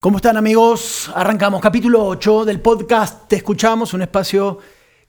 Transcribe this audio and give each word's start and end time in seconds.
¿Cómo 0.00 0.18
están 0.18 0.36
amigos? 0.36 1.10
Arrancamos 1.14 1.60
capítulo 1.60 2.06
8 2.06 2.44
del 2.44 2.60
podcast 2.60 3.26
Te 3.28 3.34
Escuchamos, 3.36 3.94
un 3.94 4.02
espacio 4.02 4.58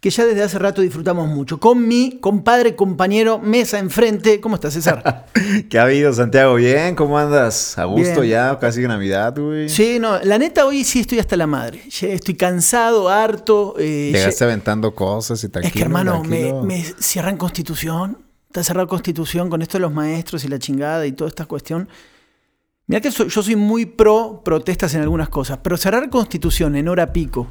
que 0.01 0.09
ya 0.09 0.25
desde 0.25 0.41
hace 0.41 0.57
rato 0.57 0.81
disfrutamos 0.81 1.27
mucho. 1.27 1.59
Con 1.59 1.87
mi 1.87 2.19
compadre, 2.19 2.75
compañero, 2.75 3.37
mesa 3.37 3.77
enfrente. 3.77 4.39
¿Cómo 4.41 4.55
estás, 4.55 4.73
César? 4.73 5.27
¿Qué 5.69 5.77
ha 5.77 5.83
habido, 5.83 6.11
Santiago? 6.13 6.55
¿Bien? 6.55 6.95
¿Cómo 6.95 7.19
andas? 7.19 7.77
A 7.77 7.83
gusto 7.83 8.21
Bien. 8.21 8.31
ya, 8.31 8.57
casi 8.59 8.81
Navidad, 8.81 9.35
güey. 9.37 9.69
Sí, 9.69 9.99
no, 9.99 10.19
la 10.23 10.39
neta 10.39 10.65
hoy 10.65 10.83
sí 10.83 11.01
estoy 11.01 11.19
hasta 11.19 11.35
la 11.37 11.45
madre. 11.45 11.83
Estoy 12.01 12.33
cansado, 12.35 13.09
harto. 13.09 13.75
eh, 13.77 14.09
Llegaste 14.13 14.39
ya- 14.39 14.45
aventando 14.45 14.95
cosas 14.95 15.43
y 15.43 15.49
tranquilo. 15.49 15.67
es 15.67 15.73
que 15.73 15.81
hermano, 15.83 16.23
me, 16.23 16.51
me 16.63 16.83
cierran 16.99 17.37
constitución. 17.37 18.17
Está 18.47 18.63
cerrada 18.63 18.87
constitución 18.87 19.49
con 19.51 19.61
esto 19.61 19.77
de 19.77 19.81
los 19.81 19.93
maestros 19.93 20.43
y 20.45 20.47
la 20.47 20.57
chingada 20.57 21.05
y 21.05 21.11
toda 21.11 21.27
esta 21.27 21.45
cuestión. 21.45 21.87
Mira 22.89 23.01
que 23.01 23.11
soy- 23.11 23.29
yo 23.29 23.41
soy 23.43 23.55
muy 23.55 23.85
pro 23.85 24.41
protestas 24.43 24.93
en 24.95 25.01
algunas 25.01 25.29
cosas, 25.29 25.59
pero 25.61 25.77
cerrar 25.77 26.09
constitución 26.09 26.75
en 26.75 26.87
hora 26.89 27.13
pico. 27.13 27.47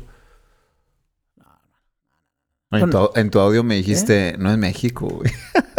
En 2.70 2.90
tu, 2.90 3.10
en 3.14 3.30
tu 3.30 3.38
audio 3.38 3.64
me 3.64 3.76
dijiste, 3.76 4.34
no 4.38 4.50
es 4.50 4.58
México, 4.58 5.06
güey. 5.08 5.30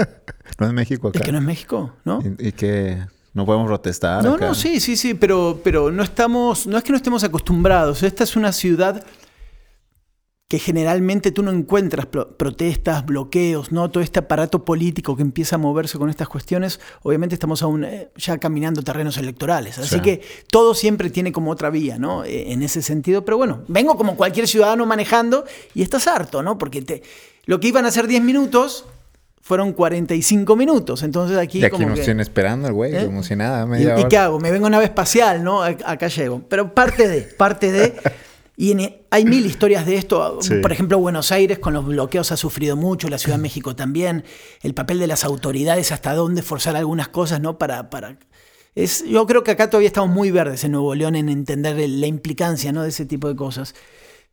no 0.60 0.66
es 0.68 0.74
México 0.74 1.10
acá. 1.10 1.20
¿Es 1.20 1.26
que 1.26 1.32
no 1.32 1.38
es 1.38 1.44
México? 1.44 1.94
¿No? 2.04 2.20
Y, 2.40 2.48
y 2.48 2.52
que 2.54 2.98
no 3.34 3.46
podemos 3.46 3.68
protestar 3.68 4.24
No, 4.24 4.36
acá. 4.36 4.48
no, 4.48 4.56
sí, 4.56 4.80
sí, 4.80 4.96
sí, 4.98 5.14
pero, 5.14 5.60
pero 5.64 5.92
no 5.92 6.02
estamos, 6.04 6.66
no 6.66 6.78
es 6.78 6.84
que 6.84 6.92
no 6.92 6.96
estemos 6.98 7.24
acostumbrados. 7.24 8.02
Esta 8.02 8.24
es 8.24 8.36
una 8.36 8.52
ciudad 8.52 9.06
que 10.50 10.58
generalmente 10.58 11.32
tú 11.32 11.44
no 11.44 11.52
encuentras 11.52 12.08
pro- 12.08 12.36
protestas, 12.36 13.06
bloqueos, 13.06 13.72
¿no? 13.72 13.90
Todo 13.92 14.02
este 14.04 14.18
aparato 14.18 14.66
político 14.66 15.16
que 15.16 15.22
empieza 15.22 15.58
a 15.58 15.60
moverse 15.60 16.00
con 16.00 16.10
estas 16.10 16.28
cuestiones. 16.28 16.80
Obviamente 17.04 17.36
estamos 17.36 17.62
aún 17.62 17.84
eh, 17.84 18.10
ya 18.18 18.40
caminando 18.40 18.82
terrenos 18.82 19.18
electorales. 19.20 19.78
Así 19.78 19.96
Sí. 19.96 20.02
que 20.02 20.22
todo 20.52 20.74
siempre 20.74 21.12
tiene 21.12 21.32
como 21.32 21.52
otra 21.52 21.70
vía, 21.70 22.00
¿no? 22.00 22.26
Eh, 22.26 22.52
en 22.52 22.64
ese 22.64 22.82
sentido. 22.82 23.24
Pero 23.24 23.38
bueno, 23.38 23.62
vengo 23.68 23.96
como 23.96 24.18
cualquier 24.18 24.48
ciudadano 24.48 24.88
manejando 24.88 25.46
y 25.76 25.84
estás 25.84 26.08
harto, 26.08 26.42
¿no? 26.42 26.58
Porque 26.58 26.82
te, 26.82 27.04
lo 27.46 27.60
que 27.60 27.68
iban 27.68 27.86
a 27.86 27.92
ser 27.92 28.08
10 28.08 28.24
minutos 28.24 28.86
fueron 29.44 29.72
45 29.74 30.56
minutos. 30.56 31.04
Entonces 31.04 31.38
aquí 31.38 31.60
Y 31.60 31.66
aquí 31.66 31.74
como 31.76 31.90
nos 31.90 32.00
que- 32.00 32.12
esperando 32.22 32.68
el 32.68 32.74
güey, 32.74 32.96
¿Eh? 32.96 33.06
como 33.06 33.22
si 33.22 33.36
nada, 33.36 33.68
¿Y, 33.80 34.08
qué 34.10 34.18
hago? 34.18 34.40
Me 34.40 34.50
vengo 34.50 34.66
en 34.66 34.72
nave 34.72 34.86
espacial, 34.86 35.44
¿no? 35.44 35.62
A- 35.62 35.78
Acá 35.86 36.08
llego. 36.08 36.42
Pero 36.50 36.74
parte 36.74 37.08
de, 37.08 37.22
parte 37.22 37.72
de. 37.72 37.94
Y 38.62 38.72
en- 38.72 38.98
hay 39.10 39.24
mil 39.24 39.46
historias 39.46 39.86
de 39.86 39.96
esto. 39.96 40.40
Sí. 40.42 40.56
Por 40.62 40.74
ejemplo, 40.74 41.00
Buenos 41.00 41.32
Aires 41.32 41.60
con 41.60 41.74
los 41.74 41.86
bloqueos 41.86 42.34
ha 42.34 42.38
sufrido 42.38 42.76
mucho, 42.76 43.08
la 43.08 43.18
Ciudad 43.18 43.38
de 43.38 43.42
México 43.44 43.74
también. 43.74 44.26
El 44.62 44.74
papel 44.74 45.00
de 45.00 45.08
las 45.08 45.24
autoridades, 45.24 45.94
hasta 45.94 46.14
dónde 46.14 46.42
forzar 46.42 46.76
algunas 46.76 47.08
cosas, 47.08 47.40
¿no? 47.40 47.58
Para. 47.58 47.90
para 47.90 48.18
es, 48.76 49.04
yo 49.06 49.26
creo 49.26 49.44
que 49.44 49.52
acá 49.52 49.70
todavía 49.70 49.88
estamos 49.88 50.10
muy 50.10 50.30
verdes 50.30 50.64
en 50.66 50.74
Nuevo 50.74 50.94
León 50.94 51.16
en 51.16 51.30
entender 51.30 51.76
la 51.90 52.06
implicancia 52.06 52.72
¿no? 52.72 52.84
de 52.84 52.90
ese 52.90 53.06
tipo 53.06 53.28
de 53.30 53.36
cosas. 53.36 53.74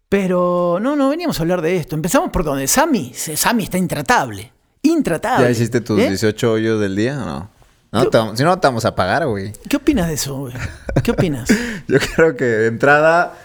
Pero 0.09 0.79
no, 0.81 0.95
no 0.97 1.09
veníamos 1.09 1.39
a 1.39 1.43
hablar 1.43 1.63
de 1.63 1.77
esto. 1.77 1.95
Empezamos 1.97 2.31
por 2.31 2.45
donde 2.45 2.67
Sammy. 2.69 3.13
Sammy 3.15 3.65
está 3.65 3.79
intratable. 3.79 4.53
Intratable. 4.83 5.47
¿Ya 5.47 5.51
hiciste 5.51 5.81
tus 5.81 5.99
¿Eh? 6.01 6.09
18 6.09 6.53
hoyos 6.53 6.81
del 6.81 6.95
día 6.95 7.21
o 7.21 7.25
no? 7.25 7.51
No, 7.93 8.37
si 8.37 8.43
no, 8.45 8.59
te 8.59 8.67
vamos 8.67 8.85
a 8.85 8.95
pagar, 8.95 9.27
güey. 9.27 9.53
¿Qué 9.69 9.77
opinas 9.79 10.07
de 10.09 10.15
eso, 10.15 10.37
güey? 10.37 10.55
¿Qué 11.03 11.13
opinas? 11.13 11.49
Yo 11.89 11.99
creo 12.15 12.37
que 12.37 12.45
de 12.45 12.67
entrada 12.67 13.37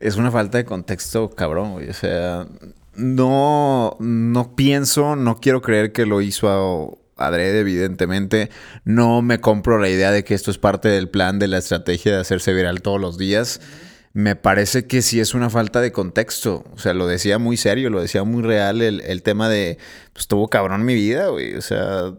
es 0.00 0.16
una 0.16 0.30
falta 0.30 0.58
de 0.58 0.64
contexto 0.64 1.30
cabrón, 1.30 1.72
güey. 1.74 1.88
O 1.90 1.94
sea, 1.94 2.46
no, 2.96 3.96
no 4.00 4.56
pienso, 4.56 5.16
no 5.16 5.38
quiero 5.40 5.62
creer 5.62 5.92
que 5.92 6.06
lo 6.06 6.20
hizo 6.20 6.48
a- 7.16 7.26
adrede, 7.26 7.60
evidentemente. 7.60 8.50
No 8.84 9.22
me 9.22 9.40
compro 9.40 9.78
la 9.78 9.88
idea 9.88 10.10
de 10.10 10.24
que 10.24 10.34
esto 10.34 10.50
es 10.50 10.58
parte 10.58 10.88
del 10.88 11.08
plan, 11.08 11.38
de 11.38 11.48
la 11.48 11.58
estrategia 11.58 12.12
de 12.12 12.20
hacerse 12.20 12.52
viral 12.52 12.82
todos 12.82 13.00
los 13.00 13.18
días. 13.18 13.60
Me 14.12 14.34
parece 14.36 14.86
que 14.86 15.02
sí 15.02 15.20
es 15.20 15.34
una 15.34 15.50
falta 15.50 15.80
de 15.80 15.92
contexto. 15.92 16.64
O 16.72 16.78
sea, 16.78 16.94
lo 16.94 17.06
decía 17.06 17.38
muy 17.38 17.56
serio, 17.56 17.90
lo 17.90 18.00
decía 18.00 18.24
muy 18.24 18.42
real 18.42 18.82
el, 18.82 19.02
el 19.02 19.22
tema 19.22 19.48
de, 19.48 19.78
pues 20.12 20.22
estuvo 20.24 20.48
cabrón 20.48 20.84
mi 20.84 20.94
vida, 20.94 21.28
güey. 21.28 21.54
O 21.54 21.60
sea, 21.62 22.14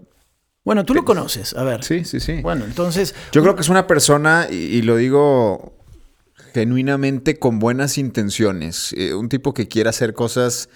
Bueno, 0.63 0.85
tú 0.85 0.93
lo 0.93 1.03
conoces, 1.03 1.53
a 1.55 1.63
ver. 1.63 1.83
sí, 1.83 2.05
sí, 2.05 2.19
sí. 2.21 2.41
Bueno, 2.41 2.63
entonces. 2.65 3.13
Yo 3.33 3.41
creo 3.41 3.55
que 3.55 3.61
es 3.61 3.69
una 3.69 3.87
persona, 3.87 4.47
y, 4.49 4.55
y 4.55 4.81
lo 4.83 4.95
digo 4.95 5.73
genuinamente 6.53 7.37
con 7.39 7.59
buenas 7.59 7.97
intenciones. 7.97 8.93
eh, 8.97 9.13
un 9.13 9.29
tipo 9.29 9.53
que 9.53 9.67
quiere 9.67 9.89
hacer 9.89 10.13
cosas, 10.13 10.69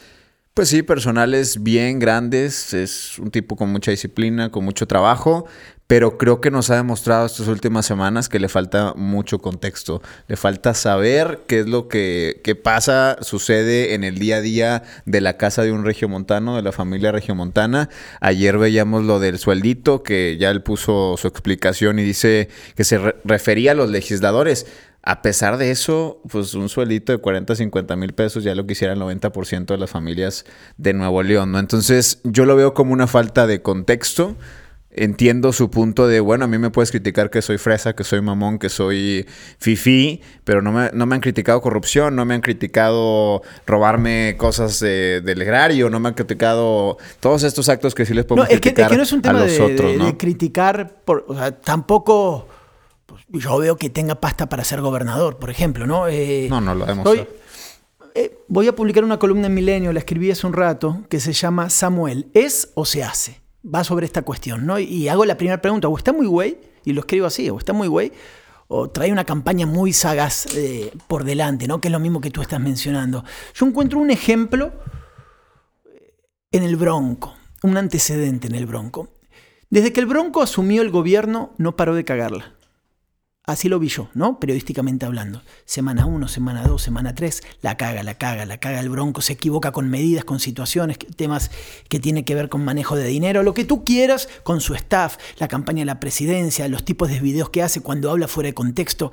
pues 0.53 0.69
sí, 0.69 0.83
personales 0.83 1.63
bien 1.63 1.99
grandes. 1.99 2.73
Es 2.73 3.19
un 3.19 3.31
tipo 3.31 3.55
con 3.55 3.69
mucha 3.69 3.91
disciplina, 3.91 4.51
con 4.51 4.63
mucho 4.63 4.87
trabajo. 4.87 5.45
Pero 5.87 6.17
creo 6.17 6.41
que 6.41 6.49
nos 6.49 6.71
ha 6.71 6.77
demostrado 6.77 7.27
estas 7.27 7.47
últimas 7.47 7.85
semanas 7.85 8.27
que 8.27 8.39
le 8.39 8.49
falta 8.49 8.95
mucho 8.95 9.37
contexto. 9.37 10.01
Le 10.27 10.35
falta 10.35 10.73
saber 10.73 11.41
qué 11.45 11.59
es 11.59 11.67
lo 11.67 11.87
que, 11.87 12.41
que 12.43 12.55
pasa, 12.55 13.17
sucede 13.21 13.93
en 13.93 14.03
el 14.03 14.17
día 14.17 14.37
a 14.37 14.41
día 14.41 14.83
de 15.05 15.21
la 15.21 15.37
casa 15.37 15.61
de 15.61 15.71
un 15.71 15.85
regiomontano, 15.85 16.55
de 16.55 16.63
la 16.63 16.71
familia 16.71 17.11
regiomontana. 17.11 17.89
Ayer 18.19 18.57
veíamos 18.57 19.03
lo 19.03 19.19
del 19.19 19.37
sueldito, 19.37 20.01
que 20.01 20.37
ya 20.39 20.49
él 20.49 20.63
puso 20.63 21.17
su 21.17 21.27
explicación 21.27 21.99
y 21.99 22.03
dice 22.03 22.49
que 22.75 22.83
se 22.83 22.97
re- 22.97 23.15
refería 23.23 23.73
a 23.73 23.75
los 23.75 23.91
legisladores. 23.91 24.65
A 25.07 25.21
pesar 25.21 25.57
de 25.57 25.69
eso, 25.69 26.19
pues 26.29 26.55
un 26.55 26.67
sueldito 26.67 27.11
de 27.11 27.19
40, 27.19 27.55
50 27.55 27.95
mil 27.95 28.13
pesos 28.13 28.43
ya 28.43 28.55
lo 28.55 28.65
quisiera 28.65 28.93
el 28.93 28.99
90% 28.99 29.67
de 29.67 29.77
las 29.77 29.91
familias 29.91 30.45
de 30.77 30.93
Nuevo 30.93 31.21
León, 31.21 31.51
¿no? 31.51 31.59
Entonces 31.59 32.19
yo 32.23 32.45
lo 32.45 32.55
veo 32.55 32.73
como 32.73 32.91
una 32.91 33.05
falta 33.05 33.45
de 33.45 33.61
contexto. 33.61 34.35
Entiendo 34.97 35.51
su 35.51 35.69
punto 35.69 36.07
de, 36.07 36.21
bueno, 36.21 36.45
a 36.45 36.47
mí 36.47 36.57
me 36.57 36.69
puedes 36.69 36.89
criticar 36.89 37.29
que 37.29 37.41
soy 37.41 37.57
fresa, 37.57 37.93
que 37.93 38.05
soy 38.05 38.21
mamón, 38.21 38.57
que 38.59 38.69
soy 38.69 39.25
fifí, 39.59 40.21
pero 40.45 40.61
no 40.61 40.71
me, 40.71 40.89
no 40.93 41.05
me 41.05 41.15
han 41.15 41.21
criticado 41.21 41.59
corrupción, 41.59 42.15
no 42.15 42.23
me 42.23 42.33
han 42.33 42.39
criticado 42.39 43.41
robarme 43.67 44.35
cosas 44.37 44.79
de- 44.79 45.19
del 45.21 45.41
erario, 45.41 45.89
no 45.89 45.99
me 45.99 46.07
han 46.07 46.13
criticado 46.13 46.97
todos 47.19 47.43
estos 47.43 47.67
actos 47.67 47.93
que 47.93 48.05
sí 48.05 48.13
les 48.13 48.23
No, 48.23 48.29
podemos 48.29 48.49
es 48.49 48.61
que, 48.61 48.69
es 48.69 48.73
criticar 48.73 48.89
que 48.91 48.97
no 48.97 49.03
es 49.03 49.11
un 49.11 49.19
a 49.19 49.21
tema 49.21 49.39
los 49.41 49.51
de, 49.51 49.61
otros, 49.61 49.95
¿no? 49.97 50.05
de 50.05 50.15
criticar, 50.17 50.95
por, 51.03 51.25
o 51.27 51.35
sea, 51.35 51.51
tampoco 51.51 52.47
yo 53.29 53.57
veo 53.57 53.77
que 53.77 53.89
tenga 53.89 54.15
pasta 54.15 54.47
para 54.47 54.63
ser 54.63 54.81
gobernador, 54.81 55.37
por 55.37 55.49
ejemplo, 55.49 55.87
¿no? 55.87 56.07
Eh, 56.07 56.47
No, 56.49 56.61
no 56.61 56.75
lo 56.75 56.87
hemos 56.87 57.05
Hoy, 57.05 57.27
eh, 58.13 58.37
voy 58.47 58.67
a 58.67 58.75
publicar 58.75 59.03
una 59.03 59.19
columna 59.19 59.47
en 59.47 59.53
Milenio, 59.53 59.91
la 59.91 59.99
escribí 59.99 60.31
hace 60.31 60.47
un 60.47 60.53
rato, 60.53 61.03
que 61.09 61.19
se 61.19 61.33
llama 61.33 61.69
Samuel, 61.69 62.27
¿es 62.33 62.71
o 62.75 62.85
se 62.85 63.03
hace? 63.03 63.41
Va 63.63 63.83
sobre 63.83 64.05
esta 64.05 64.21
cuestión, 64.21 64.65
¿no? 64.65 64.79
Y 64.79 65.09
hago 65.09 65.25
la 65.25 65.37
primera 65.37 65.61
pregunta, 65.61 65.87
o 65.87 65.97
está 65.97 66.13
muy 66.13 66.27
güey, 66.27 66.57
y 66.85 66.93
lo 66.93 67.01
escribo 67.01 67.25
así, 67.25 67.49
o 67.49 67.57
está 67.57 67.73
muy 67.73 67.87
güey, 67.87 68.13
o 68.67 68.89
trae 68.89 69.11
una 69.11 69.25
campaña 69.25 69.65
muy 69.65 69.91
sagaz 69.91 70.47
eh, 70.55 70.91
por 71.07 71.23
delante, 71.23 71.67
¿no? 71.67 71.81
Que 71.81 71.89
es 71.89 71.91
lo 71.91 71.99
mismo 71.99 72.21
que 72.21 72.31
tú 72.31 72.41
estás 72.41 72.59
mencionando. 72.59 73.23
Yo 73.53 73.65
encuentro 73.65 73.99
un 73.99 74.11
ejemplo 74.11 74.71
en 76.51 76.63
el 76.63 76.75
Bronco, 76.75 77.35
un 77.63 77.75
antecedente 77.77 78.47
en 78.47 78.55
el 78.55 78.65
Bronco. 78.65 79.09
Desde 79.69 79.91
que 79.91 79.99
el 79.99 80.05
Bronco 80.05 80.41
asumió 80.41 80.81
el 80.81 80.89
gobierno, 80.89 81.53
no 81.57 81.75
paró 81.75 81.95
de 81.95 82.05
cagarla. 82.05 82.53
Así 83.47 83.69
lo 83.69 83.77
vi 83.77 83.89
yo, 83.89 84.09
¿no? 84.15 84.39
Periodísticamente 84.39 85.05
hablando. 85.05 85.43
Semana 85.65 86.07
1, 86.07 86.27
semana 86.27 86.63
2, 86.63 86.81
semana 86.81 87.13
3, 87.13 87.43
la 87.61 87.77
caga, 87.77 88.01
la 88.01 88.17
caga, 88.17 88.45
la 88.47 88.57
caga 88.57 88.79
el 88.79 88.89
Bronco, 88.89 89.21
se 89.21 89.33
equivoca 89.33 89.71
con 89.71 89.87
medidas, 89.87 90.25
con 90.25 90.39
situaciones, 90.39 90.97
temas 91.15 91.51
que 91.87 91.99
tienen 91.99 92.25
que 92.25 92.33
ver 92.33 92.49
con 92.49 92.65
manejo 92.65 92.95
de 92.95 93.05
dinero, 93.05 93.43
lo 93.43 93.53
que 93.53 93.63
tú 93.63 93.85
quieras, 93.85 94.29
con 94.41 94.61
su 94.61 94.73
staff, 94.73 95.17
la 95.37 95.47
campaña 95.47 95.81
de 95.81 95.85
la 95.85 95.99
presidencia, 95.99 96.67
los 96.67 96.85
tipos 96.85 97.07
de 97.07 97.19
videos 97.19 97.51
que 97.51 97.61
hace 97.61 97.81
cuando 97.81 98.09
habla 98.09 98.27
fuera 98.27 98.47
de 98.47 98.55
contexto. 98.55 99.11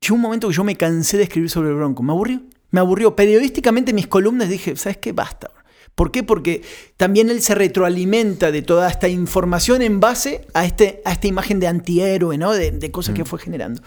Llegó 0.00 0.14
un 0.14 0.20
momento 0.20 0.48
que 0.48 0.54
yo 0.54 0.62
me 0.62 0.76
cansé 0.76 1.16
de 1.16 1.24
escribir 1.24 1.50
sobre 1.50 1.70
el 1.70 1.76
Bronco. 1.76 2.02
Me 2.02 2.12
aburrió. 2.12 2.40
Me 2.70 2.80
aburrió. 2.80 3.16
Periodísticamente 3.16 3.92
mis 3.92 4.06
columnas 4.06 4.48
dije, 4.48 4.76
¿sabes 4.76 4.98
qué? 4.98 5.12
Basta. 5.12 5.50
¿Por 5.94 6.10
qué? 6.10 6.22
Porque 6.22 6.62
también 6.96 7.28
él 7.28 7.42
se 7.42 7.54
retroalimenta 7.54 8.50
de 8.50 8.62
toda 8.62 8.88
esta 8.88 9.08
información 9.08 9.82
en 9.82 10.00
base 10.00 10.46
a, 10.54 10.64
este, 10.64 11.02
a 11.04 11.12
esta 11.12 11.26
imagen 11.26 11.60
de 11.60 11.66
antihéroe, 11.66 12.38
¿no? 12.38 12.52
De, 12.52 12.70
de 12.70 12.90
cosas 12.90 13.14
que 13.14 13.24
fue 13.24 13.38
generando. 13.38 13.82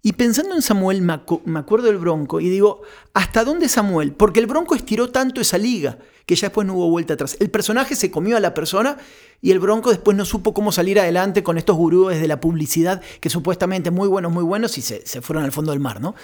Y 0.00 0.12
pensando 0.12 0.54
en 0.54 0.62
Samuel, 0.62 1.02
me, 1.02 1.12
acu- 1.14 1.42
me 1.44 1.58
acuerdo 1.58 1.86
del 1.86 1.96
Bronco 1.96 2.40
y 2.40 2.48
digo, 2.48 2.82
¿hasta 3.14 3.44
dónde 3.44 3.68
Samuel? 3.68 4.12
Porque 4.12 4.38
el 4.40 4.46
Bronco 4.46 4.74
estiró 4.76 5.10
tanto 5.10 5.40
esa 5.40 5.58
liga 5.58 5.98
que 6.24 6.36
ya 6.36 6.48
después 6.48 6.66
no 6.66 6.74
hubo 6.74 6.88
vuelta 6.90 7.14
atrás. 7.14 7.36
El 7.40 7.50
personaje 7.50 7.96
se 7.96 8.10
comió 8.10 8.36
a 8.36 8.40
la 8.40 8.54
persona 8.54 8.98
y 9.42 9.50
el 9.50 9.58
Bronco 9.58 9.90
después 9.90 10.16
no 10.16 10.24
supo 10.24 10.54
cómo 10.54 10.70
salir 10.70 11.00
adelante 11.00 11.42
con 11.42 11.58
estos 11.58 11.76
gurúes 11.76 12.20
de 12.20 12.28
la 12.28 12.40
publicidad 12.40 13.00
que 13.20 13.30
supuestamente 13.30 13.90
muy 13.90 14.06
buenos, 14.06 14.30
muy 14.30 14.44
buenos 14.44 14.78
y 14.78 14.82
se, 14.82 15.04
se 15.04 15.20
fueron 15.20 15.44
al 15.44 15.52
fondo 15.52 15.72
del 15.72 15.80
mar, 15.80 16.00
¿no? 16.00 16.14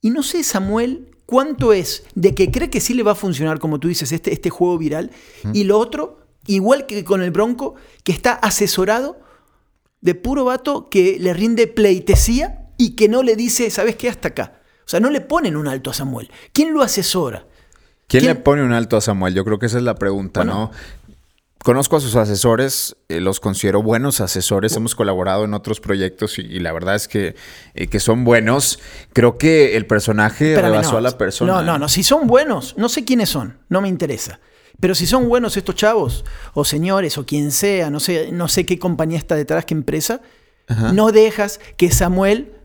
Y 0.00 0.10
no 0.10 0.22
sé, 0.22 0.42
Samuel, 0.42 1.09
cuánto 1.30 1.72
es 1.72 2.02
de 2.16 2.34
que 2.34 2.50
cree 2.50 2.68
que 2.70 2.80
sí 2.80 2.92
le 2.92 3.04
va 3.04 3.12
a 3.12 3.14
funcionar, 3.14 3.60
como 3.60 3.78
tú 3.78 3.86
dices, 3.86 4.10
este, 4.10 4.32
este 4.32 4.50
juego 4.50 4.76
viral, 4.78 5.12
y 5.52 5.62
lo 5.62 5.78
otro, 5.78 6.26
igual 6.46 6.86
que 6.86 7.04
con 7.04 7.22
el 7.22 7.30
Bronco, 7.30 7.76
que 8.02 8.10
está 8.10 8.32
asesorado 8.32 9.20
de 10.00 10.16
puro 10.16 10.44
vato 10.44 10.88
que 10.90 11.18
le 11.20 11.32
rinde 11.32 11.68
pleitesía 11.68 12.66
y 12.76 12.96
que 12.96 13.08
no 13.08 13.22
le 13.22 13.36
dice, 13.36 13.70
¿sabes 13.70 13.94
qué? 13.94 14.08
Hasta 14.08 14.28
acá. 14.28 14.60
O 14.84 14.88
sea, 14.90 14.98
no 14.98 15.08
le 15.10 15.20
ponen 15.20 15.54
un 15.56 15.68
alto 15.68 15.90
a 15.90 15.94
Samuel. 15.94 16.28
¿Quién 16.52 16.72
lo 16.74 16.82
asesora? 16.82 17.46
¿Quién, 18.08 18.22
¿Quién- 18.24 18.34
le 18.34 18.40
pone 18.42 18.64
un 18.64 18.72
alto 18.72 18.96
a 18.96 19.00
Samuel? 19.00 19.34
Yo 19.34 19.44
creo 19.44 19.60
que 19.60 19.66
esa 19.66 19.76
es 19.78 19.84
la 19.84 19.94
pregunta, 19.94 20.40
Bueno, 20.40 20.52
¿no? 20.54 20.70
Conozco 21.62 21.96
a 21.96 22.00
sus 22.00 22.16
asesores, 22.16 22.96
eh, 23.08 23.20
los 23.20 23.40
considero 23.40 23.82
buenos 23.82 24.20
asesores, 24.20 24.74
hemos 24.76 24.94
colaborado 24.94 25.44
en 25.44 25.54
otros 25.54 25.80
proyectos 25.80 26.38
y, 26.38 26.58
la 26.60 26.72
verdad 26.72 26.94
es 26.94 27.08
que, 27.08 27.34
eh, 27.74 27.88
que, 27.88 28.00
son 28.00 28.24
buenos. 28.24 28.78
Creo 29.12 29.38
que 29.38 29.76
el 29.76 29.86
personaje 29.86 30.60
rebasó 30.60 30.96
a 30.96 31.00
la 31.00 31.16
persona. 31.16 31.52
No, 31.52 31.62
no, 31.62 31.78
no, 31.78 31.88
si 31.88 32.02
son 32.02 32.26
buenos, 32.26 32.74
no 32.76 32.88
sé 32.88 33.04
quiénes 33.04 33.28
son, 33.28 33.58
no 33.68 33.80
me 33.80 33.88
interesa. 33.88 34.40
Pero 34.80 34.94
si 34.94 35.06
son 35.06 35.28
buenos 35.28 35.56
estos 35.58 35.74
chavos, 35.74 36.24
o 36.54 36.64
señores, 36.64 37.18
o 37.18 37.26
quien 37.26 37.52
sea, 37.52 37.90
no 37.90 38.00
sé, 38.00 38.32
no 38.32 38.48
sé 38.48 38.64
qué 38.64 38.78
compañía 38.78 39.18
está 39.18 39.36
detrás, 39.36 39.66
qué 39.66 39.74
empresa, 39.74 40.22
no 40.92 41.10
dejas 41.10 41.58
que 41.76 41.90
Samuel 41.90 42.59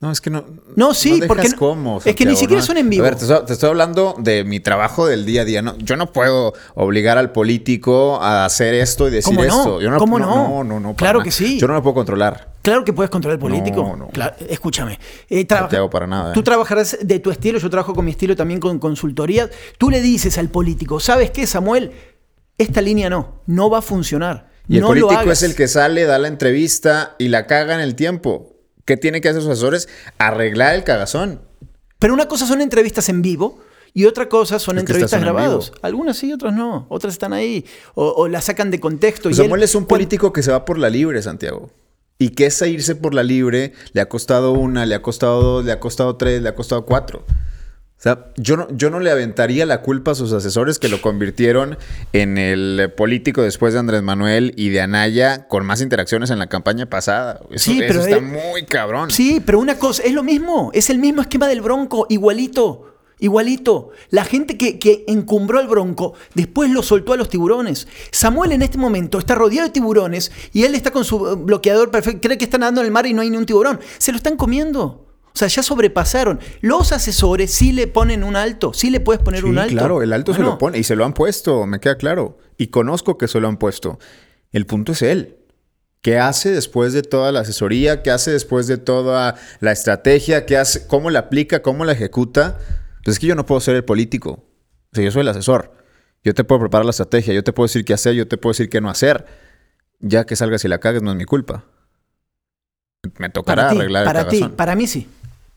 no, 0.00 0.12
es 0.12 0.20
que 0.20 0.30
no. 0.30 0.44
No, 0.76 0.94
sí, 0.94 1.20
porque. 1.26 1.52
Cómo, 1.54 2.00
es 2.04 2.14
que 2.14 2.24
ni 2.24 2.36
siquiera 2.36 2.62
son 2.62 2.76
en 2.76 2.88
vivo. 2.88 3.04
A 3.04 3.10
ver, 3.10 3.16
te 3.16 3.52
estoy, 3.52 3.68
hablando 3.68 4.14
de 4.16 4.44
mi 4.44 4.60
trabajo 4.60 5.08
del 5.08 5.26
día 5.26 5.42
a 5.42 5.44
día. 5.44 5.60
No, 5.60 5.76
yo 5.78 5.96
no 5.96 6.12
puedo 6.12 6.54
obligar 6.76 7.18
al 7.18 7.32
político 7.32 8.22
a 8.22 8.44
hacer 8.44 8.74
esto 8.74 9.08
y 9.08 9.10
decir 9.10 9.36
esto. 9.40 9.80
Yo 9.80 9.90
no, 9.90 9.98
¿Cómo 9.98 10.20
no? 10.20 10.48
No, 10.48 10.64
no, 10.64 10.78
no. 10.78 10.94
Claro 10.94 11.20
que 11.20 11.32
sí. 11.32 11.58
Yo 11.58 11.66
no 11.66 11.74
lo 11.74 11.82
puedo 11.82 11.94
controlar. 11.94 12.52
Claro 12.62 12.84
que 12.84 12.92
puedes 12.92 13.10
controlar 13.10 13.38
el 13.38 13.40
político. 13.40 13.82
No, 13.82 13.96
no. 13.96 14.10
escúchame. 14.48 15.00
Eh, 15.28 15.44
no 15.50 15.66
te 15.66 15.76
hago 15.76 15.90
para 15.90 16.06
nada. 16.06 16.32
Tú 16.32 16.40
¿eh? 16.40 16.44
trabajarás 16.44 16.98
de 17.02 17.18
tu 17.18 17.32
estilo, 17.32 17.58
yo 17.58 17.68
trabajo 17.68 17.92
con 17.92 18.04
mi 18.04 18.12
estilo 18.12 18.36
también 18.36 18.60
con 18.60 18.78
consultoría. 18.78 19.50
Tú 19.78 19.90
le 19.90 20.00
dices 20.00 20.38
al 20.38 20.48
político, 20.48 21.00
¿sabes 21.00 21.32
qué, 21.32 21.44
Samuel? 21.44 21.90
Esta 22.56 22.80
línea 22.80 23.10
no, 23.10 23.40
no 23.46 23.68
va 23.68 23.78
a 23.78 23.82
funcionar. 23.82 24.48
Y 24.68 24.76
el 24.76 24.84
político 24.84 25.32
es 25.32 25.42
el 25.42 25.56
que 25.56 25.66
sale, 25.66 26.04
da 26.04 26.18
la 26.18 26.28
entrevista 26.28 27.16
y 27.18 27.28
la 27.28 27.46
caga 27.46 27.74
en 27.74 27.80
el 27.80 27.96
tiempo. 27.96 28.57
¿Qué 28.88 28.96
tienen 28.96 29.20
que 29.20 29.28
hacer 29.28 29.42
sus 29.42 29.50
asesores? 29.50 29.86
Arreglar 30.16 30.74
el 30.74 30.82
cagazón. 30.82 31.42
Pero 31.98 32.14
una 32.14 32.26
cosa 32.26 32.46
son 32.46 32.62
entrevistas 32.62 33.10
en 33.10 33.20
vivo 33.20 33.58
y 33.92 34.06
otra 34.06 34.30
cosa 34.30 34.58
son 34.58 34.78
entrevistas 34.78 35.20
grabadas. 35.20 35.72
Algunas 35.82 36.16
sí, 36.16 36.32
otras 36.32 36.54
no. 36.54 36.86
Otras 36.88 37.12
están 37.12 37.34
ahí. 37.34 37.66
O, 37.94 38.28
las 38.28 38.46
sacan 38.46 38.70
de 38.70 38.80
contexto. 38.80 39.28
y 39.28 39.34
Samuel 39.34 39.62
es 39.62 39.74
un 39.74 39.84
político 39.84 40.32
que 40.32 40.42
se 40.42 40.52
va 40.52 40.64
por 40.64 40.78
la 40.78 40.88
libre, 40.88 41.20
Santiago. 41.20 41.68
Y 42.18 42.30
que 42.30 42.46
esa 42.46 42.66
irse 42.66 42.94
por 42.94 43.12
la 43.12 43.22
libre 43.22 43.74
le 43.92 44.00
ha 44.00 44.08
costado 44.08 44.52
una, 44.52 44.86
le 44.86 44.94
ha 44.94 45.02
costado 45.02 45.42
dos, 45.42 45.66
le 45.66 45.72
ha 45.72 45.80
costado 45.80 46.16
tres, 46.16 46.40
le 46.40 46.48
ha 46.48 46.54
costado 46.54 46.86
cuatro. 46.86 47.26
O 47.98 48.00
sea, 48.00 48.26
yo 48.36 48.56
no, 48.56 48.68
yo 48.70 48.90
no 48.90 49.00
le 49.00 49.10
aventaría 49.10 49.66
la 49.66 49.82
culpa 49.82 50.12
a 50.12 50.14
sus 50.14 50.32
asesores 50.32 50.78
que 50.78 50.88
lo 50.88 51.02
convirtieron 51.02 51.76
en 52.12 52.38
el 52.38 52.92
político 52.96 53.42
después 53.42 53.72
de 53.72 53.80
Andrés 53.80 54.02
Manuel 54.02 54.52
y 54.56 54.68
de 54.68 54.80
Anaya 54.80 55.48
con 55.48 55.66
más 55.66 55.80
interacciones 55.80 56.30
en 56.30 56.38
la 56.38 56.46
campaña 56.46 56.86
pasada. 56.86 57.40
Eso, 57.50 57.72
sí, 57.72 57.80
pero 57.80 58.02
está 58.02 58.20
muy 58.20 58.66
cabrón. 58.66 59.10
Sí, 59.10 59.42
pero 59.44 59.58
una 59.58 59.80
cosa, 59.80 60.04
es 60.04 60.12
lo 60.12 60.22
mismo, 60.22 60.70
es 60.74 60.90
el 60.90 60.98
mismo 60.98 61.22
esquema 61.22 61.48
del 61.48 61.60
Bronco, 61.60 62.06
igualito. 62.08 62.84
Igualito. 63.18 63.90
La 64.10 64.24
gente 64.24 64.56
que, 64.56 64.78
que, 64.78 65.04
encumbró 65.08 65.58
al 65.58 65.66
bronco 65.66 66.14
después 66.36 66.70
lo 66.70 66.84
soltó 66.84 67.14
a 67.14 67.16
los 67.16 67.28
tiburones. 67.28 67.88
Samuel 68.12 68.52
en 68.52 68.62
este 68.62 68.78
momento 68.78 69.18
está 69.18 69.34
rodeado 69.34 69.66
de 69.66 69.72
tiburones 69.72 70.30
y 70.52 70.62
él 70.62 70.76
está 70.76 70.92
con 70.92 71.04
su 71.04 71.18
bloqueador 71.38 71.90
perfecto. 71.90 72.20
Cree 72.20 72.38
que 72.38 72.44
está 72.44 72.58
nadando 72.58 72.80
en 72.80 72.86
el 72.86 72.92
mar 72.92 73.06
y 73.06 73.14
no 73.14 73.22
hay 73.22 73.30
ni 73.30 73.36
un 73.36 73.44
tiburón. 73.44 73.80
Se 73.98 74.12
lo 74.12 74.18
están 74.18 74.36
comiendo. 74.36 75.07
O 75.38 75.46
sea, 75.46 75.46
ya 75.46 75.62
sobrepasaron. 75.62 76.40
Los 76.62 76.90
asesores 76.90 77.52
sí 77.52 77.70
le 77.70 77.86
ponen 77.86 78.24
un 78.24 78.34
alto, 78.34 78.72
sí 78.74 78.90
le 78.90 78.98
puedes 78.98 79.22
poner 79.22 79.44
un 79.44 79.56
alto. 79.56 79.72
Claro, 79.72 80.02
el 80.02 80.12
alto 80.12 80.34
se 80.34 80.42
lo 80.42 80.58
pone 80.58 80.78
y 80.78 80.82
se 80.82 80.96
lo 80.96 81.04
han 81.04 81.12
puesto, 81.12 81.64
me 81.64 81.78
queda 81.78 81.96
claro. 81.96 82.38
Y 82.56 82.66
conozco 82.68 83.16
que 83.18 83.28
se 83.28 83.38
lo 83.38 83.46
han 83.46 83.56
puesto. 83.56 84.00
El 84.50 84.66
punto 84.66 84.90
es 84.90 85.02
él. 85.02 85.36
¿Qué 86.02 86.18
hace 86.18 86.50
después 86.50 86.92
de 86.92 87.02
toda 87.02 87.30
la 87.30 87.40
asesoría? 87.40 88.02
¿Qué 88.02 88.10
hace 88.10 88.32
después 88.32 88.66
de 88.66 88.78
toda 88.78 89.36
la 89.60 89.70
estrategia? 89.70 90.44
¿Qué 90.44 90.56
hace? 90.56 90.88
¿Cómo 90.88 91.08
la 91.08 91.20
aplica? 91.20 91.62
¿Cómo 91.62 91.84
la 91.84 91.92
ejecuta? 91.92 92.58
Pues 93.04 93.14
es 93.14 93.20
que 93.20 93.28
yo 93.28 93.36
no 93.36 93.46
puedo 93.46 93.60
ser 93.60 93.76
el 93.76 93.84
político. 93.84 94.44
O 94.90 94.94
sea, 94.96 95.04
yo 95.04 95.12
soy 95.12 95.20
el 95.20 95.28
asesor. 95.28 95.72
Yo 96.24 96.34
te 96.34 96.42
puedo 96.42 96.62
preparar 96.62 96.84
la 96.84 96.90
estrategia, 96.90 97.32
yo 97.32 97.44
te 97.44 97.52
puedo 97.52 97.68
decir 97.68 97.84
qué 97.84 97.94
hacer, 97.94 98.14
yo 98.14 98.26
te 98.26 98.38
puedo 98.38 98.50
decir 98.50 98.68
qué 98.68 98.80
no 98.80 98.90
hacer. 98.90 99.24
Ya 100.00 100.26
que 100.26 100.34
salgas 100.34 100.64
y 100.64 100.68
la 100.68 100.78
cagues 100.78 101.00
no 101.00 101.12
es 101.12 101.16
mi 101.16 101.26
culpa. 101.26 101.64
Me 103.18 103.30
tocará 103.30 103.70
arreglar 103.70 104.02
el 104.02 104.06
Para 104.06 104.28
ti, 104.28 104.48
para 104.56 104.74
mí 104.74 104.88
sí. 104.88 105.06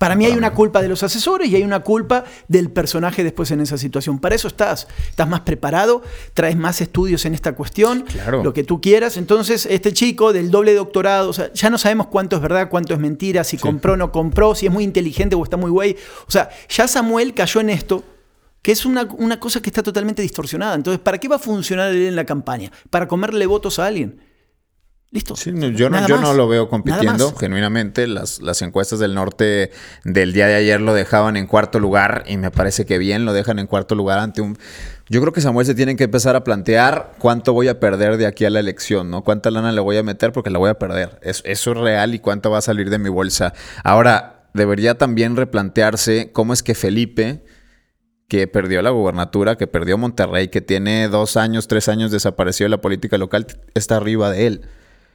Para 0.02 0.16
mí 0.16 0.26
hay 0.26 0.34
una 0.34 0.52
culpa 0.52 0.82
de 0.82 0.88
los 0.88 1.04
asesores 1.04 1.48
y 1.48 1.56
hay 1.56 1.62
una 1.62 1.82
culpa 1.82 2.24
del 2.48 2.72
personaje 2.72 3.24
después 3.24 3.52
en 3.52 3.62
esa 3.62 3.78
situación. 3.78 4.18
Para 4.18 4.34
eso 4.34 4.48
estás. 4.48 4.88
Estás 5.08 5.30
más 5.30 5.42
preparado, 5.42 6.02
traes 6.34 6.58
más 6.58 6.82
estudios 6.82 7.24
en 7.26 7.36
esta 7.36 7.54
cuestión, 7.54 8.06
lo 8.42 8.52
que 8.52 8.64
tú 8.64 8.82
quieras. 8.82 9.18
Entonces, 9.18 9.68
este 9.68 9.94
chico 9.94 10.34
del 10.34 10.50
doble 10.50 10.74
doctorado, 10.74 11.30
o 11.30 11.34
sea, 11.34 11.54
ya 11.54 11.70
no 11.70 11.78
sabemos 11.78 12.08
cuánto 12.08 12.36
es 12.36 12.42
verdad, 12.42 12.68
cuánto 12.68 12.96
es 12.96 13.00
mentira, 13.00 13.44
si 13.44 13.58
compró 13.60 13.94
o 13.94 13.96
no 13.96 14.12
compró, 14.12 14.56
si 14.56 14.66
es 14.66 14.72
muy 14.72 14.84
inteligente 14.84 15.36
o 15.36 15.44
está 15.44 15.56
muy 15.56 15.70
güey. 15.70 15.96
O 16.28 16.32
sea, 16.32 16.50
ya 16.68 16.88
Samuel 16.88 17.36
cayó 17.36 17.62
en 17.62 17.70
esto 17.70 18.04
que 18.64 18.72
es 18.72 18.88
una, 18.88 19.04
una, 19.20 19.40
cosa 19.40 19.62
que 19.62 19.70
está 19.70 19.84
totalmente 19.84 20.24
distorsionada. 20.24 20.74
Entonces, 20.74 21.00
¿para 21.00 21.20
qué 21.20 21.28
va 21.28 21.36
a 21.36 21.40
funcionar 21.40 21.92
él 21.92 22.08
en 22.08 22.16
la 22.16 22.26
campaña? 22.26 22.72
¿Para 22.90 23.08
comerle 23.08 23.46
votos 23.46 23.78
a 23.78 23.86
alguien? 23.86 24.20
Listo. 25.14 25.36
yo, 25.36 25.52
no, 25.52 26.08
yo 26.08 26.22
no, 26.22 26.34
lo 26.34 26.48
veo 26.48 26.70
compitiendo, 26.70 27.36
genuinamente. 27.36 28.08
Las, 28.08 28.42
las 28.42 28.62
encuestas 28.62 29.00
del 29.00 29.14
norte 29.14 29.72
del 30.06 30.32
día 30.32 30.48
de 30.48 30.56
ayer 30.56 30.80
lo 30.80 30.94
dejaban 30.94 31.36
en 31.36 31.48
cuarto 31.48 31.82
lugar 31.82 32.24
y 32.28 32.38
me 32.38 32.50
parece 32.50 32.86
que 32.86 32.98
bien 32.98 33.26
lo 33.26 33.34
dejan 33.34 33.60
en 33.60 33.68
cuarto 33.68 33.94
lugar 33.94 34.20
ante 34.20 34.40
un... 34.40 34.58
Yo 35.10 35.20
creo 35.20 35.34
que 35.34 35.42
Samuel 35.42 35.68
se 35.68 35.76
tiene 35.76 35.98
que 35.98 36.06
empezar 36.06 36.38
a 36.38 36.46
plantear 36.46 37.12
cuánto 37.18 37.52
voy 37.52 37.68
a 37.68 37.82
perder 37.82 38.16
de 38.16 38.26
aquí 38.26 38.46
a 38.46 38.50
la 38.50 38.62
elección, 38.62 39.12
¿no? 39.12 39.26
Cuánta 39.26 39.52
lana 39.52 39.74
le 39.74 39.82
voy 39.82 39.98
a 39.98 40.04
meter 40.04 40.32
porque 40.32 40.50
la 40.50 40.60
voy 40.60 40.70
a 40.70 40.76
perder. 40.76 41.20
eso 41.24 41.44
es 41.46 41.78
real 41.78 42.16
y 42.16 42.20
cuánto 42.20 42.50
va 42.50 42.60
a 42.60 42.62
salir 42.62 42.90
de 42.90 42.98
mi 42.98 43.10
bolsa. 43.10 43.54
Ahora, 43.84 44.48
debería 44.54 44.98
también 44.98 45.36
replantearse 45.36 46.32
cómo 46.32 46.54
es 46.54 46.64
que 46.64 46.74
Felipe 46.74 47.44
que 48.30 48.48
perdió 48.48 48.82
la 48.82 48.92
gubernatura, 48.92 49.58
que 49.58 49.68
perdió 49.68 49.98
Monterrey, 49.98 50.48
que 50.48 50.62
tiene 50.62 51.10
dos 51.10 51.36
años, 51.36 51.68
tres 51.68 51.90
años 51.90 52.12
desaparecido 52.12 52.68
de 52.68 52.70
la 52.70 52.80
política 52.80 53.18
local, 53.18 53.46
está 53.74 53.98
arriba 53.98 54.32
de 54.32 54.48
él. 54.48 54.62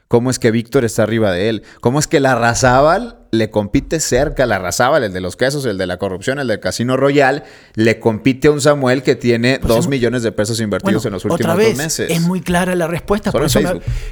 ¿Cómo 0.09 0.31
es 0.31 0.39
que 0.39 0.53
Víctor 0.53 0.85
está 0.85 1.03
arriba 1.03 1.33
de 1.33 1.49
él? 1.49 1.63
¿Cómo 1.81 1.99
es 1.99 2.07
que 2.07 2.21
la 2.21 2.37
Razábal 2.37 3.19
le 3.33 3.51
compite 3.51 3.99
cerca? 3.99 4.47
La 4.47 4.61
Razábal, 4.61 5.03
el 5.03 5.13
de 5.13 5.21
los 5.21 5.35
quesos, 5.35 5.65
el 5.67 5.79
de 5.79 5.87
la 5.89 5.99
corrupción, 5.99 6.39
el 6.39 6.47
del 6.47 6.61
Casino 6.61 6.97
Royal, 6.97 7.43
le 7.75 7.99
compite 7.99 8.47
a 8.47 8.53
un 8.53 8.61
Samuel 8.61 9.03
que 9.03 9.17
tiene 9.17 9.59
pues 9.59 9.69
dos 9.69 9.89
millones 9.89 10.23
de 10.23 10.31
pesos 10.31 10.61
invertidos 10.61 11.05
en 11.07 11.13
los 11.13 11.25
últimos 11.25 11.57
dos 11.57 11.75
meses. 11.75 12.09
Es 12.09 12.21
muy 12.21 12.41
clara 12.41 12.77
la 12.77 12.87
respuesta, 12.87 13.33
por 13.33 13.45
eso 13.45 13.59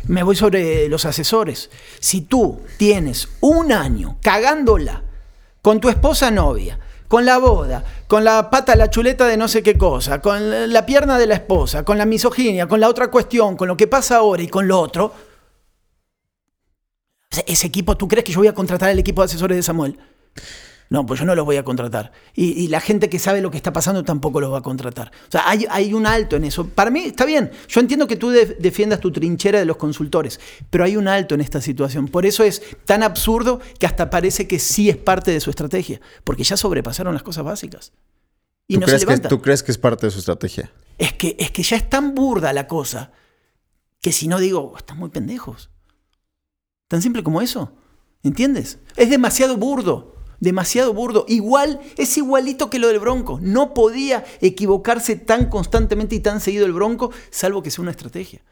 me, 0.09 0.25
voy 0.25 0.35
sobre 0.35 0.89
los 0.89 1.05
asesores. 1.05 1.71
Si 2.01 2.23
tú 2.23 2.63
tienes 2.77 3.29
un 3.41 3.71
año 3.71 4.19
cagándola 4.21 5.05
con 5.63 5.81
tu 5.81 5.89
esposa 5.89 6.33
novia, 6.33 6.81
con 7.07 7.25
la 7.25 7.39
boda, 7.39 7.85
con 8.09 8.25
la 8.25 8.51
pata, 8.51 8.75
la 8.75 8.91
chuleta 8.91 9.29
de 9.29 9.37
no 9.37 9.47
sé 9.47 9.63
qué 9.63 9.79
cosa, 9.79 10.21
con 10.21 10.73
la 10.73 10.87
pierna 10.87 11.19
de 11.19 11.29
la 11.29 11.35
esposa, 11.35 11.85
con 11.85 11.99
la 11.99 12.05
misoginia, 12.05 12.67
con 12.67 12.81
la 12.81 12.89
otra 12.89 13.13
cuestión, 13.13 13.57
con 13.57 13.69
lo 13.69 13.77
que 13.77 13.87
pasa 13.87 14.17
ahora 14.17 14.43
y 14.43 14.49
con 14.49 14.67
lo 14.67 14.81
otro 14.81 15.13
ese 17.47 17.67
equipo, 17.67 17.97
¿tú 17.97 18.09
crees 18.09 18.25
que 18.25 18.33
yo 18.33 18.39
voy 18.39 18.49
a 18.49 18.55
contratar 18.55 18.91
al 18.91 18.99
equipo 18.99 19.23
de 19.23 19.27
asesores 19.27 19.57
de 19.57 19.63
Samuel? 19.63 19.99
No, 20.91 21.07
pues 21.07 21.19
yo 21.19 21.27
no 21.27 21.35
lo 21.35 21.45
voy 21.45 21.57
a 21.57 21.65
contratar. 21.65 22.13
Y, 22.35 22.69
la 22.69 22.81
gente 22.81 23.09
que 23.09 23.19
sabe 23.19 23.41
lo 23.41 23.51
que 23.51 23.57
está 23.57 23.73
pasando 23.73 24.05
tampoco 24.05 24.41
lo 24.41 24.51
va 24.51 24.59
a 24.59 24.63
contratar. 24.63 25.11
O 25.29 25.31
sea, 25.31 25.43
hay, 25.49 25.95
un 25.95 26.07
alto 26.07 26.37
en 26.37 26.45
eso. 26.45 26.69
Para 26.69 26.91
mí 26.91 27.01
está 27.07 27.25
bien. 27.25 27.51
Yo 27.69 27.81
entiendo 27.81 28.07
que 28.07 28.17
tú 28.17 28.31
defiendas 28.31 29.01
tu 29.01 29.11
trinchera 29.11 29.59
de 29.59 29.65
los 29.65 29.77
consultores, 29.77 30.39
pero 30.71 30.85
hay 30.85 30.97
un 30.97 31.09
alto 31.09 31.35
en 31.35 31.41
esta 31.41 31.61
situación. 31.61 32.09
Por 32.09 32.27
eso 32.27 32.45
es 32.45 32.63
tan 32.85 33.03
absurdo 33.03 33.61
que 33.79 33.87
hasta 33.87 34.11
parece 34.11 34.47
que 34.47 34.59
sí 34.59 34.89
es 34.89 34.97
parte 34.97 35.31
de 35.31 35.41
su 35.41 35.51
estrategia, 35.51 36.01
porque 36.23 36.45
ya 36.45 36.57
sobrepasaron 36.57 37.15
las 37.15 37.23
cosas 37.23 37.45
básicas. 37.45 37.93
Y 38.69 38.79
¿Tú, 38.79 38.87
crees 38.87 39.05
que, 39.05 39.19
¿Tú 39.19 39.43
crees 39.43 39.63
que 39.63 39.73
es 39.73 39.79
parte 39.79 40.07
de 40.07 40.11
su 40.11 40.19
estrategia? 40.19 40.71
Es 40.97 41.13
que, 41.15 41.37
es 41.39 41.51
que 41.51 41.63
ya 41.63 41.77
es 41.77 41.89
tan 41.89 42.15
burda 42.15 42.53
la 42.53 42.67
cosa 42.67 43.11
que 44.01 44.13
si 44.13 44.29
no 44.29 44.39
digo, 44.39 44.75
están 44.77 44.99
muy 44.99 45.11
pendejos. 45.11 45.71
Tan 46.89 47.03
simple 47.03 47.23
como 47.23 47.41
eso. 47.43 47.73
¿Entiendes? 48.23 48.79
Es 48.97 49.11
demasiado 49.11 49.57
burdo. 49.57 50.15
Demasiado 50.41 50.93
burdo. 50.93 51.25
Igual, 51.29 51.81
es 51.97 52.17
igualito 52.19 52.71
que 52.71 52.79
lo 52.79 52.89
del 52.89 52.99
Bronco. 52.99 53.39
No 53.41 53.75
podía 53.75 54.25
equivocarse 54.41 55.17
tan 55.17 55.49
constantemente 55.49 56.15
y 56.15 56.21
tan 56.21 56.41
seguido 56.41 56.67
el 56.67 56.73
Bronco, 56.73 57.11
salvo 57.31 57.63
que 57.63 57.71
sea 57.71 57.83
una 57.83 57.91
estrategia. 57.91 58.43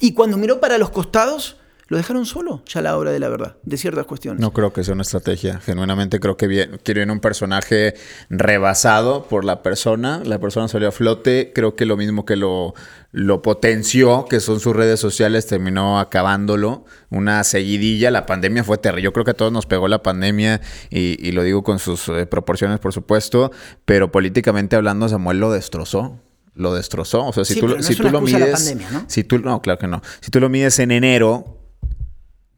Y 0.00 0.14
cuando 0.14 0.36
miró 0.36 0.60
para 0.60 0.78
los 0.78 0.90
costados, 0.90 1.56
lo 1.88 1.96
dejaron 1.96 2.26
solo 2.26 2.62
ya 2.66 2.80
a 2.80 2.82
la 2.82 2.98
hora 2.98 3.10
de 3.10 3.18
la 3.18 3.30
verdad, 3.30 3.56
de 3.62 3.78
ciertas 3.78 4.04
cuestiones. 4.04 4.42
No 4.42 4.52
creo 4.52 4.74
que 4.74 4.84
sea 4.84 4.92
una 4.92 5.02
estrategia. 5.02 5.58
Genuinamente 5.60 6.20
creo 6.20 6.36
que 6.36 6.46
bien, 6.46 6.78
quieren 6.82 7.10
un 7.10 7.20
personaje 7.20 7.94
rebasado 8.28 9.24
por 9.26 9.46
la 9.46 9.62
persona. 9.62 10.20
La 10.22 10.38
persona 10.38 10.68
salió 10.68 10.88
a 10.88 10.92
flote. 10.92 11.52
Creo 11.54 11.76
que 11.76 11.86
lo 11.86 11.96
mismo 11.96 12.26
que 12.26 12.36
lo, 12.36 12.74
lo 13.10 13.40
potenció, 13.40 14.26
que 14.28 14.40
son 14.40 14.60
sus 14.60 14.76
redes 14.76 15.00
sociales, 15.00 15.46
terminó 15.46 15.98
acabándolo. 15.98 16.84
Una 17.08 17.42
seguidilla. 17.42 18.10
La 18.10 18.26
pandemia 18.26 18.64
fue 18.64 18.76
terrible. 18.76 19.04
Yo 19.04 19.14
creo 19.14 19.24
que 19.24 19.30
a 19.30 19.34
todos 19.34 19.50
nos 19.50 19.64
pegó 19.64 19.88
la 19.88 20.02
pandemia 20.02 20.60
y, 20.90 21.32
lo 21.32 21.42
digo 21.42 21.62
con 21.62 21.78
sus 21.78 22.10
eh, 22.10 22.26
proporciones, 22.26 22.80
por 22.80 22.92
supuesto. 22.92 23.50
Pero 23.86 24.12
políticamente 24.12 24.76
hablando, 24.76 25.08
Samuel 25.08 25.38
lo 25.38 25.50
destrozó 25.50 26.20
lo 26.54 26.74
destrozó. 26.74 27.24
O 27.24 27.32
sea, 27.32 27.44
si 27.44 27.60
tú, 27.60 27.80
si 27.80 27.94
tú 27.94 28.10
lo 28.10 28.20
mides. 28.20 28.76
Si 29.06 29.22
tú, 29.22 29.38
no, 29.38 29.62
claro 29.62 29.78
que 29.78 29.86
no. 29.86 30.02
Si 30.20 30.32
tú 30.32 30.40
lo 30.40 30.48
mides 30.48 30.80
en 30.80 30.90
enero, 30.90 31.58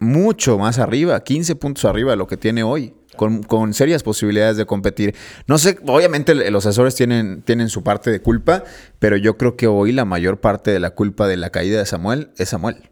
mucho 0.00 0.58
más 0.58 0.78
arriba, 0.78 1.22
15 1.22 1.54
puntos 1.56 1.84
arriba 1.84 2.10
de 2.10 2.16
lo 2.16 2.26
que 2.26 2.36
tiene 2.36 2.62
hoy. 2.62 2.94
con, 3.16 3.42
con 3.42 3.74
serias 3.74 4.02
posibilidades 4.02 4.56
de 4.56 4.66
competir. 4.66 5.14
No 5.46 5.58
sé, 5.58 5.78
obviamente 5.86 6.34
los 6.50 6.64
asesores 6.64 6.94
tienen, 6.94 7.42
tienen 7.42 7.68
su 7.68 7.82
parte 7.82 8.10
de 8.10 8.22
culpa, 8.22 8.64
pero 8.98 9.16
yo 9.16 9.36
creo 9.36 9.56
que 9.56 9.66
hoy 9.66 9.92
la 9.92 10.04
mayor 10.04 10.40
parte 10.40 10.70
de 10.70 10.80
la 10.80 10.90
culpa 10.90 11.28
de 11.28 11.36
la 11.36 11.50
caída 11.50 11.78
de 11.78 11.86
Samuel 11.86 12.30
es 12.38 12.48
Samuel. 12.48 12.90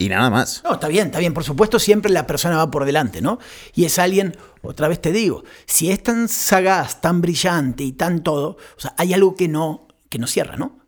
Y 0.00 0.08
nada 0.08 0.30
más. 0.30 0.62
No, 0.64 0.74
está 0.74 0.86
bien, 0.86 1.06
está 1.06 1.18
bien. 1.18 1.34
Por 1.34 1.42
supuesto, 1.42 1.80
siempre 1.80 2.12
la 2.12 2.26
persona 2.26 2.56
va 2.56 2.70
por 2.70 2.84
delante, 2.84 3.20
¿no? 3.20 3.40
Y 3.74 3.84
es 3.84 3.98
alguien, 3.98 4.36
otra 4.62 4.86
vez 4.86 5.00
te 5.00 5.10
digo, 5.10 5.42
si 5.66 5.90
es 5.90 6.00
tan 6.02 6.28
sagaz, 6.28 7.00
tan 7.00 7.20
brillante 7.20 7.82
y 7.82 7.92
tan 7.92 8.22
todo, 8.22 8.58
o 8.76 8.80
sea, 8.80 8.94
hay 8.96 9.12
algo 9.12 9.34
que 9.34 9.48
no, 9.48 9.88
que 10.08 10.18
no 10.18 10.28
cierra, 10.28 10.56
¿no? 10.56 10.78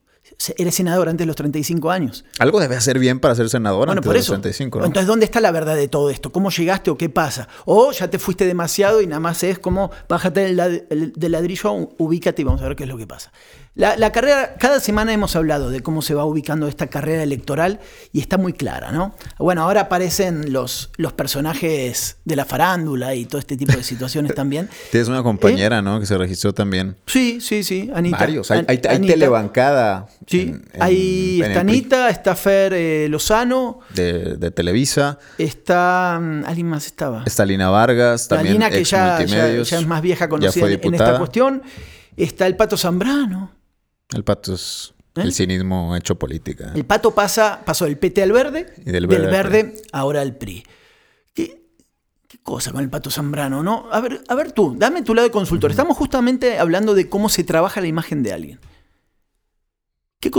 Eres 0.56 0.74
senador 0.74 1.08
antes 1.08 1.18
de 1.18 1.26
los 1.26 1.36
35 1.36 1.90
años. 1.90 2.24
Algo 2.38 2.60
debe 2.60 2.74
hacer 2.74 2.98
bien 2.98 3.20
para 3.20 3.34
ser 3.34 3.50
senador 3.50 3.90
antes 3.90 4.04
de 4.04 4.14
los 4.14 4.26
35, 4.26 4.78
¿no? 4.78 4.86
Entonces, 4.86 5.06
¿dónde 5.06 5.26
está 5.26 5.40
la 5.40 5.50
verdad 5.52 5.76
de 5.76 5.88
todo 5.88 6.08
esto? 6.08 6.32
¿Cómo 6.32 6.50
llegaste 6.50 6.90
o 6.90 6.96
qué 6.96 7.10
pasa? 7.10 7.48
O 7.66 7.92
ya 7.92 8.08
te 8.08 8.18
fuiste 8.18 8.46
demasiado 8.46 9.02
y 9.02 9.06
nada 9.06 9.20
más 9.20 9.42
es 9.42 9.58
como 9.58 9.90
bájate 10.08 10.54
del 10.54 11.32
ladrillo, 11.32 11.90
ubícate 11.98 12.40
y 12.40 12.44
vamos 12.46 12.62
a 12.62 12.68
ver 12.68 12.76
qué 12.76 12.84
es 12.84 12.88
lo 12.88 12.96
que 12.96 13.06
pasa. 13.06 13.32
La, 13.76 14.10
carrera, 14.10 14.56
cada 14.58 14.80
semana 14.80 15.12
hemos 15.12 15.36
hablado 15.36 15.70
de 15.70 15.80
cómo 15.80 16.02
se 16.02 16.12
va 16.12 16.24
ubicando 16.24 16.66
esta 16.66 16.88
carrera 16.88 17.22
electoral 17.22 17.78
y 18.12 18.20
está 18.20 18.36
muy 18.36 18.52
clara, 18.52 18.90
¿no? 18.90 19.14
Bueno, 19.38 19.62
ahora 19.62 19.82
aparecen 19.82 20.52
los, 20.52 20.90
los 20.96 21.12
personajes 21.12 22.16
de 22.24 22.36
la 22.36 22.44
farándula 22.44 23.14
y 23.14 23.26
todo 23.26 23.38
este 23.38 23.56
tipo 23.56 23.72
de 23.72 23.84
situaciones 23.84 24.34
también. 24.34 24.68
Tienes 24.90 25.08
una 25.08 25.22
compañera, 25.22 25.78
¿Eh? 25.78 25.82
¿no? 25.82 26.00
Que 26.00 26.06
se 26.06 26.18
registró 26.18 26.52
también. 26.52 26.96
Sí, 27.06 27.40
sí, 27.40 27.62
sí, 27.62 27.90
Anita. 27.94 28.18
Varios. 28.18 28.50
Hay, 28.50 28.64
hay, 28.66 28.78
telebancada. 28.78 30.08
Sí, 30.26 30.52
ahí 30.78 31.40
está 31.40 31.60
Anita, 31.60 32.10
está 32.10 32.34
Fer 32.34 32.72
eh, 32.74 33.06
Lozano. 33.08 33.80
De, 33.94 34.50
Televisa. 34.50 35.18
Está. 35.38 36.18
Mm, 36.20 36.44
alguien 36.44 36.66
más 36.66 36.86
estaba. 36.86 37.22
Está 37.24 37.46
Lina 37.46 37.70
Vargas, 37.70 38.26
también. 38.26 38.54
Lina, 38.54 38.68
que 38.68 38.82
ya, 38.82 39.22
ya, 39.24 39.48
es 39.62 39.86
más 39.86 40.02
vieja 40.02 40.28
conocida 40.28 40.68
en 40.68 40.94
esta 40.94 41.18
cuestión. 41.18 41.62
Está 42.16 42.48
el 42.48 42.56
Pato 42.56 42.76
Zambrano. 42.76 43.59
El 44.12 44.24
pato 44.24 44.54
es 44.54 44.94
el 45.16 45.28
¿Eh? 45.28 45.32
cinismo 45.32 45.96
hecho 45.96 46.18
política. 46.18 46.72
El 46.74 46.84
pato 46.84 47.14
pasa, 47.14 47.62
pasó 47.64 47.84
del 47.84 47.98
PT 47.98 48.22
al 48.22 48.32
verde, 48.32 48.72
y 48.84 48.90
del 48.90 49.06
verde, 49.06 49.82
ahora 49.92 50.20
al 50.20 50.36
PRI. 50.36 50.64
¿Qué, 51.34 51.68
cosa 52.42 52.72
con 52.72 52.82
el 52.82 52.90
pato 52.90 53.10
Zambrano, 53.10 53.62
¿no? 53.62 53.88
A 53.90 54.00
ver, 54.00 54.22
a 54.28 54.34
ver 54.34 54.52
tú, 54.52 54.74
dame 54.76 55.02
tu 55.02 55.14
lado 55.14 55.28
de 55.28 55.32
consultor. 55.32 55.70
Estamos 55.70 55.96
justamente 55.96 56.58
hablando 56.58 56.94
de 56.94 57.08
cómo 57.08 57.28
se 57.28 57.44
trabaja 57.44 57.80
la 57.80 57.86
imagen 57.86 58.22
de 58.22 58.32
alguien. 58.32 58.60
¿Qué, 60.20 60.30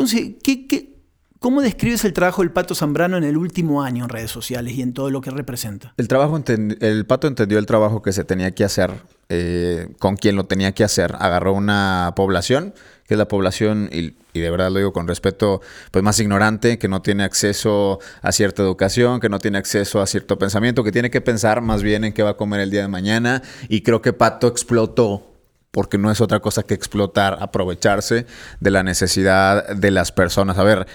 qué, 0.68 1.01
cómo 1.42 1.64
describes 1.64 2.06
el 2.06 2.14
trabajo 2.14 2.44
del 2.44 2.52
pato 2.52 2.76
Zambrano 2.76 3.18
en 3.18 3.24
el 3.24 3.36
último 3.36 3.82
año 3.82 4.04
en 4.04 4.10
redes 4.10 4.30
sociales 4.30 4.76
y 4.76 4.84
en 4.84 4.94
todo 4.94 5.10
lo 5.10 5.22
que 5.22 5.32
representa? 5.32 5.92
El, 5.98 6.08
trabajo 6.08 6.40
el 6.48 7.06
pato 7.08 7.28
entendió 7.28 7.58
el 7.58 7.66
trabajo 7.66 8.04
que 8.04 8.14
se 8.14 8.24
tenía 8.24 8.52
que 8.52 8.64
hacer 8.64 8.92
eh, 9.28 9.88
con 9.98 10.18
quien 10.18 10.36
lo 10.36 10.46
tenía 10.46 10.72
que 10.74 10.84
hacer. 10.84 11.16
Agarró 11.18 11.54
una 11.54 12.14
población 12.16 12.76
que 13.08 13.16
es 13.16 13.18
la 13.18 13.28
población, 13.28 13.90
y, 13.92 14.14
de 14.40 14.50
verdad 14.52 14.70
lo 14.70 14.78
digo 14.78 14.94
con 14.94 15.08
respeto, 15.08 15.62
pues 15.90 16.04
más 16.04 16.20
ignorante, 16.20 16.78
que 16.78 16.88
no 16.88 17.02
tiene 17.02 17.24
acceso 17.24 18.00
a 18.22 18.32
cierta 18.32 18.62
educación, 18.62 19.20
que 19.20 19.28
no 19.28 19.40
tiene 19.40 19.58
acceso 19.58 20.00
a 20.00 20.08
cierto 20.08 20.38
pensamiento, 20.38 20.84
que 20.84 20.92
tiene 20.94 21.10
que 21.10 21.22
pensar 21.22 21.60
más 21.60 21.82
bien 21.82 22.06
en 22.06 22.14
qué 22.14 22.22
va 22.22 22.30
a 22.30 22.38
comer 22.38 22.62
el 22.62 22.70
día 22.70 22.84
de 22.84 22.88
mañana. 22.88 23.42
Y 23.68 23.82
creo 23.82 24.02
que 24.02 24.14
Pato 24.14 24.48
explotó 24.48 25.32
porque 25.72 25.98
no 25.98 26.12
es 26.12 26.22
otra 26.22 26.42
cosa 26.42 26.64
que 26.64 26.74
explotar, 26.74 27.38
aprovecharse 27.42 28.26
de 28.60 28.72
la 28.72 28.84
necesidad 28.84 29.70
de 29.70 29.92
las 29.92 30.12
personas. 30.12 30.58
A 30.58 30.64
ver, 30.64 30.86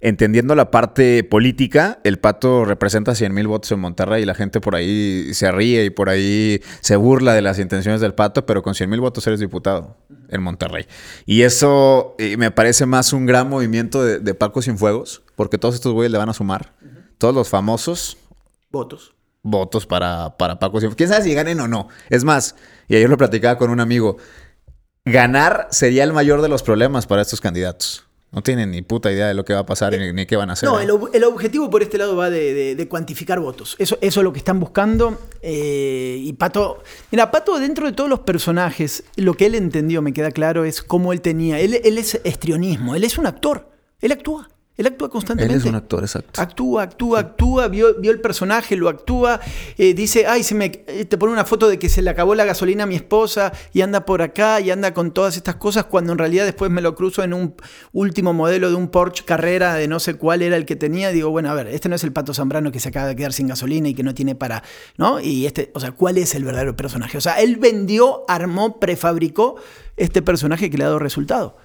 entendiendo 0.00 0.54
la 0.54 0.70
parte 0.70 1.24
política, 1.24 2.00
el 2.04 2.18
Pato 2.18 2.64
representa 2.64 3.14
100 3.14 3.34
mil 3.34 3.46
votos 3.46 3.72
en 3.72 3.80
Monterrey 3.80 4.22
y 4.22 4.26
la 4.26 4.34
gente 4.34 4.60
por 4.60 4.74
ahí 4.74 5.32
se 5.34 5.50
ríe 5.52 5.84
y 5.84 5.90
por 5.90 6.08
ahí 6.08 6.62
se 6.80 6.96
burla 6.96 7.34
de 7.34 7.42
las 7.42 7.58
intenciones 7.58 8.00
del 8.00 8.14
Pato, 8.14 8.46
pero 8.46 8.62
con 8.62 8.74
100 8.74 8.88
mil 8.88 9.00
votos 9.00 9.26
eres 9.26 9.40
diputado 9.40 9.96
en 10.28 10.42
Monterrey. 10.42 10.86
Y 11.26 11.42
eso 11.42 12.16
me 12.38 12.50
parece 12.50 12.86
más 12.86 13.12
un 13.12 13.26
gran 13.26 13.48
movimiento 13.48 14.02
de, 14.04 14.18
de 14.18 14.34
Paco 14.34 14.62
Fuegos, 14.62 15.22
porque 15.36 15.58
todos 15.58 15.74
estos 15.74 15.92
güeyes 15.92 16.12
le 16.12 16.18
van 16.18 16.28
a 16.28 16.34
sumar. 16.34 16.74
Todos 17.18 17.34
los 17.34 17.48
famosos. 17.48 18.16
Votos. 18.70 19.14
Votos 19.42 19.86
para, 19.86 20.36
para 20.36 20.58
Paco 20.58 20.80
Cienfuegos. 20.80 20.96
¿Quién 20.96 21.08
sabe 21.08 21.22
si 21.22 21.34
ganen 21.34 21.60
o 21.60 21.68
no? 21.68 21.88
Es 22.08 22.24
más, 22.24 22.56
y 22.88 22.96
ayer 22.96 23.08
lo 23.08 23.16
platicaba 23.16 23.58
con 23.58 23.70
un 23.70 23.80
amigo, 23.80 24.16
ganar 25.04 25.68
sería 25.70 26.04
el 26.04 26.12
mayor 26.12 26.42
de 26.42 26.48
los 26.48 26.62
problemas 26.62 27.06
para 27.06 27.22
estos 27.22 27.40
candidatos. 27.40 28.09
No 28.32 28.42
tienen 28.42 28.70
ni 28.70 28.82
puta 28.82 29.10
idea 29.10 29.26
de 29.26 29.34
lo 29.34 29.44
que 29.44 29.54
va 29.54 29.60
a 29.60 29.66
pasar 29.66 29.92
ni, 29.98 30.26
qué 30.26 30.36
van 30.36 30.50
a 30.50 30.52
hacer. 30.52 30.68
No, 30.68 30.78
el, 30.78 31.24
objetivo 31.24 31.68
por 31.68 31.82
este 31.82 31.98
lado 31.98 32.14
va 32.14 32.30
de, 32.30 32.86
cuantificar 32.88 33.40
votos. 33.40 33.74
Eso, 33.78 33.98
eso, 34.00 34.20
es 34.20 34.24
lo 34.24 34.32
que 34.32 34.38
están 34.38 34.60
buscando. 34.60 35.18
Eh, 35.42 36.16
y 36.20 36.32
Pato. 36.34 36.82
Mira, 37.10 37.32
Pato, 37.32 37.58
dentro 37.58 37.86
de 37.86 37.92
todos 37.92 38.08
los 38.08 38.20
personajes, 38.20 39.02
lo 39.16 39.34
que 39.34 39.46
él 39.46 39.56
entendió, 39.56 40.00
me 40.00 40.12
queda 40.12 40.30
claro, 40.30 40.64
es 40.64 40.82
cómo 40.82 41.12
él 41.12 41.20
tenía. 41.22 41.58
Él, 41.58 41.80
él 41.82 41.98
es 41.98 42.20
estrionismo, 42.22 42.94
él 42.94 43.02
es 43.02 43.18
un 43.18 43.26
actor. 43.26 43.68
Él 44.00 44.12
actúa. 44.12 44.48
Él 44.80 44.86
actúa 44.86 45.10
constantemente. 45.10 45.52
Él 45.52 45.60
es 45.60 45.66
un 45.66 45.74
actor, 45.74 46.02
exacto. 46.02 46.40
Actúa, 46.40 46.84
actúa, 46.84 47.20
actúa, 47.20 47.68
vio, 47.68 48.00
vio, 48.00 48.10
el 48.10 48.18
personaje, 48.22 48.76
lo 48.76 48.88
actúa, 48.88 49.38
eh, 49.76 49.92
dice, 49.92 50.26
ay, 50.26 50.42
se 50.42 50.54
me, 50.54 50.72
eh, 50.86 51.04
te 51.04 51.18
pone 51.18 51.34
una 51.34 51.44
foto 51.44 51.68
de 51.68 51.78
que 51.78 51.90
se 51.90 52.00
le 52.00 52.08
acabó 52.08 52.34
la 52.34 52.46
gasolina 52.46 52.84
a 52.84 52.86
mi 52.86 52.94
esposa 52.94 53.52
y 53.74 53.82
anda 53.82 54.06
por 54.06 54.22
acá 54.22 54.58
y 54.58 54.70
anda 54.70 54.94
con 54.94 55.12
todas 55.12 55.36
estas 55.36 55.56
cosas, 55.56 55.84
cuando 55.84 56.12
en 56.12 56.18
realidad 56.18 56.46
después 56.46 56.70
me 56.70 56.80
lo 56.80 56.94
cruzo 56.94 57.22
en 57.22 57.34
un 57.34 57.54
último 57.92 58.32
modelo 58.32 58.70
de 58.70 58.74
un 58.74 58.88
Porsche 58.88 59.26
Carrera 59.26 59.74
de 59.74 59.86
no 59.86 60.00
sé 60.00 60.14
cuál 60.14 60.40
era 60.40 60.56
el 60.56 60.64
que 60.64 60.76
tenía. 60.76 61.10
Digo, 61.10 61.28
bueno, 61.28 61.50
a 61.50 61.54
ver, 61.54 61.66
este 61.66 61.90
no 61.90 61.96
es 61.96 62.04
el 62.04 62.14
Pato 62.14 62.32
Zambrano 62.32 62.72
que 62.72 62.80
se 62.80 62.88
acaba 62.88 63.06
de 63.06 63.16
quedar 63.16 63.34
sin 63.34 63.48
gasolina 63.48 63.90
y 63.90 63.92
que 63.92 64.02
no 64.02 64.14
tiene 64.14 64.34
para, 64.34 64.62
¿no? 64.96 65.20
Y 65.20 65.44
este, 65.44 65.70
o 65.74 65.80
sea, 65.80 65.92
¿cuál 65.92 66.16
es 66.16 66.34
el 66.34 66.44
verdadero 66.44 66.74
personaje? 66.74 67.18
O 67.18 67.20
sea, 67.20 67.34
él 67.42 67.56
vendió, 67.56 68.24
armó, 68.28 68.80
prefabricó 68.80 69.56
este 69.98 70.22
personaje 70.22 70.70
que 70.70 70.78
le 70.78 70.84
ha 70.84 70.86
dado 70.86 71.00
resultado. 71.00 71.58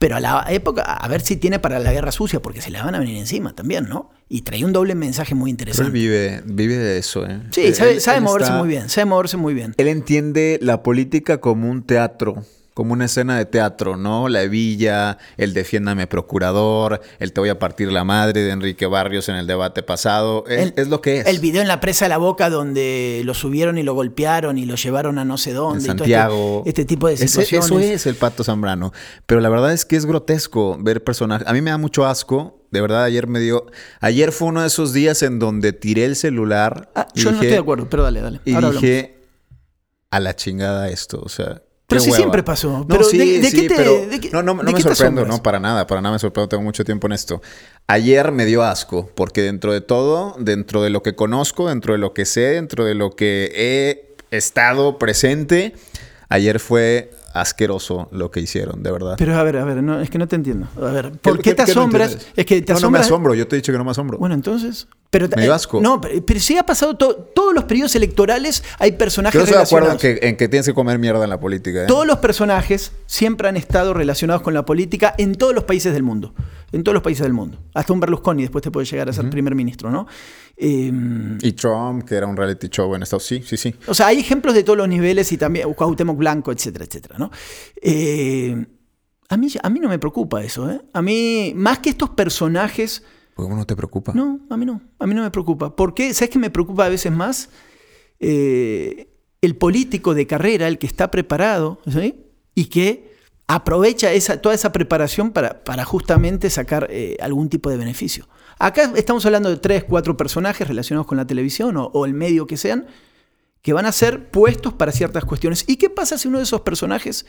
Pero 0.00 0.16
a 0.16 0.20
la 0.20 0.46
época, 0.48 0.80
a 0.82 1.08
ver 1.08 1.20
si 1.20 1.36
tiene 1.36 1.58
para 1.58 1.78
la 1.78 1.92
guerra 1.92 2.10
sucia, 2.10 2.40
porque 2.40 2.62
se 2.62 2.70
le 2.70 2.80
van 2.80 2.94
a 2.94 3.00
venir 3.00 3.18
encima 3.18 3.54
también, 3.54 3.86
¿no? 3.86 4.08
Y 4.30 4.40
trae 4.40 4.64
un 4.64 4.72
doble 4.72 4.94
mensaje 4.94 5.34
muy 5.34 5.50
interesante. 5.50 5.88
él 5.88 5.92
vive, 5.92 6.42
vive 6.46 6.76
de 6.78 6.96
eso, 6.96 7.26
¿eh? 7.26 7.38
Sí, 7.50 7.74
sabe, 7.74 8.20
moverse 8.22 8.50
muy 8.52 8.66
bien, 8.66 8.88
sabe 8.88 9.04
moverse 9.04 9.36
muy 9.36 9.52
bien. 9.52 9.74
Él 9.76 9.88
entiende 9.88 10.58
la 10.62 10.82
política 10.82 11.42
como 11.42 11.70
un 11.70 11.82
teatro 11.82 12.46
como 12.80 12.94
una 12.94 13.04
escena 13.04 13.36
de 13.36 13.44
teatro, 13.44 13.98
¿no? 13.98 14.30
La 14.30 14.44
Villa, 14.44 15.18
el 15.36 15.52
defiéndame 15.52 16.06
procurador, 16.06 17.02
el 17.18 17.34
te 17.34 17.40
voy 17.40 17.50
a 17.50 17.58
partir 17.58 17.92
la 17.92 18.04
madre 18.04 18.40
de 18.40 18.52
Enrique 18.52 18.86
Barrios 18.86 19.28
en 19.28 19.34
el 19.36 19.46
debate 19.46 19.82
pasado. 19.82 20.46
Es, 20.46 20.88
lo 20.88 21.02
que 21.02 21.18
es. 21.18 21.26
El 21.26 21.40
video 21.40 21.60
en 21.60 21.68
la 21.68 21.78
presa 21.78 22.06
de 22.06 22.08
la 22.08 22.16
boca 22.16 22.48
donde 22.48 23.20
lo 23.26 23.34
subieron 23.34 23.76
y 23.76 23.82
lo 23.82 23.92
golpearon 23.92 24.56
y 24.56 24.64
lo 24.64 24.76
llevaron 24.76 25.18
a 25.18 25.26
no 25.26 25.36
sé 25.36 25.52
dónde. 25.52 25.84
En 25.84 25.90
este 25.90 25.98
Santiago. 25.98 26.62
este, 26.64 26.86
tipo 26.86 27.06
de 27.06 27.18
situaciones. 27.18 27.66
eso 27.66 27.78
es 27.80 28.06
el 28.06 28.14
Pato 28.14 28.44
Zambrano. 28.44 28.94
Pero 29.26 29.42
la 29.42 29.50
verdad 29.50 29.74
es 29.74 29.84
que 29.84 29.96
es 29.96 30.06
grotesco 30.06 30.78
ver 30.80 31.04
personajes. 31.04 31.46
A 31.46 31.52
mí 31.52 31.60
me 31.60 31.68
da 31.68 31.76
mucho 31.76 32.06
asco. 32.06 32.64
De 32.70 32.80
verdad, 32.80 33.04
ayer 33.04 33.26
me 33.26 33.40
dio. 33.40 33.66
Ayer 34.00 34.32
fue 34.32 34.48
uno 34.48 34.62
de 34.62 34.68
esos 34.68 34.94
días 34.94 35.22
en 35.22 35.38
donde 35.38 35.74
tiré 35.74 36.06
el 36.06 36.16
celular. 36.16 36.90
Ah, 36.94 37.08
yo 37.14 37.30
no 37.30 37.36
estoy 37.36 37.48
de 37.48 37.58
acuerdo, 37.58 37.90
pero 37.90 38.04
dale, 38.04 38.22
dale. 38.22 38.40
Y 38.46 38.54
dije, 38.54 39.18
a 40.10 40.18
la 40.18 40.34
chingada 40.34 40.88
esto. 40.88 41.20
O 41.22 41.28
sea, 41.28 41.60
pero 41.90 42.00
sí 42.00 42.12
siempre 42.12 42.42
pasó. 42.42 42.86
Pero 42.88 43.04
sí, 43.04 43.38
¿de, 43.38 43.50
qué 43.50 43.68
te, 43.68 44.30
no, 44.32 44.42
no, 44.42 44.54
no 44.54 44.62
me 44.62 44.80
sorprendo, 44.80 45.26
no, 45.26 45.42
para 45.42 45.60
nada, 45.60 45.86
para 45.86 46.00
nada 46.00 46.14
me 46.14 46.18
sorprendo, 46.18 46.48
tengo 46.48 46.62
mucho 46.62 46.84
tiempo 46.84 47.06
en 47.06 47.12
esto. 47.12 47.42
Ayer 47.86 48.32
me 48.32 48.46
dio 48.46 48.62
asco, 48.62 49.10
porque 49.14 49.42
dentro 49.42 49.72
de 49.72 49.80
todo, 49.80 50.36
dentro 50.38 50.82
de 50.82 50.90
lo 50.90 51.02
que 51.02 51.14
conozco, 51.14 51.68
dentro 51.68 51.92
de 51.92 51.98
lo 51.98 52.14
que 52.14 52.24
sé, 52.24 52.42
dentro 52.52 52.84
de 52.84 52.94
lo 52.94 53.10
que 53.10 53.52
he 53.54 54.16
estado 54.36 54.98
presente, 54.98 55.74
ayer 56.28 56.60
fue 56.60 57.10
asqueroso 57.34 58.08
lo 58.12 58.30
que 58.30 58.40
hicieron, 58.40 58.82
de 58.82 58.90
verdad. 58.92 59.16
Pero 59.18 59.36
a 59.36 59.42
ver, 59.42 59.56
a 59.56 59.64
ver, 59.64 59.82
no, 59.82 60.00
es 60.00 60.10
que 60.10 60.18
no 60.18 60.28
te 60.28 60.36
entiendo. 60.36 60.68
A 60.76 60.92
ver, 60.92 61.12
¿por 61.12 61.40
qué, 61.40 61.54
te 61.54 61.62
asombras? 61.62 62.18
es 62.36 62.46
que 62.46 62.62
te 62.62 62.72
no, 62.72 62.80
no 62.80 62.90
me 62.90 62.98
asombro, 62.98 63.34
yo 63.34 63.46
te 63.46 63.56
he 63.56 63.58
dicho 63.58 63.72
que 63.72 63.78
no 63.78 63.84
me 63.84 63.90
asombro. 63.90 64.18
Bueno, 64.18 64.34
entonces... 64.34 64.88
Pero, 65.10 65.28
me 65.34 65.42
dio 65.42 65.52
asco. 65.52 65.80
no, 65.80 66.00
pero, 66.00 66.40
sí 66.40 66.56
ha 66.56 66.62
pasado 66.62 66.96
todos 66.96 67.52
los 67.52 67.64
periodos 67.64 67.96
electorales 67.96 68.62
hay 68.78 68.92
personajes 68.92 69.40
yo 69.40 69.44
estoy 69.44 69.56
de 69.56 69.64
acuerdo 69.64 69.90
en 69.90 69.98
que, 69.98 70.18
en 70.22 70.36
que 70.36 70.48
tienes 70.48 70.66
que 70.66 70.72
comer 70.72 71.00
mierda 71.00 71.24
en 71.24 71.30
la 71.30 71.40
política. 71.40 71.82
¿eh? 71.82 71.86
Todos 71.88 72.06
los 72.06 72.18
personajes 72.18 72.92
siempre 73.06 73.48
han 73.48 73.56
estado 73.56 73.92
relacionados 73.92 74.42
con 74.42 74.54
la 74.54 74.64
política 74.64 75.12
en 75.18 75.34
todos 75.34 75.52
los 75.52 75.64
países 75.64 75.92
del 75.92 76.04
mundo. 76.04 76.32
En 76.70 76.84
todos 76.84 76.94
los 76.94 77.02
países 77.02 77.24
del 77.24 77.32
mundo. 77.32 77.58
Hasta 77.74 77.92
un 77.92 77.98
Berlusconi 77.98 78.42
después 78.42 78.62
te 78.62 78.70
puede 78.70 78.86
llegar 78.86 79.08
a 79.08 79.12
ser 79.12 79.28
primer 79.28 79.56
ministro, 79.56 79.90
¿no? 79.90 80.06
Em, 80.56 81.38
y 81.42 81.52
Trump, 81.52 82.04
que 82.04 82.14
era 82.14 82.28
un 82.28 82.36
reality 82.36 82.68
show 82.68 82.94
en 82.94 83.02
Estados 83.02 83.28
Unidos. 83.28 83.48
Sí, 83.48 83.56
sí, 83.56 83.72
sí. 83.72 83.78
O 83.88 83.94
sea, 83.94 84.06
hay 84.06 84.20
ejemplos 84.20 84.54
de 84.54 84.62
todos 84.62 84.76
los 84.76 84.88
niveles 84.88 85.32
y 85.32 85.36
también 85.38 85.72
Cuauhtémoc 85.72 86.16
Blanco, 86.16 86.52
etcétera, 86.52 86.84
etcétera, 86.84 87.16
¿no? 87.18 87.32
Eh, 87.82 88.64
a, 89.28 89.36
mí, 89.36 89.48
a 89.60 89.68
mí 89.68 89.80
no 89.80 89.88
me 89.88 89.98
preocupa 89.98 90.40
eso, 90.44 90.70
¿eh? 90.70 90.80
A 90.92 91.02
mí, 91.02 91.52
más 91.56 91.80
que 91.80 91.90
estos 91.90 92.10
personajes... 92.10 93.02
¿Por 93.40 93.48
qué 93.48 93.54
no 93.54 93.66
te 93.66 93.74
preocupa? 93.74 94.12
No, 94.12 94.40
a 94.50 94.56
mí 94.58 94.66
no. 94.66 94.82
A 94.98 95.06
mí 95.06 95.14
no 95.14 95.22
me 95.22 95.30
preocupa. 95.30 95.74
¿Por 95.74 95.94
qué? 95.94 96.12
¿Sabes 96.12 96.28
qué 96.28 96.38
me 96.38 96.50
preocupa 96.50 96.84
a 96.84 96.88
veces 96.90 97.10
más? 97.10 97.48
Eh, 98.18 99.08
el 99.40 99.56
político 99.56 100.12
de 100.12 100.26
carrera, 100.26 100.68
el 100.68 100.76
que 100.76 100.86
está 100.86 101.10
preparado. 101.10 101.80
Y 102.54 102.66
que 102.66 103.14
aprovecha 103.46 104.10
toda 104.42 104.54
esa 104.54 104.72
preparación 104.72 105.30
para, 105.30 105.84
justamente 105.86 106.50
sacar 106.50 106.88
eh, 106.90 107.16
algún 107.22 107.48
tipo 107.48 107.70
de 107.70 107.78
beneficio. 107.78 108.28
Acá 108.58 108.92
estamos 108.94 109.24
hablando 109.24 109.48
de 109.48 109.56
tres, 109.56 109.84
cuatro 109.84 110.18
personajes 110.18 110.68
relacionados 110.68 111.06
con 111.06 111.16
la 111.16 111.26
televisión 111.26 111.76
o, 111.78 112.04
el 112.04 112.12
medio 112.12 112.46
que 112.46 112.58
sean, 112.58 112.88
que 113.62 113.72
van 113.72 113.86
a 113.86 113.92
ser 113.92 114.30
puestos 114.30 114.74
para 114.74 114.92
ciertas 114.92 115.24
cuestiones. 115.24 115.64
¿Y 115.66 115.76
qué 115.76 115.88
pasa 115.88 116.18
si 116.18 116.28
uno 116.28 116.36
de 116.36 116.44
esos 116.44 116.60
personajes 116.60 117.24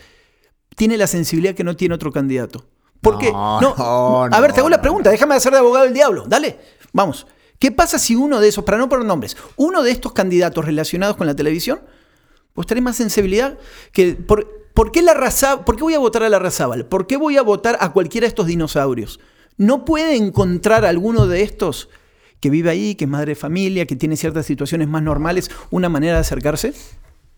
tiene 0.75 0.97
la 0.97 1.07
sensibilidad 1.07 1.55
que 1.55 1.63
no 1.63 1.77
tiene 1.77 1.95
otro 1.95 2.11
candidato? 2.11 2.65
¿Por 3.01 3.17
qué? 3.17 3.31
No, 3.31 3.59
No, 3.59 3.75
no, 3.77 4.35
a 4.35 4.39
ver, 4.39 4.53
te 4.53 4.59
hago 4.59 4.69
la 4.69 4.81
pregunta, 4.81 5.09
déjame 5.09 5.35
hacer 5.35 5.51
de 5.51 5.57
abogado 5.59 5.85
del 5.85 5.93
diablo. 5.93 6.25
Dale, 6.27 6.59
vamos. 6.93 7.27
¿Qué 7.59 7.71
pasa 7.71 7.99
si 7.99 8.15
uno 8.15 8.39
de 8.39 8.47
esos, 8.47 8.63
para 8.63 8.77
no 8.77 8.89
poner 8.89 9.05
nombres, 9.05 9.37
uno 9.55 9.83
de 9.83 9.91
estos 9.91 10.13
candidatos 10.13 10.65
relacionados 10.65 11.15
con 11.15 11.27
la 11.27 11.35
televisión, 11.35 11.81
pues 12.53 12.67
tiene 12.67 12.81
más 12.81 12.95
sensibilidad 12.97 13.57
que... 13.91 14.13
Por, 14.13 14.61
¿por 14.73 14.91
qué 14.91 15.01
la 15.01 15.13
raza, 15.13 15.63
¿Por 15.65 15.75
qué 15.75 15.83
voy 15.83 15.93
a 15.93 15.99
votar 15.99 16.23
a 16.23 16.29
la 16.29 16.39
Razábal? 16.39 16.85
¿Por 16.85 17.07
qué 17.07 17.17
voy 17.17 17.37
a 17.37 17.41
votar 17.41 17.77
a 17.79 17.91
cualquiera 17.91 18.25
de 18.25 18.29
estos 18.29 18.47
dinosaurios? 18.47 19.19
¿No 19.57 19.85
puede 19.85 20.15
encontrar 20.15 20.85
alguno 20.85 21.27
de 21.27 21.43
estos 21.43 21.89
que 22.39 22.49
vive 22.49 22.71
ahí, 22.71 22.95
que 22.95 23.05
es 23.05 23.09
madre 23.09 23.31
de 23.31 23.35
familia, 23.35 23.85
que 23.85 23.95
tiene 23.95 24.17
ciertas 24.17 24.45
situaciones 24.45 24.87
más 24.87 25.03
normales, 25.03 25.51
una 25.69 25.89
manera 25.89 26.15
de 26.15 26.21
acercarse? 26.21 26.73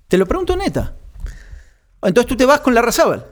Te 0.08 0.17
lo 0.17 0.25
pregunto 0.25 0.55
neta. 0.55 0.96
Entonces 2.01 2.29
tú 2.29 2.38
te 2.38 2.46
vas 2.46 2.62
con 2.62 2.74
la 2.74 2.82
Razábal. 2.82 3.25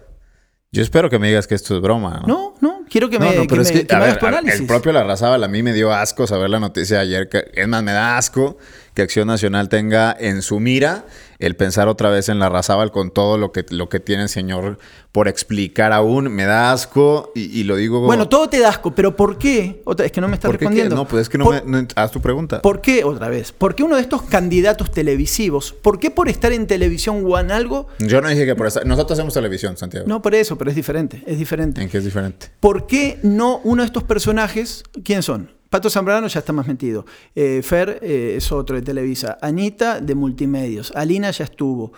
Yo 0.74 0.82
espero 0.82 1.10
que 1.10 1.20
me 1.20 1.28
digas 1.28 1.48
que 1.48 1.56
esto 1.56 1.76
es 1.76 1.82
broma. 1.82 2.24
No, 2.26 2.56
no, 2.62 2.86
quiero 2.90 3.10
que 3.10 3.20
me, 3.20 3.26
No, 3.36 3.46
que 3.46 3.56
es 3.62 3.74
me- 3.74 3.80
que, 3.82 3.88
que 3.88 3.94
a 3.94 3.98
me 3.98 4.04
hagas 4.06 4.16
ver, 4.16 4.20
tu 4.22 4.26
a- 4.26 4.30
análisis. 4.30 4.62
el 4.62 4.68
propio 4.68 4.94
Larrazábal 4.94 5.44
a 5.44 5.50
mí 5.50 5.62
me 5.64 5.74
dio 5.74 5.92
asco 5.94 6.28
saber 6.28 6.50
la 6.50 6.62
noticia 6.62 6.96
de 6.96 7.02
ayer. 7.04 7.28
Que, 7.28 7.52
es 7.54 7.68
más, 7.68 7.84
me 7.84 7.92
da 7.92 8.18
asco 8.18 8.58
que 8.94 9.02
Acción 9.02 9.28
Nacional 9.28 9.68
tenga 9.68 10.16
en 10.18 10.42
su 10.42 10.62
mira 10.62 11.04
el 11.42 11.56
pensar 11.56 11.88
otra 11.88 12.10
vez 12.10 12.30
en 12.30 12.40
Larrazábal 12.40 12.92
con 12.92 13.12
todo 13.12 13.38
lo 13.38 13.52
que, 13.52 13.66
lo 13.70 13.90
que 13.90 14.00
tiene 14.00 14.24
el 14.24 14.30
señor 14.30 14.78
por 15.12 15.28
explicar 15.28 15.92
aún. 15.92 16.30
Me 16.34 16.46
da 16.46 16.72
asco 16.72 17.32
y, 17.36 17.60
y 17.60 17.64
lo 17.64 17.76
digo... 17.76 18.02
Bueno, 18.02 18.30
todo 18.30 18.48
te 18.50 18.60
da 18.60 18.70
asco, 18.70 18.96
pero 18.96 19.16
¿por 19.16 19.38
qué? 19.38 19.82
Otra, 19.86 20.06
es 20.06 20.12
que 20.12 20.22
no 20.22 20.28
me 20.28 20.36
estás 20.36 20.50
¿por 20.50 20.58
qué 20.58 20.66
respondiendo. 20.66 20.96
No, 20.96 21.08
pues 21.08 21.24
es 21.24 21.30
que 21.30 21.38
no 21.38 21.46
Por- 21.46 21.66
me... 21.66 21.82
no- 21.82 21.88
haz 21.96 22.12
tu 22.12 22.22
pregunta. 22.22 22.62
¿Por 22.62 22.80
qué, 22.82 23.04
otra 23.04 23.28
vez? 23.30 23.52
¿Por 23.52 23.76
qué 23.76 23.84
uno 23.84 23.96
de 23.96 24.02
estos 24.02 24.22
candidatos 24.24 24.92
televisivos, 24.92 25.74
por 25.74 26.00
qué 26.00 26.12
por 26.12 26.30
estar 26.30 26.52
en 26.54 26.68
televisión 26.68 27.24
o 27.26 27.38
en 27.40 27.52
algo? 27.52 27.88
Yo 28.00 28.22
no 28.22 28.30
dije 28.30 28.46
que 28.46 28.56
por 28.56 28.68
estar... 28.68 28.86
Nosotros 28.86 29.18
hacemos 29.20 29.34
televisión, 29.34 29.76
Santiago. 29.78 30.06
No 30.08 30.22
por 30.22 30.36
eso, 30.36 30.58
pero 30.58 30.70
es 30.70 30.76
diferente, 30.76 31.24
es 31.26 31.38
diferente. 31.38 31.82
¿En 31.82 31.90
qué 31.90 31.98
es 31.98 32.06
diferente? 32.06 32.48
¿Por 32.60 32.88
qué 32.88 33.20
no 33.24 33.60
uno 33.64 33.82
de 33.84 33.88
estos 33.88 34.04
personajes, 34.04 34.84
quién 35.04 35.24
son? 35.24 35.50
Pato 35.72 35.90
Zambrano 35.90 36.28
ya 36.28 36.40
está 36.42 36.52
más 36.52 36.68
metido. 36.68 37.06
Eh, 37.34 37.62
Fer 37.64 38.00
eh, 38.02 38.34
es 38.36 38.52
otro 38.52 38.76
de 38.76 38.82
Televisa. 38.82 39.38
Anita 39.42 40.02
de 40.02 40.16
Multimedios. 40.16 40.92
Alina 40.94 41.32
ya 41.32 41.46
estuvo. 41.46 41.94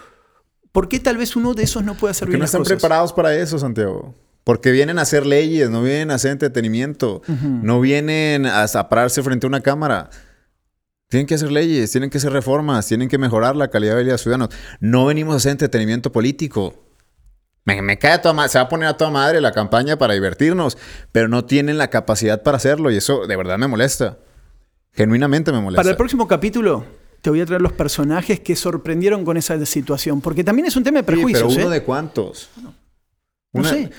¿Por 0.72 0.88
qué 0.88 1.00
tal 1.00 1.18
vez 1.18 1.36
uno 1.36 1.56
de 1.56 1.64
esos 1.64 1.84
no 1.84 1.96
puede 1.96 2.12
hacer 2.12 2.28
bien 2.28 2.38
no 2.38 2.44
las 2.44 2.52
están 2.52 2.62
cosas? 2.62 2.78
preparados 2.78 3.14
para 3.14 3.36
eso, 3.36 3.58
Santiago. 3.58 4.14
Porque 4.44 4.70
vienen 4.72 5.00
a 5.00 5.02
hacer 5.02 5.26
leyes, 5.26 5.72
no 5.72 5.82
vienen 5.82 6.12
a 6.12 6.16
hacer 6.16 6.30
entretenimiento, 6.32 7.24
no 7.28 7.82
vienen 7.82 8.46
a, 8.46 8.64
a 8.64 8.90
pararse 8.90 9.24
frente 9.24 9.48
a 9.48 9.50
una 9.50 9.62
cámara. 9.62 10.12
Tienen 11.08 11.26
que 11.26 11.34
hacer 11.34 11.52
leyes, 11.52 11.90
tienen 11.92 12.12
que 12.12 12.20
hacer 12.20 12.32
reformas, 12.32 12.86
tienen 12.88 13.10
que 13.10 13.18
mejorar 13.18 13.56
la 13.56 13.70
calidad 13.70 13.94
de 13.94 14.04
vida 14.04 14.08
de 14.10 14.12
los 14.12 14.22
ciudadanos. 14.22 14.50
No 14.82 15.08
venimos 15.08 15.34
a 15.34 15.38
hacer 15.38 15.52
entretenimiento 15.52 16.12
político. 16.12 16.76
Me, 17.66 17.82
me 17.82 17.98
cae 17.98 18.14
a 18.14 18.22
toda 18.22 18.34
ma- 18.34 18.48
se 18.50 18.58
va 18.58 18.66
a 18.66 18.70
poner 18.70 18.90
a 18.90 18.98
toda 18.98 19.10
madre 19.10 19.40
la 19.40 19.52
campaña 19.54 19.98
para 19.98 20.14
divertirnos, 20.14 20.78
pero 21.12 21.28
no 21.30 21.46
tienen 21.46 21.78
la 21.78 21.90
capacidad 21.90 22.44
para 22.44 22.58
hacerlo 22.58 22.92
y 22.92 22.98
eso 22.98 23.26
de 23.26 23.36
verdad 23.38 23.58
me 23.58 23.68
molesta. 23.68 24.18
Genuinamente 24.92 25.52
me 25.52 25.62
molesta. 25.62 25.82
Para 25.82 25.92
el 25.92 25.98
próximo 25.98 26.28
capítulo 26.28 26.86
te 27.22 27.30
voy 27.30 27.40
a 27.42 27.46
traer 27.46 27.62
los 27.62 27.72
personajes 27.72 28.42
que 28.42 28.56
sorprendieron 28.58 29.24
con 29.24 29.38
esa 29.38 29.64
situación. 29.66 30.20
Porque 30.20 30.44
también 30.44 30.66
es 30.68 30.76
un 30.76 30.84
tema 30.84 30.98
de 31.02 31.04
Sí, 31.04 31.06
prejuicios. 31.06 31.54
pero 31.54 31.66
uno 31.66 31.72
¿eh? 31.72 31.80
de 31.80 31.84
cuántos. 31.84 32.50
No 32.62 32.74
Una- 33.54 33.70
sé. 33.70 33.90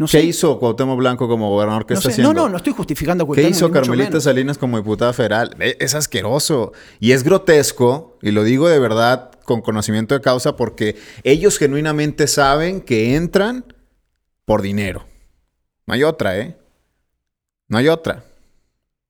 No 0.00 0.06
¿Qué 0.06 0.12
sé. 0.12 0.22
hizo 0.24 0.58
Cuauhtémoc 0.58 0.96
Blanco 0.98 1.28
como 1.28 1.50
gobernador? 1.50 1.84
¿Qué 1.84 1.92
no, 1.92 1.98
está 2.00 2.08
sé. 2.08 2.12
haciendo? 2.14 2.32
no, 2.32 2.44
no, 2.44 2.48
no 2.48 2.56
estoy 2.56 2.72
justificando 2.72 3.24
a 3.24 3.26
¿Qué 3.26 3.26
Cuauhtémoc, 3.26 3.50
hizo 3.50 3.66
ni 3.68 3.74
mucho 3.74 3.82
Carmelita. 3.90 4.20
Salinas 4.22 4.56
como 4.56 4.78
diputada 4.78 5.12
federal? 5.12 5.54
Eh, 5.60 5.76
Es 5.78 5.94
asqueroso. 5.94 6.72
Y 7.00 7.12
es 7.12 7.22
grotesco, 7.22 8.16
y 8.22 8.30
lo 8.30 8.42
digo 8.42 8.66
de 8.70 8.78
verdad 8.78 9.30
con 9.44 9.60
conocimiento 9.60 10.14
de 10.14 10.22
causa, 10.22 10.56
porque 10.56 10.96
ellos 11.22 11.58
genuinamente 11.58 12.28
saben 12.28 12.80
que 12.80 13.14
entran 13.14 13.66
por 14.46 14.62
dinero. 14.62 15.04
No 15.86 15.92
hay 15.92 16.02
otra, 16.04 16.38
¿eh? 16.38 16.56
No 17.68 17.76
hay 17.76 17.88
otra. 17.88 18.24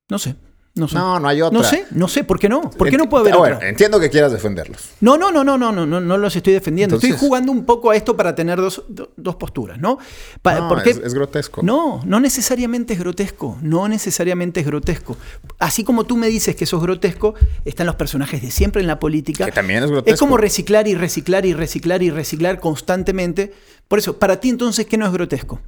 No 0.09 0.19
sé. 0.19 0.35
No 0.73 0.87
sé. 0.87 0.95
No, 0.95 1.19
no 1.19 1.27
hay 1.29 1.43
otra. 1.43 1.59
No 1.59 1.65
sé, 1.65 1.85
no 1.91 2.07
sé, 2.07 2.23
¿por 2.23 2.39
qué 2.39 2.49
no? 2.49 2.71
¿Por 2.71 2.89
qué 2.89 2.97
no 2.97 3.09
puede 3.09 3.23
haber 3.23 3.35
Ah, 3.35 3.39
bueno, 3.39 3.57
otra? 3.57 3.69
entiendo 3.69 3.99
que 3.99 4.09
quieras 4.09 4.31
defenderlos. 4.31 4.91
No, 5.01 5.19
no, 5.19 5.33
no, 5.33 5.43
no, 5.43 5.59
no, 5.59 5.73
no, 5.73 5.85
no, 5.85 6.01
no 6.01 6.17
los 6.17 6.37
estoy 6.37 6.53
defendiendo. 6.53 6.95
estoy 6.95 7.11
jugando 7.11 7.51
un 7.51 7.65
poco 7.67 7.91
a 7.91 7.97
esto 7.97 8.17
para 8.17 8.37
tener 8.37 8.59
dos, 8.61 8.85
do- 8.89 9.11
dos 9.17 9.35
posturas, 9.35 9.79
¿no? 9.81 9.99
Pa- 10.43 10.55
No, 10.61 10.69
porque- 10.69 10.91
es, 10.91 10.99
es 10.99 11.13
grotesco. 11.13 11.63
No, 11.65 12.01
no 12.05 12.21
necesariamente 12.21 12.93
es 12.95 13.01
grotesco. 13.01 13.59
No 13.63 13.89
necesariamente 13.89 14.61
es 14.61 14.67
grotesco. 14.67 15.17
Así 15.59 15.83
como 15.83 16.05
tú 16.05 16.17
me 16.17 16.29
dices 16.29 16.55
que 16.55 16.63
eso 16.65 16.77
es 16.77 16.83
grotesco, 16.85 17.35
están 17.65 17.87
los 17.87 17.97
personajes 17.97 18.41
de 18.41 18.53
siempre 18.53 18.81
en 18.81 18.87
la 18.87 19.01
política. 19.01 19.47
Que 19.47 19.53
también 19.53 19.83
es 19.83 19.91
grotesco. 19.91 20.15
Es 20.15 20.21
como 20.21 20.37
reciclar 20.37 20.87
y 20.87 20.95
reciclar 20.95 21.47
y 21.47 21.53
reciclar 21.53 22.03
y 22.05 22.11
reciclar 22.11 22.61
constantemente. 22.61 23.53
Por 23.89 23.99
eso, 23.99 24.19
para 24.21 24.39
ti 24.39 24.49
entonces, 24.51 24.87
¿qué 24.87 24.97
no 24.97 25.05
es 25.07 25.13
grotesco? 25.13 25.61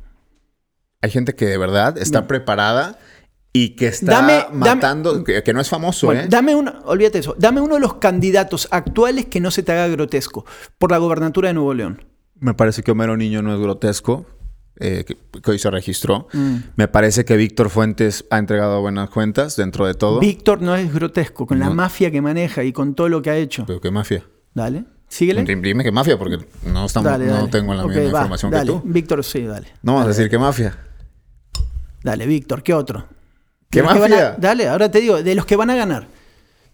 Hay 1.00 1.10
gente 1.10 1.34
que 1.34 1.46
de 1.46 1.58
verdad 1.58 1.98
está 1.98 2.28
preparada 2.28 2.98
y 3.52 3.76
que 3.76 3.88
está 3.88 4.12
Dame- 4.22 4.46
dame- 4.50 4.58
matando, 4.58 5.24
que, 5.24 5.42
que 5.42 5.52
no 5.52 5.60
es 5.60 5.68
famoso, 5.68 6.06
Bueno, 6.06 6.22
¿eh? 6.22 6.26
dame 6.28 6.54
una, 6.54 6.80
olvídate 6.86 7.18
eso, 7.18 7.34
dame 7.38 7.60
uno 7.60 7.74
de 7.74 7.80
los 7.80 7.94
candidatos 7.94 8.66
actuales 8.70 9.26
que 9.26 9.40
no 9.40 9.50
se 9.50 9.62
te 9.62 9.72
haga 9.72 9.88
grotesco 9.88 10.46
por 10.78 10.90
la 10.90 10.98
gobernatura 10.98 11.48
de 11.48 11.54
Nuevo 11.54 11.74
León. 11.74 12.04
Me 12.40 12.54
parece 12.54 12.82
que 12.82 12.90
Homero 12.90 13.16
Niño 13.16 13.42
no 13.42 13.52
es 13.54 13.60
grotesco, 13.60 14.26
eh, 14.80 15.04
que, 15.06 15.16
que 15.42 15.50
hoy 15.50 15.58
se 15.58 15.70
registró. 15.70 16.28
Mm. 16.32 16.56
Me 16.76 16.88
parece 16.88 17.24
que 17.26 17.36
Víctor 17.36 17.68
Fuentes 17.70 18.24
ha 18.30 18.38
entregado 18.38 18.80
buenas 18.80 19.10
cuentas 19.10 19.54
dentro 19.54 19.86
de 19.86 19.94
todo. 19.94 20.18
Víctor 20.18 20.60
no 20.62 20.74
es 20.74 20.92
grotesco, 20.92 21.46
con 21.46 21.58
la 21.60 21.68
mafia 21.70 22.10
que 22.10 22.20
maneja 22.22 22.64
y 22.64 22.72
con 22.72 22.94
todo 22.94 23.08
lo 23.10 23.20
que 23.22 23.30
ha 23.30 23.36
hecho. 23.36 23.64
Pero 23.66 23.80
qué 23.80 23.90
mafia. 23.90 24.24
Dale, 24.54 24.84
síguele. 25.08 25.44
Dime 25.44 25.84
que 25.84 25.92
mafia, 25.92 26.18
porque 26.18 26.38
no, 26.72 26.86
estamos, 26.86 27.10
Dale, 27.12 27.26
no 27.26 27.48
tengo 27.48 27.74
la 27.74 27.86
misma 27.86 28.02
va, 28.02 28.08
información 28.08 28.50
dale. 28.50 28.72
que 28.72 28.78
tú. 28.80 28.82
Víctor, 28.86 29.22
sí, 29.22 29.42
dale. 29.42 29.68
No 29.82 29.94
vas 29.96 30.06
a 30.06 30.08
decir 30.08 30.28
que 30.30 30.38
mafia. 30.38 30.76
Dale, 32.02 32.26
Víctor, 32.26 32.62
¿qué 32.62 32.74
otro? 32.74 33.06
¿Qué 33.72 33.82
van 33.82 33.96
a- 33.96 34.00
mafia? 34.00 34.36
dale, 34.38 34.68
ahora 34.68 34.90
te 34.90 35.00
digo, 35.00 35.22
de 35.22 35.34
los 35.34 35.44
que 35.46 35.56
van 35.56 35.70
a 35.70 35.74
ganar. 35.74 36.06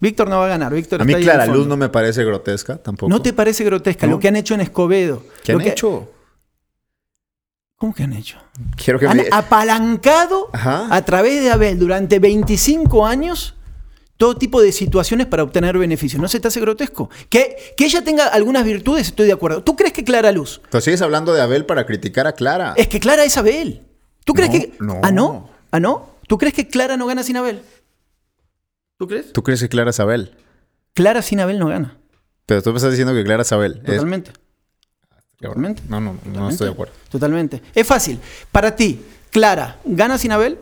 Víctor 0.01 0.29
no 0.29 0.39
va 0.39 0.45
a 0.47 0.49
ganar. 0.49 0.73
Víctor 0.73 1.01
A 1.03 1.05
mí 1.05 1.15
Clara. 1.15 1.47
Luz 1.47 1.67
no 1.67 1.77
me 1.77 1.89
parece 1.89 2.23
grotesca 2.25 2.77
tampoco. 2.77 3.09
¿No 3.11 3.21
te 3.23 3.33
parece 3.33 3.65
grotesca 3.65 4.07
No. 4.07 4.13
lo 4.13 4.19
que 4.21 4.29
han 4.29 4.37
hecho 4.37 4.55
en 4.55 4.61
Escobedo? 4.61 5.23
¿Qué 5.43 5.53
han 5.53 5.59
que- 5.59 5.71
hecho? 5.71 6.13
¿Cómo 7.77 7.95
que 7.95 8.03
han 8.03 8.13
hecho? 8.13 8.39
Quiero 8.77 8.99
que 8.99 9.07
Han 9.07 9.17
me... 9.19 9.27
apalancado 9.31 10.51
Ajá. 10.53 10.89
a 10.91 11.05
través 11.05 11.43
de 11.43 11.51
Abel 11.51 11.79
durante 11.79 12.19
25 12.19 13.07
años 13.07 13.55
todo 14.17 14.37
tipo 14.37 14.61
de 14.61 14.73
situaciones 14.73 15.29
para 15.29 15.45
obtener 15.45 15.79
beneficios. 15.79 16.21
¿No 16.21 16.27
se 16.27 16.41
te 16.41 16.49
hace 16.49 16.61
grotesco? 16.61 17.09
Que, 17.29 17.57
que 17.77 17.85
ella 17.85 18.03
tenga 18.03 18.27
algunas 18.27 18.65
virtudes, 18.65 19.07
estoy 19.07 19.27
de 19.29 19.33
acuerdo. 19.33 19.63
¿Tú 19.63 19.77
crees 19.77 19.93
que 19.93 20.03
Clara 20.03 20.33
Luz? 20.33 20.61
Pero 20.69 20.81
sigues 20.81 21.03
hablando 21.03 21.33
de 21.35 21.41
Abel 21.41 21.67
para 21.67 21.87
criticar 21.87 22.27
a 22.27 22.33
Clara. 22.33 22.75
Es 22.77 22.89
que 22.89 22.99
Clara 22.99 23.23
es 23.23 23.37
Abel. 23.37 23.83
¿Tú 24.25 24.35
crees 24.35 24.51
No, 24.51 24.59
que... 24.59 24.73
no. 24.81 25.01
¿Ah, 25.05 25.13
no? 25.13 25.51
¿Ah, 25.71 25.79
no? 25.79 26.18
¿Tú 26.29 26.39
crees 26.39 26.55
que 26.55 26.69
Clara 26.69 26.97
no 26.97 27.07
gana 27.07 27.23
sin 27.25 27.37
Abel? 27.37 27.63
¿Tú 28.99 29.09
crees? 29.09 29.33
¿Tú 29.33 29.43
crees 29.43 29.61
que 29.61 29.69
Clara 29.69 29.91
es 29.91 29.99
Abel? 30.01 30.37
Clara 30.95 31.23
sin 31.23 31.41
Abel 31.41 31.59
no 31.59 31.67
gana. 31.67 31.97
Pero 32.47 32.63
tú 32.63 32.71
me 32.71 32.77
estás 32.77 32.91
diciendo 32.93 33.13
que 33.15 33.25
Clara 33.25 33.43
es 33.43 33.51
Abel. 33.53 33.81
Es- 33.85 33.85
Totalmente. 33.97 34.33
Totalmente. 35.41 35.83
No, 35.89 36.01
no, 36.01 36.13
no 36.13 36.19
Totalmente. 36.19 36.53
estoy 36.53 36.67
de 36.69 36.73
acuerdo. 36.73 36.95
Totalmente. 37.11 37.63
Es 37.75 37.87
fácil. 37.87 38.19
Para 38.51 38.75
ti, 38.77 39.01
Clara, 39.31 39.79
¿gana 39.85 40.19
sin 40.19 40.33
Abel? 40.33 40.59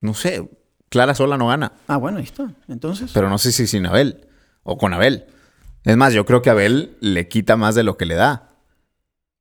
No 0.00 0.14
sé. 0.14 0.48
Clara 0.88 1.14
sola 1.14 1.36
no 1.38 1.48
gana. 1.48 1.72
Ah, 1.88 1.96
bueno, 1.96 2.18
ahí 2.18 2.24
está. 2.24 2.50
Entonces. 2.68 3.10
Pero 3.14 3.28
no 3.28 3.38
sé 3.38 3.52
si 3.52 3.66
sin 3.66 3.86
Abel 3.86 4.26
o 4.62 4.76
con 4.78 4.92
Abel. 4.92 5.26
Es 5.84 5.96
más, 5.96 6.12
yo 6.12 6.26
creo 6.26 6.42
que 6.42 6.50
Abel 6.50 6.96
le 7.00 7.28
quita 7.28 7.56
más 7.56 7.74
de 7.74 7.82
lo 7.82 7.96
que 7.96 8.06
le 8.06 8.14
da. 8.14 8.50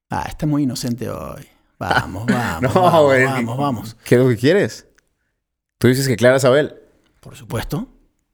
Ah, 0.09 0.25
está 0.29 0.45
muy 0.45 0.63
inocente 0.63 1.09
hoy. 1.09 1.45
Vamos, 1.77 2.25
vamos. 2.27 2.61
No, 2.73 2.81
vamos, 2.81 3.03
güey. 3.03 3.25
vamos, 3.25 3.57
vamos. 3.57 3.97
¿Qué 4.05 4.15
es 4.15 4.21
lo 4.21 4.29
que 4.29 4.37
quieres? 4.37 4.87
Tú 5.85 5.89
dices 5.89 6.07
que 6.07 6.15
Clara 6.15 6.37
es 6.37 6.45
Abel. 6.45 6.73
Por 7.19 7.35
supuesto. 7.35 7.87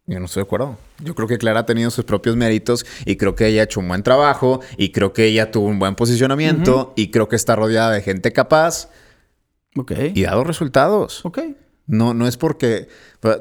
Yo 0.07 0.21
no 0.21 0.25
estoy 0.27 0.39
de 0.43 0.45
acuerdo. 0.45 0.77
Yo 1.03 1.13
creo 1.15 1.27
que 1.27 1.37
Clara 1.37 1.59
ha 1.59 1.65
tenido 1.65 1.91
sus 1.91 2.05
propios 2.05 2.37
méritos 2.37 2.85
y 3.03 3.17
creo 3.17 3.35
que 3.35 3.45
ella 3.45 3.59
ha 3.59 3.63
hecho 3.65 3.81
un 3.81 3.89
buen 3.89 4.03
trabajo 4.03 4.61
y 4.77 4.93
creo 4.93 5.11
que 5.11 5.25
ella 5.25 5.51
tuvo 5.51 5.67
un 5.67 5.77
buen 5.77 5.95
posicionamiento 5.95 6.93
y 6.95 7.11
creo 7.11 7.27
que 7.27 7.35
está 7.35 7.57
rodeada 7.57 7.91
de 7.91 8.01
gente 8.03 8.31
capaz 8.31 8.87
Ok. 9.75 9.91
y 10.15 10.23
ha 10.23 10.29
dado 10.29 10.45
resultados. 10.45 11.25
Ok. 11.25 11.39
No, 11.87 12.13
no 12.13 12.25
es 12.25 12.37
porque 12.37 12.87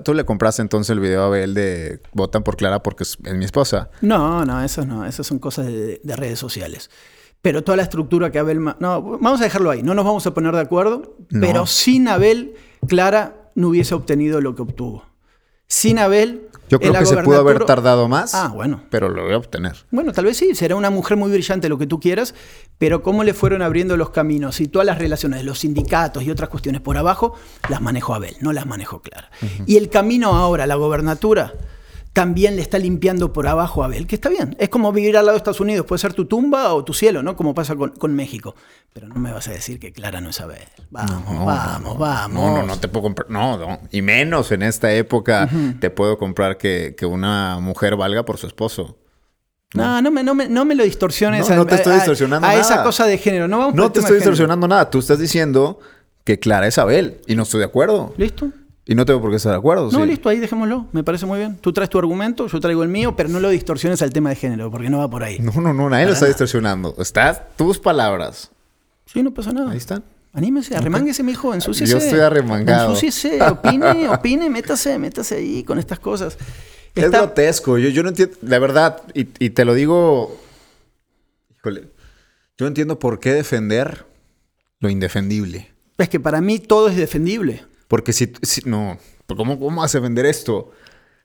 tú 0.05 0.13
le 0.13 0.25
compraste 0.25 0.61
entonces 0.61 0.91
el 0.91 0.99
video 0.99 1.23
a 1.23 1.27
Abel 1.27 1.55
de 1.55 2.01
votan 2.13 2.43
por 2.43 2.57
Clara 2.57 2.83
porque 2.83 3.05
es, 3.05 3.17
mi 3.21 3.45
esposa. 3.45 3.91
No, 4.01 4.45
no, 4.45 4.61
eso 4.65 4.85
no. 4.85 5.07
Esas 5.07 5.25
son 5.25 5.39
cosas 5.39 5.67
de, 5.67 6.01
de 6.03 6.17
redes 6.17 6.41
sociales. 6.41 6.91
Pero 7.43 7.63
toda 7.63 7.77
la 7.77 7.85
estructura 7.85 8.33
que 8.33 8.41
Abel... 8.41 8.61
No, 8.81 9.03
vamos 9.03 9.41
a 9.41 9.45
dejarlo 9.45 9.71
ahí. 9.71 9.85
No 9.85 9.95
nos 9.95 10.05
vamos 10.05 10.27
a 10.27 10.35
poner 10.35 10.53
de 10.53 10.63
acuerdo. 10.63 11.17
No. 11.31 11.47
Pero 11.47 11.65
sin 11.67 12.09
Abel, 12.09 12.57
Clara 12.89 13.37
no 13.55 13.69
hubiese 13.69 13.95
obtenido 13.95 14.41
lo 14.41 14.55
que 14.55 14.63
obtuvo. 14.63 15.05
Sin 15.67 15.99
Abel... 15.99 16.49
Yo 16.69 16.79
creo 16.79 16.93
que 16.93 17.05
se 17.07 17.17
pudo 17.25 17.41
haber 17.41 17.65
tardado 17.65 18.07
más, 18.07 18.33
Ah, 18.33 18.53
bueno. 18.55 18.85
pero 18.91 19.09
lo 19.09 19.25
voy 19.25 19.33
a 19.33 19.39
obtener. 19.39 19.75
Bueno, 19.91 20.13
tal 20.13 20.27
vez 20.27 20.37
sí, 20.37 20.55
será 20.55 20.77
una 20.77 20.89
mujer 20.89 21.17
muy 21.17 21.29
brillante, 21.33 21.69
lo 21.69 21.79
que 21.79 21.87
tú 21.89 21.99
quieras, 21.99 22.33
pero 22.79 23.03
cómo 23.03 23.25
le 23.25 23.35
fueron 23.35 23.61
abriendo 23.61 23.97
los 23.97 24.11
caminos 24.11 24.61
y 24.61 24.69
todas 24.69 24.87
las 24.87 24.99
relaciones 24.99 25.45
los 25.45 25.59
sindicatos 25.61 26.23
y 26.23 26.31
otras 26.31 26.49
cuestiones 26.49 26.81
por 26.81 26.97
abajo, 26.97 27.35
las 27.69 27.81
manejó 27.81 28.15
Abel, 28.15 28.37
no 28.41 28.53
las 28.53 28.67
manejó 28.67 29.03
Clara. 29.03 29.31
Y 29.67 29.79
el 29.79 29.89
camino 29.91 30.29
ahora 30.37 30.69
la 30.69 30.77
gobernatura 30.77 31.55
también 32.13 32.57
le 32.57 32.63
está 32.63 32.79
limpiando 32.79 33.33
por 33.33 33.47
abajo 33.47 33.83
a 33.83 33.87
Abel, 33.87 34.07
que 34.07 34.17
está 34.17 34.29
bien. 34.29 34.57
Es 34.59 34.69
como 34.69 34.93
vivir 34.93 35.17
al 35.17 35.27
lado 35.27 35.35
de 35.35 35.39
Estados 35.39 35.61
Unidos, 35.61 35.87
puede 35.87 36.01
ser 36.01 36.13
tu 36.13 36.25
tumba 36.25 36.75
o 36.75 36.85
tu 36.85 36.93
cielo, 36.93 37.23
¿no? 37.23 37.37
Como 37.37 37.55
pasa 37.55 37.77
con, 37.77 37.91
con 37.91 38.15
México. 38.15 38.55
Pero 38.93 39.07
no 39.07 39.15
me 39.15 39.33
vas 39.33 39.47
a 39.49 39.53
decir 39.53 39.79
que 39.79 39.93
Clara 39.93 40.21
no 40.21 40.31
es 40.31 40.41
Abel. 40.41 40.59
Vamos, 40.91 41.25
No, 41.33 41.45
vamos, 41.47 41.99
vamos. 41.99 42.43
No, 42.43 42.57
no, 42.59 42.67
no 42.67 42.79
te 42.81 42.89
puedo 42.89 43.05
comprar. 43.05 43.31
No, 43.31 43.57
no. 43.57 43.79
Y 43.93 44.03
menos 44.03 44.51
en 44.51 44.63
esta 44.63 44.93
época 44.93 45.49
te 45.79 45.91
puedo 45.91 46.19
comprar 46.19 46.59
que, 46.59 46.95
que 46.99 47.07
una 47.07 47.61
mujer 47.61 47.95
valga 47.97 48.25
por 48.25 48.39
su 48.39 48.47
esposo. 48.49 48.99
No, 49.73 50.03
no 50.03 50.11
me, 50.11 50.25
no 50.25 50.35
me, 50.35 50.49
no 50.49 50.65
me 50.65 50.75
lo 50.75 50.83
distorsiones 50.83 51.49
No, 51.49 51.55
no 51.55 51.67
te 51.67 51.77
estoy 51.77 51.93
a, 51.93 51.97
distorsionando 51.97 52.45
a 52.49 52.55
esa 52.57 52.71
nada. 52.71 52.83
cosa 52.83 53.07
de 53.07 53.19
género. 53.19 53.47
No, 53.47 53.59
vamos 53.59 53.93
te 53.93 54.01
estoy 54.01 54.17
distorsionando 54.17 54.67
nada. 54.67 54.91
Tú 54.91 54.99
estás 54.99 55.21
diciendo 55.21 55.79
que 56.25 56.41
Clara 56.41 56.67
es 56.67 56.77
Abel. 56.77 57.21
Y 57.29 57.37
no 57.37 57.45
estoy 57.45 57.61
de 57.61 57.67
acuerdo. 57.67 58.13
¿Listo? 58.17 58.51
Y 58.91 58.97
no 58.97 59.07
tengo 59.07 59.21
por 59.21 59.31
qué 59.31 59.37
estar 59.37 59.53
de 59.53 59.59
acuerdo. 59.59 59.89
No, 59.93 60.01
sí. 60.03 60.07
listo, 60.07 60.29
ahí 60.29 60.41
dejémoslo. 60.41 60.89
Me 60.91 61.05
parece 61.05 61.25
muy 61.25 61.39
bien. 61.39 61.57
Tú 61.59 61.73
traes 61.73 61.89
tu 61.89 61.97
argumento, 61.97 62.49
yo 62.49 62.59
traigo 62.59 62.83
el 62.83 62.89
mío, 62.89 63.15
pero 63.15 63.29
no 63.29 63.39
lo 63.39 63.49
distorsiones 63.49 64.03
al 64.03 64.13
tema 64.13 64.31
de 64.31 64.35
género, 64.35 64.69
porque 64.69 64.91
no 64.91 64.99
va 64.99 65.09
por 65.09 65.23
ahí. 65.23 65.39
No, 65.39 65.53
no, 65.61 65.73
no. 65.73 65.89
Nadie 65.89 66.07
lo 66.07 66.13
está 66.13 66.27
distorsionando. 66.27 66.97
Estás 66.99 67.57
tus 67.57 67.79
palabras. 67.79 68.51
Sí, 69.07 69.23
no 69.23 69.33
pasa 69.33 69.53
nada. 69.53 69.71
Ahí 69.71 69.77
están. 69.77 70.03
Anímese, 70.33 70.77
arremánguese, 70.77 71.23
mi 71.23 71.31
hijo, 71.31 71.55
ensúciese. 71.55 71.93
Yo 71.93 71.99
estoy 71.99 72.19
arremangado. 72.19 72.91
Ensúciese, 72.91 73.41
opine, 73.41 74.09
opine, 74.13 74.51
métase, 74.51 74.99
métase 74.99 75.37
ahí 75.37 75.63
con 75.63 75.79
estas 75.79 76.01
cosas. 76.01 76.37
Es 76.93 77.09
grotesco. 77.13 77.79
Yo, 77.79 77.91
yo 77.91 78.03
no 78.03 78.09
entiendo. 78.09 78.37
La 78.43 78.59
verdad, 78.59 79.03
y, 79.15 79.29
y 79.39 79.51
te 79.51 79.65
lo 79.65 79.75
digo. 79.75 80.37
Híjole. 81.59 81.83
Yo 82.59 82.65
no 82.65 82.67
entiendo 82.67 82.99
por 82.99 83.21
qué 83.21 83.35
defender 83.35 84.05
lo 84.81 84.91
indefendible. 84.91 85.71
es 85.97 86.09
que 86.09 86.19
para 86.19 86.41
mí 86.41 86.59
todo 86.59 86.89
es 86.89 86.97
defendible. 86.97 87.70
Porque 87.91 88.13
si. 88.13 88.33
si- 88.43 88.63
no. 88.67 88.99
¿Cómo, 89.27 89.59
¿Cómo 89.59 89.81
vas 89.81 89.93
a 89.97 89.99
defender 89.99 90.27
esto? 90.27 90.71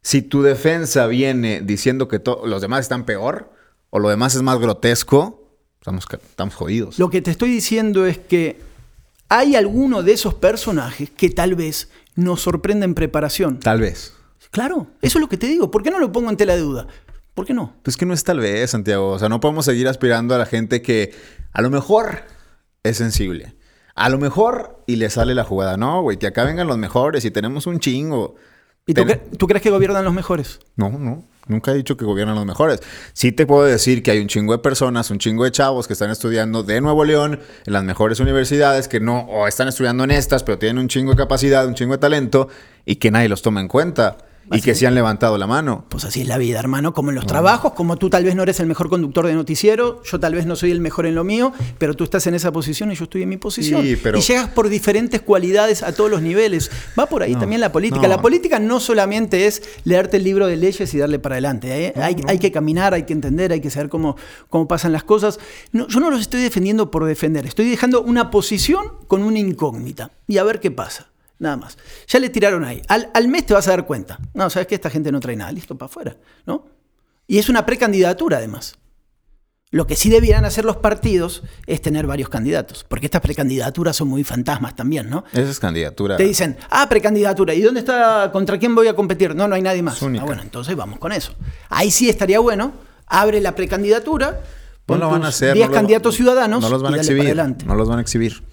Si 0.01 0.23
tu 0.23 0.41
defensa 0.41 1.05
viene 1.05 1.61
diciendo 1.61 2.07
que 2.07 2.19
los 2.43 2.59
demás 2.59 2.81
están 2.81 3.05
peor 3.05 3.51
o 3.91 3.99
lo 3.99 4.09
demás 4.09 4.33
es 4.33 4.41
más 4.41 4.57
grotesco, 4.59 5.47
estamos, 5.79 6.07
estamos 6.11 6.55
jodidos. 6.55 6.97
Lo 6.97 7.11
que 7.11 7.21
te 7.21 7.29
estoy 7.29 7.51
diciendo 7.51 8.07
es 8.07 8.17
que 8.17 8.59
hay 9.29 9.55
alguno 9.55 10.01
de 10.01 10.13
esos 10.13 10.33
personajes 10.33 11.11
que 11.11 11.29
tal 11.29 11.53
vez 11.53 11.89
nos 12.15 12.41
sorprenda 12.41 12.85
en 12.85 12.95
preparación. 12.95 13.59
Tal 13.59 13.81
vez. 13.81 14.13
Claro, 14.49 14.87
eso 15.03 15.19
es 15.19 15.21
lo 15.21 15.29
que 15.29 15.37
te 15.37 15.45
digo. 15.47 15.69
¿Por 15.69 15.83
qué 15.83 15.91
no 15.91 15.99
lo 15.99 16.11
pongo 16.11 16.29
en 16.31 16.37
tela 16.37 16.55
de 16.55 16.61
duda? 16.61 16.87
¿Por 17.35 17.45
qué 17.45 17.53
no? 17.53 17.75
Pues 17.83 17.95
que 17.97 18.05
no 18.07 18.13
es 18.15 18.23
tal 18.23 18.39
vez, 18.39 18.71
Santiago. 18.71 19.09
O 19.11 19.19
sea, 19.19 19.29
no 19.29 19.39
podemos 19.39 19.65
seguir 19.65 19.87
aspirando 19.87 20.33
a 20.33 20.39
la 20.39 20.45
gente 20.47 20.81
que 20.81 21.13
a 21.51 21.61
lo 21.61 21.69
mejor 21.69 22.23
es 22.83 22.97
sensible. 22.97 23.54
A 23.95 24.09
lo 24.09 24.17
mejor 24.17 24.83
y 24.87 24.97
le 24.97 25.09
sale 25.09 25.33
la 25.33 25.43
jugada. 25.43 25.77
No, 25.77 26.01
güey, 26.01 26.17
que 26.17 26.27
acá 26.27 26.43
vengan 26.43 26.67
los 26.67 26.77
mejores 26.77 27.23
y 27.25 27.31
tenemos 27.31 27.65
un 27.65 27.79
chingo. 27.79 28.35
¿Y 28.85 28.93
tú, 28.93 29.03
Ten- 29.05 29.19
cre- 29.31 29.37
tú 29.37 29.47
crees 29.47 29.63
que 29.63 29.69
gobiernan 29.71 30.03
los 30.05 30.13
mejores? 30.13 30.59
No, 30.75 30.89
no. 30.91 31.23
Nunca 31.47 31.71
he 31.71 31.75
dicho 31.75 31.95
que 31.95 32.05
gobiernan 32.05 32.35
los 32.35 32.45
mejores. 32.45 32.81
Sí 33.13 33.31
te 33.31 33.45
puedo 33.45 33.63
decir 33.63 34.01
que 34.03 34.11
hay 34.11 34.19
un 34.19 34.27
chingo 34.27 34.51
de 34.53 34.59
personas, 34.59 35.11
un 35.11 35.19
chingo 35.19 35.43
de 35.43 35.51
chavos 35.51 35.85
que 35.87 35.93
están 35.93 36.09
estudiando 36.09 36.63
de 36.63 36.81
Nuevo 36.81 37.05
León 37.05 37.39
en 37.65 37.73
las 37.73 37.83
mejores 37.83 38.19
universidades, 38.19 38.87
que 38.87 38.99
no, 38.99 39.21
o 39.21 39.47
están 39.47 39.67
estudiando 39.67 40.03
en 40.03 40.11
estas, 40.11 40.43
pero 40.43 40.57
tienen 40.57 40.79
un 40.79 40.87
chingo 40.87 41.11
de 41.11 41.17
capacidad, 41.17 41.65
un 41.67 41.75
chingo 41.75 41.93
de 41.93 41.99
talento, 41.99 42.47
y 42.83 42.95
que 42.95 43.11
nadie 43.11 43.29
los 43.29 43.41
toma 43.43 43.61
en 43.61 43.67
cuenta. 43.67 44.17
Y 44.51 44.61
que 44.61 44.75
sí 44.75 44.85
han 44.85 44.93
levantado 44.95 45.37
la 45.37 45.47
mano. 45.47 45.85
Pues 45.89 46.05
así 46.05 46.21
es 46.21 46.27
la 46.27 46.37
vida, 46.37 46.59
hermano, 46.59 46.93
como 46.93 47.09
en 47.09 47.15
los 47.15 47.25
trabajos, 47.25 47.73
como 47.73 47.97
tú 47.97 48.09
tal 48.09 48.23
vez 48.23 48.35
no 48.35 48.43
eres 48.43 48.59
el 48.59 48.67
mejor 48.67 48.89
conductor 48.89 49.25
de 49.25 49.33
noticiero, 49.33 50.01
yo 50.03 50.19
tal 50.19 50.35
vez 50.35 50.45
no 50.45 50.55
soy 50.55 50.71
el 50.71 50.79
mejor 50.81 51.05
en 51.07 51.15
lo 51.15 51.23
mío, 51.23 51.51
pero 51.79 51.95
tú 51.95 52.03
estás 52.03 52.27
en 52.27 52.35
esa 52.35 52.51
posición 52.51 52.91
y 52.91 52.95
yo 52.95 53.05
estoy 53.05 53.23
en 53.23 53.29
mi 53.29 53.37
posición. 53.37 53.81
Sí, 53.83 53.95
pero- 54.01 54.17
Y 54.19 54.21
llegas 54.21 54.49
por 54.49 54.69
diferentes 54.69 55.21
cualidades 55.21 55.81
a 55.83 55.93
todos 55.93 56.11
los 56.11 56.21
niveles. 56.21 56.69
Va 56.97 57.07
por 57.07 57.23
ahí 57.23 57.35
también 57.35 57.59
la 57.61 57.71
política. 57.71 58.03
no. 58.03 58.07
La 58.07 58.21
política 58.21 58.59
no 58.59 58.79
solamente 58.79 59.47
es 59.47 59.63
leerte 59.83 60.17
el 60.17 60.23
libro 60.23 60.47
de 60.47 60.57
leyes 60.57 60.93
y 60.93 60.97
darle 60.97 61.19
para 61.19 61.35
adelante. 61.35 61.87
¿eh? 61.87 61.93
hay, 62.01 62.15
hay 62.27 62.37
que 62.39 62.51
caminar, 62.51 62.93
hay 62.93 63.03
que 63.03 63.13
entender, 63.13 63.51
hay 63.51 63.61
que 63.61 63.69
saber 63.69 63.89
cómo, 63.89 64.15
cómo 64.49 64.67
pasan 64.67 64.91
las 64.91 65.03
cosas. 65.03 65.39
No, 65.71 65.87
yo 65.87 65.99
no 65.99 66.09
los 66.11 66.21
estoy 66.21 66.41
defendiendo 66.41 66.91
por 66.91 67.05
defender, 67.05 67.45
estoy 67.45 67.69
dejando 67.69 68.01
una 68.01 68.29
posición 68.31 68.85
con 69.07 69.23
una 69.23 69.39
incógnita 69.39 70.11
y 70.27 70.37
a 70.37 70.43
ver 70.43 70.59
qué 70.59 70.69
pasa. 70.71 71.07
Nada 71.45 71.57
más. 71.57 71.77
Ya 72.07 72.17
le 72.19 72.29
tiraron 72.29 72.65
ahí. 72.65 72.81
Al, 72.87 73.11
al 73.13 73.27
mes 73.27 73.45
te 73.45 73.53
vas 73.53 73.67
a 73.67 73.71
dar 73.71 73.85
cuenta. 73.85 74.17
No, 74.33 74.49
sabes 74.49 74.65
que 74.67 74.73
esta 74.73 74.89
gente 74.89 75.11
no 75.11 75.19
trae 75.19 75.35
nada. 75.35 75.51
Listo, 75.51 75.77
para 75.77 75.85
afuera. 75.85 76.17
¿No? 76.47 76.65
Y 77.27 77.37
es 77.37 77.49
una 77.49 77.67
precandidatura, 77.67 78.37
además. 78.37 78.75
Lo 79.69 79.85
que 79.85 79.95
sí 79.95 80.09
debieran 80.09 80.43
hacer 80.45 80.65
los 80.65 80.77
partidos 80.77 81.43
es 81.67 81.81
tener 81.81 82.07
varios 82.07 82.29
candidatos. 82.29 82.83
Porque 82.87 83.05
estas 83.05 83.21
precandidaturas 83.21 83.95
son 83.95 84.07
muy 84.07 84.23
fantasmas 84.23 84.75
también, 84.75 85.07
¿no? 85.09 85.23
Esa 85.33 85.51
es 85.51 85.59
candidatura. 85.59 86.17
Te 86.17 86.23
dicen, 86.23 86.57
ah, 86.71 86.87
precandidatura. 86.89 87.53
¿Y 87.53 87.61
dónde 87.61 87.81
está? 87.81 88.31
¿Contra 88.31 88.57
quién 88.57 88.73
voy 88.73 88.87
a 88.87 88.95
competir? 88.95 89.35
No, 89.35 89.47
no 89.47 89.53
hay 89.53 89.61
nadie 89.61 89.83
más. 89.83 90.01
Ah, 90.01 90.23
bueno, 90.25 90.41
entonces 90.41 90.75
vamos 90.75 90.97
con 90.97 91.11
eso. 91.11 91.33
Ahí 91.69 91.91
sí 91.91 92.09
estaría 92.09 92.39
bueno. 92.39 92.73
Abre 93.05 93.39
la 93.41 93.53
precandidatura. 93.53 94.41
No 94.87 94.97
lo 94.97 95.09
van 95.09 95.25
a 95.25 95.27
hacer. 95.27 95.53
10 95.53 95.67
no 95.67 95.71
lo- 95.71 95.75
candidatos 95.75 96.15
ciudadanos. 96.15 96.61
No 96.61 96.69
los 96.69 96.81
van 96.81 96.91
y 96.91 96.95
a 96.95 96.97
para 96.97 97.01
exhibir. 97.03 97.25
adelante. 97.25 97.65
No 97.65 97.75
los 97.75 97.87
van 97.89 97.99
a 97.99 98.01
exhibir. 98.01 98.43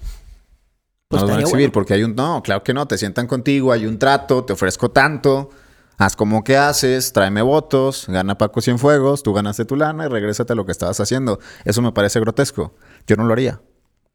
Pues 1.13 1.23
no 1.23 1.27
los 1.29 1.31
van 1.31 1.39
a 1.39 1.43
exhibir 1.43 1.67
bueno. 1.67 1.73
porque 1.73 1.95
hay 1.95 2.05
un... 2.05 2.15
No, 2.17 2.43
claro 2.43 2.63
que 2.65 2.75
no. 2.75 2.87
Te 2.87 2.99
sientan 2.99 3.27
contigo, 3.27 3.71
hay 3.73 3.87
un 3.87 3.99
trato, 3.99 4.45
te 4.45 4.53
ofrezco 4.53 4.91
tanto. 4.91 5.51
Haz 5.99 6.17
como 6.17 6.43
que 6.43 6.57
haces, 6.57 7.13
tráeme 7.13 7.43
votos, 7.43 8.07
gana 8.09 8.37
Paco 8.37 8.61
Cienfuegos, 8.61 9.23
tú 9.23 9.33
ganaste 9.33 9.65
tu 9.65 9.77
lana 9.77 10.07
y 10.07 10.09
regrésate 10.09 10.53
a 10.53 10.57
lo 10.57 10.65
que 10.67 10.73
estabas 10.73 10.99
haciendo. 10.99 11.39
Eso 11.65 11.81
me 11.83 11.93
parece 11.93 12.19
grotesco. 12.19 12.75
Yo 13.07 13.15
no 13.17 13.25
lo 13.25 13.33
haría. 13.35 13.61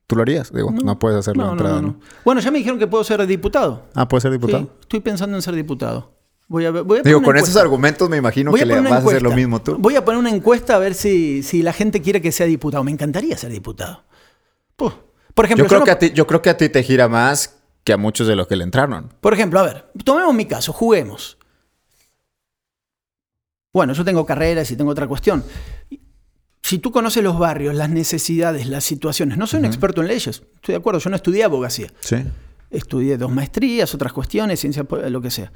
¿Tú 0.07 0.15
lo 0.15 0.21
harías? 0.23 0.51
Digo, 0.51 0.71
no, 0.71 0.97
puedes 0.99 1.19
hacerlo 1.19 1.45
No, 1.45 1.51
entrada, 1.51 1.75
no, 1.75 1.81
¿no? 1.81 1.87
no. 1.89 1.99
Bueno, 2.25 2.41
ya 2.41 2.49
me 2.51 2.57
dijeron 2.57 2.79
que 2.79 2.87
puedo 2.87 3.03
ser 3.03 3.25
diputado. 3.27 3.85
Ah, 3.93 4.07
¿puedes 4.07 4.23
ser 4.23 4.31
diputado? 4.31 4.63
Sí, 4.63 4.69
estoy 4.81 4.99
pensando 5.01 5.35
en 5.35 5.41
ser 5.41 5.53
diputado. 5.53 6.13
Voy 6.49 6.65
a, 6.65 6.71
ver- 6.71 6.83
voy 6.83 6.99
a 6.99 7.01
Digo, 7.03 7.21
con 7.21 7.35
esos 7.37 7.57
argumentos 7.57 8.09
me 8.09 8.15
imagino 8.17 8.51
Voy 8.51 8.59
que 8.61 8.65
le 8.65 8.79
vas 8.79 8.91
a 8.91 8.97
hacer 8.97 9.21
lo 9.21 9.31
mismo 9.33 9.61
tú. 9.61 9.75
Voy 9.77 9.95
a 9.97 10.03
poner 10.05 10.17
una 10.19 10.29
encuesta 10.29 10.75
a 10.75 10.79
ver 10.79 10.93
si, 10.93 11.43
si 11.43 11.61
la 11.61 11.73
gente 11.73 12.01
quiere 12.01 12.21
que 12.21 12.31
sea 12.31 12.45
diputado. 12.47 12.83
Me 12.85 12.91
encantaría 12.91 13.37
ser 13.37 13.51
diputado. 13.51 14.03
Puf. 14.77 14.93
Por 15.37 15.45
ejemplo, 15.45 15.65
Yo 15.65 15.69
creo, 15.69 15.79
no- 15.81 15.85
que 15.85 15.91
a 15.91 15.99
ti, 15.99 16.11
yo 16.13 16.25
creo 16.25 16.41
que 16.41 16.49
a 16.49 16.57
ti 16.57 16.67
te 16.67 16.81
gira 16.81 17.07
más 17.07 17.59
que 17.83 17.93
a 17.93 17.97
muchos 17.97 18.25
de 18.27 18.35
los 18.35 18.47
que 18.47 18.55
le 18.55 18.63
entraron. 18.63 19.13
por 19.21 19.35
ejemplo, 19.35 19.59
a 19.59 19.63
ver, 19.63 19.85
tomemos 20.03 20.33
mi 20.33 20.45
caso, 20.47 20.73
juguemos. 20.73 21.37
Bueno, 23.71 23.93
yo 23.93 24.03
tengo 24.03 24.25
carreras 24.25 24.71
y 24.71 24.75
tengo 24.75 24.89
otra 24.91 25.07
cuestión. 25.07 25.43
Si 26.63 26.79
tú 26.79 26.91
conoces 26.91 27.23
los 27.23 27.37
barrios, 27.37 27.75
las 27.75 27.89
necesidades, 27.91 28.67
las 28.67 28.83
situaciones, 28.83 29.37
no 29.37 29.45
soy 29.45 29.59
un 29.59 29.65
experto 29.65 30.01
en 30.01 30.07
leyes, 30.07 30.41
estoy 30.55 30.73
de 30.73 30.77
acuerdo, 30.77 30.99
yo 30.99 31.09
no 31.11 31.15
estudié 31.15 31.43
abogacía. 31.43 31.87
Sí. 31.99 32.15
Estudié 32.71 33.17
dos 33.17 33.31
maestrías, 33.31 33.93
otras 33.93 34.11
cuestiones, 34.13 34.59
ciencia, 34.59 34.85
lo 34.89 35.21
que 35.21 35.29
sea. 35.29 35.51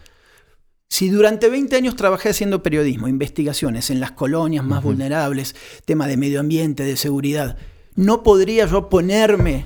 Si 0.89 1.09
durante 1.09 1.49
20 1.49 1.75
años 1.75 1.95
trabajé 1.95 2.29
haciendo 2.29 2.61
periodismo, 2.61 3.07
investigaciones 3.07 3.89
en 3.89 3.99
las 3.99 4.11
colonias 4.11 4.63
más 4.63 4.83
vulnerables, 4.83 5.55
tema 5.85 6.05
de 6.07 6.17
medio 6.17 6.39
ambiente, 6.39 6.83
de 6.83 6.95
seguridad, 6.97 7.57
¿no 7.95 8.23
podría 8.23 8.65
yo 8.65 8.89
ponerme 8.89 9.65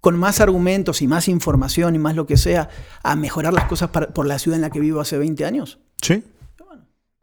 con 0.00 0.16
más 0.18 0.40
argumentos 0.40 1.02
y 1.02 1.08
más 1.08 1.28
información 1.28 1.94
y 1.94 1.98
más 1.98 2.14
lo 2.14 2.26
que 2.26 2.36
sea 2.36 2.68
a 3.02 3.16
mejorar 3.16 3.52
las 3.52 3.64
cosas 3.64 3.90
para- 3.90 4.08
por 4.08 4.26
la 4.26 4.38
ciudad 4.38 4.56
en 4.56 4.62
la 4.62 4.70
que 4.70 4.80
vivo 4.80 5.00
hace 5.00 5.18
20 5.18 5.44
años? 5.44 5.78
Sí. 6.00 6.22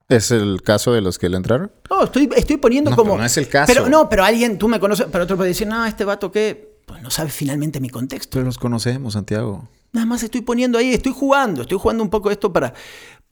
¿Es 0.09 0.31
el 0.31 0.61
caso 0.61 0.91
de 0.91 1.01
los 1.01 1.17
que 1.17 1.29
le 1.29 1.37
entraron? 1.37 1.71
No, 1.89 2.03
estoy, 2.03 2.29
estoy 2.35 2.57
poniendo 2.57 2.89
No, 2.91 2.95
como... 2.95 3.11
pero 3.11 3.19
no 3.21 3.25
es 3.25 3.37
el 3.37 3.47
caso. 3.47 3.71
Pero 3.73 3.89
no, 3.89 4.09
pero 4.09 4.23
alguien, 4.23 4.57
tú 4.57 4.67
me 4.67 4.79
conoces, 4.79 5.07
pero 5.11 5.23
otro 5.23 5.37
puede 5.37 5.49
decir, 5.49 5.65
no, 5.67 5.85
este 5.85 6.03
vato 6.05 6.31
que... 6.31 6.73
Pues 6.85 7.01
no 7.01 7.09
sabe 7.09 7.29
finalmente 7.29 7.79
mi 7.79 7.89
contexto. 7.89 8.31
Pero 8.33 8.45
los 8.45 8.57
conocemos, 8.57 9.13
Santiago. 9.13 9.69
Nada 9.93 10.05
más 10.05 10.21
estoy 10.21 10.41
poniendo 10.41 10.77
ahí, 10.77 10.93
estoy 10.93 11.13
jugando, 11.15 11.61
estoy 11.61 11.79
jugando 11.79 12.03
un 12.03 12.09
poco 12.09 12.29
esto 12.29 12.51
para, 12.51 12.73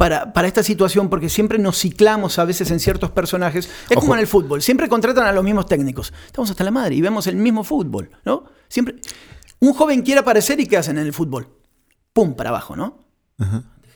para, 0.02 0.34
para 0.34 0.48
esta 0.48 0.64
situación, 0.64 1.10
porque 1.10 1.30
siempre 1.30 1.60
nos 1.60 1.78
ciclamos 1.78 2.40
a 2.40 2.46
veces 2.46 2.72
en 2.72 2.80
ciertos 2.80 3.12
personajes. 3.12 3.70
Es 3.88 3.92
Ojo. 3.92 4.02
como 4.02 4.16
en 4.16 4.22
el 4.22 4.26
fútbol, 4.26 4.64
siempre 4.64 4.90
contratan 4.90 5.28
a 5.28 5.32
los 5.32 5.44
mismos 5.44 5.68
técnicos. 5.68 6.12
Estamos 6.26 6.50
hasta 6.50 6.64
la 6.64 6.72
madre 6.72 6.96
y 6.96 7.02
vemos 7.02 7.28
el 7.28 7.36
mismo 7.36 7.64
fútbol, 7.64 8.10
¿no? 8.26 8.46
Siempre. 8.68 8.96
Un 9.60 9.74
joven 9.76 10.02
quiere 10.02 10.22
aparecer 10.22 10.60
y 10.60 10.66
¿qué 10.66 10.78
hacen 10.78 10.98
en 10.98 11.06
el 11.06 11.14
fútbol? 11.14 11.56
Pum, 12.14 12.34
para 12.34 12.50
abajo, 12.50 12.76
¿no? 12.76 12.98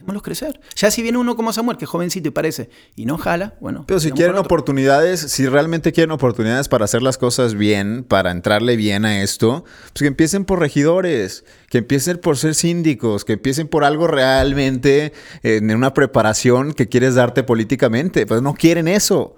Dejémoslos 0.05 0.21
crecer. 0.21 0.59
Ya 0.75 0.91
si 0.91 1.01
viene 1.01 1.17
uno 1.17 1.35
como 1.35 1.51
Samuel, 1.51 1.77
que 1.77 1.85
es 1.85 1.89
jovencito 1.89 2.27
y 2.27 2.31
parece, 2.31 2.69
y 2.95 3.05
no 3.05 3.17
jala, 3.17 3.55
bueno. 3.59 3.85
Pero 3.87 3.99
si 3.99 4.11
quieren 4.11 4.35
oportunidades, 4.37 5.19
si 5.19 5.47
realmente 5.47 5.91
quieren 5.91 6.11
oportunidades 6.11 6.67
para 6.67 6.85
hacer 6.85 7.01
las 7.01 7.17
cosas 7.17 7.55
bien, 7.55 8.03
para 8.03 8.29
entrarle 8.29 8.75
bien 8.75 9.05
a 9.05 9.23
esto, 9.23 9.65
pues 9.93 10.01
que 10.01 10.07
empiecen 10.07 10.45
por 10.45 10.59
regidores, 10.59 11.43
que 11.69 11.79
empiecen 11.79 12.17
por 12.19 12.37
ser 12.37 12.53
síndicos, 12.53 13.25
que 13.25 13.33
empiecen 13.33 13.67
por 13.67 13.83
algo 13.83 14.05
realmente 14.07 15.11
eh, 15.41 15.57
en 15.57 15.75
una 15.75 15.93
preparación 15.95 16.73
que 16.73 16.87
quieres 16.87 17.15
darte 17.15 17.41
políticamente. 17.43 18.27
Pues 18.27 18.43
no 18.43 18.53
quieren 18.53 18.87
eso. 18.87 19.35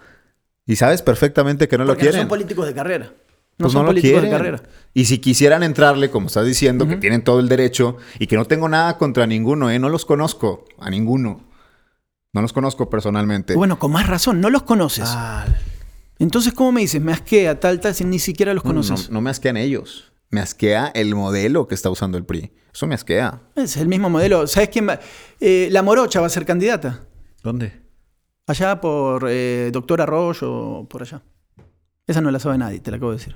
Y 0.66 0.76
sabes 0.76 1.02
perfectamente 1.02 1.70
que 1.70 1.78
no 1.78 1.86
lo 1.86 1.92
Porque 1.92 2.04
no 2.04 2.10
quieren. 2.10 2.22
son 2.24 2.30
políticos 2.30 2.68
de 2.68 2.74
carrera. 2.74 3.14
No 3.60 3.64
Pues 3.66 3.74
son 3.74 3.84
lo 3.86 3.90
políticos 3.90 4.22
quieren. 4.22 4.32
de 4.32 4.38
carrera. 4.38 4.64
Y 4.94 5.06
si 5.06 5.18
quisieran 5.20 5.64
entrarle, 5.64 6.10
como 6.12 6.28
estás 6.28 6.46
diciendo, 6.46 6.88
que 6.88 6.96
tienen 6.98 7.24
todo 7.24 7.40
el 7.40 7.50
derecho 7.50 7.98
y 8.20 8.28
que 8.28 8.36
no 8.36 8.46
tengo 8.46 8.70
nada 8.70 8.98
contra 8.98 9.26
ninguno, 9.28 9.70
¿eh? 9.72 9.80
no 9.80 9.90
los 9.90 10.06
conozco 10.06 10.66
a 10.80 10.90
ninguno. 10.90 11.44
No 12.34 12.42
los 12.42 12.54
conozco 12.54 12.90
personalmente. 12.90 13.56
Bueno, 13.56 13.80
con 13.80 13.92
más 13.92 14.06
razón, 14.08 14.42
no 14.42 14.50
los 14.52 14.64
conoces. 14.64 15.06
Ah, 15.08 15.46
Entonces, 16.20 16.54
¿cómo 16.54 16.72
me 16.72 16.82
dices? 16.82 17.02
Me 17.02 17.12
asquea, 17.14 17.60
tal, 17.60 17.80
tal, 17.80 17.96
si 17.96 18.04
ni 18.06 18.20
siquiera 18.20 18.54
los 18.54 18.64
no, 18.64 18.74
no, 18.74 18.82
conoces. 18.82 19.10
no 19.10 19.22
me 19.22 19.30
asquean 19.32 19.58
ellos. 19.58 20.12
Me 20.30 20.40
asquea 20.42 20.88
el 20.94 21.16
modelo 21.16 21.68
que 21.68 21.74
está 21.76 21.90
usando 21.90 22.18
el 22.18 22.26
PRI. 22.26 22.52
Eso 22.74 22.86
me 22.86 22.94
asquea. 22.96 23.42
Es 23.56 23.78
el 23.78 23.88
mismo 23.88 24.10
modelo. 24.10 24.46
¿Sabes 24.46 24.70
quién 24.70 24.88
va? 24.90 25.00
Eh, 25.40 25.70
la 25.72 25.82
Morocha 25.82 26.20
va 26.20 26.28
a 26.28 26.30
ser 26.30 26.46
candidata. 26.46 27.00
¿Dónde? 27.42 27.74
Allá 28.46 28.80
por 28.82 29.26
eh, 29.30 29.70
Doctor 29.74 30.02
Arroyo, 30.02 30.86
por 30.90 31.02
allá. 31.02 31.22
Esa 32.06 32.22
no 32.22 32.30
la 32.30 32.40
sabe 32.40 32.58
nadie, 32.58 32.80
te 32.80 32.92
la 32.92 32.98
acabo 32.98 33.12
de 33.12 33.18
decir. 33.18 33.36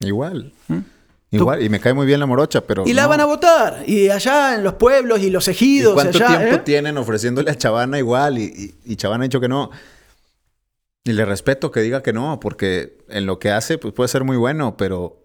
Igual. 0.00 0.52
¿Mm? 0.68 0.78
Igual. 1.32 1.62
Y 1.62 1.68
me 1.68 1.78
cae 1.78 1.94
muy 1.94 2.06
bien 2.06 2.18
la 2.20 2.26
morocha, 2.26 2.62
pero. 2.66 2.84
Y 2.86 2.92
la 2.92 3.02
no. 3.04 3.08
van 3.10 3.20
a 3.20 3.24
votar. 3.26 3.84
Y 3.86 4.08
allá 4.08 4.54
en 4.56 4.64
los 4.64 4.74
pueblos 4.74 5.20
y 5.20 5.30
los 5.30 5.46
¿Y 5.48 5.50
ejidos. 5.52 5.94
cuánto 5.94 6.18
allá, 6.18 6.38
tiempo 6.38 6.56
¿eh? 6.56 6.62
tienen 6.64 6.98
ofreciéndole 6.98 7.50
a 7.50 7.54
Chavana 7.56 7.98
igual? 7.98 8.38
Y, 8.38 8.44
y, 8.84 8.92
y 8.92 8.96
Chavana 8.96 9.24
ha 9.24 9.28
dicho 9.28 9.40
que 9.40 9.48
no. 9.48 9.70
Y 11.04 11.12
le 11.12 11.24
respeto 11.24 11.70
que 11.70 11.80
diga 11.80 12.02
que 12.02 12.12
no, 12.12 12.40
porque 12.40 12.98
en 13.08 13.26
lo 13.26 13.38
que 13.38 13.50
hace 13.50 13.78
pues 13.78 13.94
puede 13.94 14.08
ser 14.08 14.24
muy 14.24 14.36
bueno, 14.36 14.76
pero 14.76 15.16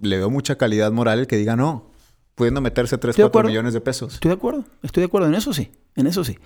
le 0.00 0.16
veo 0.16 0.30
mucha 0.30 0.56
calidad 0.56 0.90
moral 0.92 1.20
el 1.20 1.26
que 1.26 1.36
diga 1.36 1.54
no, 1.56 1.90
pudiendo 2.34 2.60
meterse 2.60 2.98
3, 2.98 3.10
Estoy 3.10 3.22
de 3.24 3.26
4 3.26 3.28
acuerdo. 3.28 3.48
millones 3.50 3.74
de 3.74 3.80
pesos. 3.80 4.14
Estoy 4.14 4.30
de 4.30 4.34
acuerdo, 4.34 4.64
estoy 4.82 5.02
de 5.02 5.06
acuerdo, 5.06 5.28
en 5.28 5.34
eso 5.36 5.52
sí, 5.52 5.70
en 5.94 6.06
eso 6.08 6.24
sí. 6.24 6.36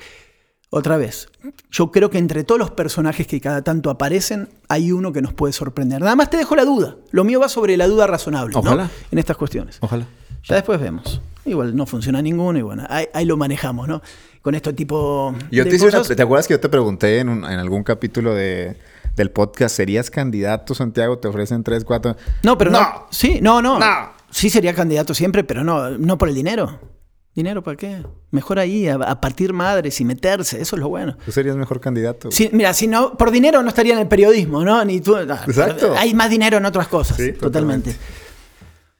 Otra 0.76 0.96
vez, 0.96 1.28
yo 1.70 1.92
creo 1.92 2.10
que 2.10 2.18
entre 2.18 2.42
todos 2.42 2.58
los 2.58 2.70
personajes 2.72 3.26
que 3.28 3.40
cada 3.40 3.62
tanto 3.62 3.90
aparecen, 3.90 4.48
hay 4.68 4.90
uno 4.90 5.12
que 5.12 5.22
nos 5.22 5.32
puede 5.32 5.52
sorprender. 5.52 6.00
Nada 6.00 6.16
más 6.16 6.30
te 6.30 6.36
dejo 6.36 6.56
la 6.56 6.64
duda. 6.64 6.96
Lo 7.12 7.22
mío 7.22 7.38
va 7.38 7.48
sobre 7.48 7.76
la 7.76 7.86
duda 7.86 8.08
razonable, 8.08 8.52
¿no? 8.54 8.58
Ojalá. 8.58 8.90
En 9.12 9.18
estas 9.18 9.36
cuestiones. 9.36 9.76
Ojalá. 9.80 10.06
Ya 10.42 10.56
después 10.56 10.80
vemos. 10.80 11.20
Igual 11.44 11.76
no 11.76 11.86
funciona 11.86 12.20
ninguno 12.20 12.58
y 12.58 12.62
bueno, 12.62 12.84
ahí, 12.88 13.06
ahí 13.14 13.24
lo 13.24 13.36
manejamos, 13.36 13.86
¿no? 13.86 14.02
Con 14.42 14.54
este 14.56 14.72
tipo 14.72 15.32
Yo 15.52 15.62
de 15.64 15.70
te, 15.70 15.76
hice 15.76 15.86
una- 15.86 15.98
cosas. 15.98 16.16
¿Te 16.16 16.22
acuerdas 16.22 16.48
que 16.48 16.54
yo 16.54 16.60
te 16.60 16.68
pregunté 16.68 17.20
en, 17.20 17.28
un- 17.28 17.44
en 17.44 17.58
algún 17.60 17.82
capítulo 17.84 18.34
de, 18.34 18.76
del 19.14 19.30
podcast, 19.30 19.76
¿serías 19.76 20.10
candidato, 20.10 20.74
Santiago? 20.74 21.18
Te 21.18 21.28
ofrecen 21.28 21.62
3, 21.62 21.84
4... 21.84 22.16
No, 22.42 22.58
pero 22.58 22.70
no. 22.72 22.80
No. 22.80 23.06
Sí, 23.10 23.38
no, 23.40 23.62
no. 23.62 23.78
No. 23.78 24.10
Sí 24.30 24.50
sería 24.50 24.74
candidato 24.74 25.14
siempre, 25.14 25.44
pero 25.44 25.62
no, 25.62 25.90
no 25.90 26.18
por 26.18 26.28
el 26.28 26.34
dinero. 26.34 26.80
¿Dinero 27.34 27.62
para 27.62 27.76
qué? 27.76 28.02
Mejor 28.30 28.58
ahí, 28.60 28.86
a, 28.86 28.94
a 28.94 29.20
partir 29.20 29.52
madres 29.52 30.00
y 30.00 30.04
meterse, 30.04 30.60
eso 30.60 30.76
es 30.76 30.80
lo 30.80 30.88
bueno. 30.88 31.16
Tú 31.24 31.32
serías 31.32 31.56
mejor 31.56 31.80
candidato. 31.80 32.30
Sí, 32.30 32.48
mira, 32.52 32.72
si 32.74 32.86
no, 32.86 33.16
por 33.16 33.30
dinero 33.32 33.60
no 33.62 33.68
estaría 33.68 33.92
en 33.94 33.98
el 34.00 34.06
periodismo, 34.06 34.64
¿no? 34.64 34.84
Ni 34.84 35.00
tú. 35.00 35.16
no, 35.16 35.34
Exacto. 35.34 35.94
Hay 35.96 36.14
más 36.14 36.30
dinero 36.30 36.58
en 36.58 36.64
otras 36.66 36.86
cosas. 36.86 37.16
Sí, 37.16 37.32
totalmente. 37.32 37.92
totalmente. 37.92 38.24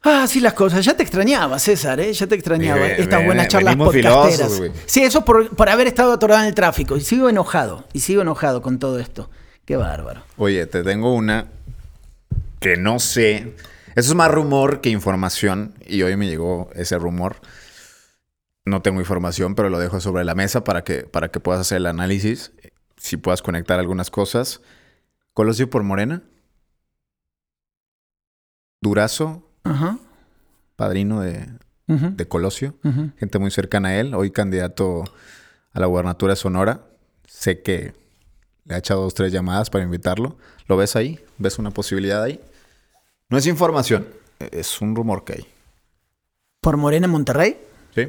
Ah, 0.07 0.27
sí, 0.27 0.41
las 0.41 0.53
cosas. 0.53 0.85
Ya 0.85 0.95
te 0.95 1.03
extrañaba, 1.03 1.59
César, 1.59 1.99
¿eh? 2.01 2.13
Ya 2.13 2.27
te 2.27 2.35
extrañaba. 2.35 2.81
Bien, 2.85 2.91
Estas 2.99 3.21
bien, 3.21 3.27
buenas 3.27 3.49
charlas 3.49 3.77
podcasteras. 3.77 4.61
sí, 4.85 5.03
eso 5.03 5.25
por, 5.25 5.49
por 5.57 5.69
haber 5.71 5.87
estado 5.87 6.13
atorado 6.13 6.43
en 6.43 6.49
el 6.49 6.55
tráfico. 6.55 6.97
Y 6.97 7.01
sigo 7.01 7.29
enojado. 7.31 7.85
Y 7.95 8.01
sigo 8.01 8.21
enojado 8.23 8.61
con 8.61 8.79
todo 8.79 8.99
esto. 8.99 9.31
Qué 9.65 9.77
bárbaro. 9.77 10.23
Oye, 10.37 10.67
te 10.67 10.83
tengo 10.83 11.15
una 11.15 11.47
que 12.61 12.77
no 12.77 12.99
sé. 12.99 13.55
Eso 13.95 14.11
es 14.11 14.15
más 14.15 14.31
rumor 14.31 14.81
que 14.83 14.91
información. 14.91 15.73
Y 15.87 16.03
hoy 16.03 16.17
me 16.17 16.27
llegó 16.27 16.69
ese 16.75 16.99
rumor. 16.99 17.37
No 18.65 18.81
tengo 18.81 19.01
información, 19.01 19.55
pero 19.55 19.69
lo 19.69 19.79
dejo 19.79 20.01
sobre 20.01 20.25
la 20.25 20.35
mesa 20.35 20.65
para 20.65 20.85
que, 20.85 21.03
para 21.03 21.31
que 21.31 21.41
puedas 21.41 21.61
hacer 21.61 21.77
el 21.77 21.87
análisis. 21.87 22.53
Si 22.97 23.17
puedas 23.17 23.43
conectar 23.43 23.79
algunas 23.79 24.11
cosas. 24.11 24.63
Colosio 25.35 25.69
por 25.69 25.83
Morena. 25.83 26.23
Durazo, 28.81 29.43
Ajá. 29.65 29.99
padrino 30.77 31.21
de, 31.21 31.49
Colosio. 32.29 32.75
Gente 33.19 33.39
muy 33.39 33.51
cercana 33.51 33.91
a 33.91 33.97
él. 34.01 34.15
Hoy 34.15 34.31
candidato 34.31 35.05
a 35.73 35.81
la 35.81 35.87
gubernatura 35.87 36.33
de 36.33 36.37
Sonora. 36.37 36.87
Sé 37.27 37.63
que 37.63 37.95
le 38.65 38.75
ha 38.75 38.79
echado 38.79 39.03
dos, 39.03 39.15
tres 39.15 39.33
llamadas 39.33 39.69
para 39.69 39.85
invitarlo. 39.85 40.39
¿Lo 40.67 40.77
ves 40.77 40.97
ahí? 40.97 41.23
¿Ves 41.39 41.59
una 41.59 41.71
posibilidad 41.71 42.23
ahí? 42.23 42.41
No 43.29 43.37
es 43.37 43.47
información, 43.47 44.07
es 44.39 44.81
un 44.81 44.95
rumor 44.95 45.25
que 45.25 45.33
hay. 45.35 45.47
¿Por 46.61 46.77
Morena 46.77 47.07
en 47.07 47.13
Monterrey? 47.13 47.59
¿Sí? 47.95 48.09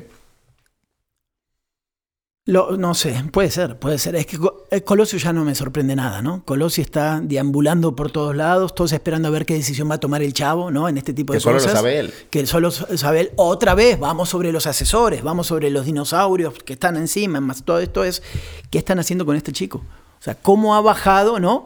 Lo- 2.48 2.78
no 2.78 2.94
sé, 2.94 3.24
puede 3.32 3.50
ser, 3.50 3.80
puede 3.80 3.98
ser. 3.98 4.16
Es 4.16 4.28
que 4.28 4.38
eh, 4.70 4.82
Colosio 4.82 5.18
ya 5.18 5.34
no 5.34 5.44
me 5.44 5.56
sorprende 5.56 5.96
nada, 5.96 6.22
¿no? 6.22 6.46
Colosio 6.46 6.84
está 6.84 7.20
deambulando 7.20 7.96
por 7.96 8.12
todos 8.12 8.36
lados, 8.36 8.76
todos 8.76 8.92
esperando 8.92 9.30
a 9.30 9.32
ver 9.32 9.48
qué 9.48 9.56
decisión 9.56 9.90
va 9.90 9.96
a 9.96 10.00
tomar 10.00 10.22
el 10.22 10.32
chavo, 10.32 10.70
¿no? 10.70 10.88
En 10.88 11.00
este 11.00 11.12
tipo 11.14 11.34
de 11.34 11.38
Que 11.38 11.42
solo 11.44 11.56
lo 11.58 11.64
cosas. 11.64 11.74
sabe 11.80 11.98
él. 12.00 12.14
Que 12.30 12.46
solo 12.46 12.70
sabe 12.70 13.22
él. 13.22 13.32
Otra 13.36 13.74
vez, 13.74 14.00
vamos 14.00 14.30
sobre 14.30 14.52
los 14.52 14.68
asesores, 14.68 15.24
vamos 15.24 15.48
sobre 15.48 15.72
los 15.72 15.86
dinosaurios 15.88 16.54
que 16.64 16.74
están 16.74 16.98
encima, 16.98 17.42
más 17.42 17.64
todo 17.66 17.80
esto 17.80 18.04
es, 18.04 18.22
¿qué 18.70 18.78
están 18.78 19.00
haciendo 19.00 19.26
con 19.26 19.36
este 19.36 19.52
chico? 19.52 19.80
O 20.20 20.22
sea, 20.24 20.36
cómo 20.36 20.76
ha 20.76 20.82
bajado, 20.82 21.40
¿no? 21.40 21.66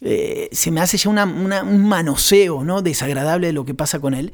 Eh, 0.00 0.48
se 0.52 0.70
me 0.70 0.80
hace 0.80 0.96
ya 0.96 1.10
una- 1.10 1.24
una- 1.26 1.62
un 1.64 1.86
manoseo, 1.86 2.64
¿no? 2.64 2.80
Desagradable 2.80 3.48
de 3.48 3.52
lo 3.52 3.66
que 3.66 3.74
pasa 3.74 3.98
con 3.98 4.14
él. 4.14 4.32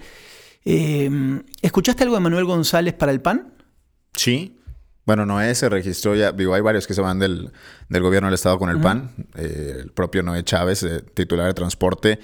Eh, 0.64 1.10
¿Escuchaste 1.62 2.04
algo 2.04 2.14
de 2.14 2.20
Manuel 2.20 2.44
González 2.44 2.94
para 2.94 3.10
el 3.10 3.20
PAN? 3.20 3.54
Sí. 4.14 4.56
Bueno, 5.06 5.26
Noé 5.26 5.54
se 5.54 5.68
registró 5.68 6.14
ya. 6.14 6.32
Digo, 6.32 6.54
hay 6.54 6.60
varios 6.60 6.86
que 6.86 6.94
se 6.94 7.00
van 7.00 7.18
del, 7.18 7.50
del 7.88 8.02
gobierno 8.02 8.28
del 8.28 8.34
Estado 8.34 8.58
con 8.58 8.70
el 8.70 8.80
PAN. 8.80 9.12
Eh, 9.34 9.78
el 9.80 9.90
propio 9.92 10.22
Noé 10.22 10.44
Chávez, 10.44 10.82
eh, 10.82 11.02
titular 11.14 11.46
de 11.46 11.54
transporte, 11.54 12.20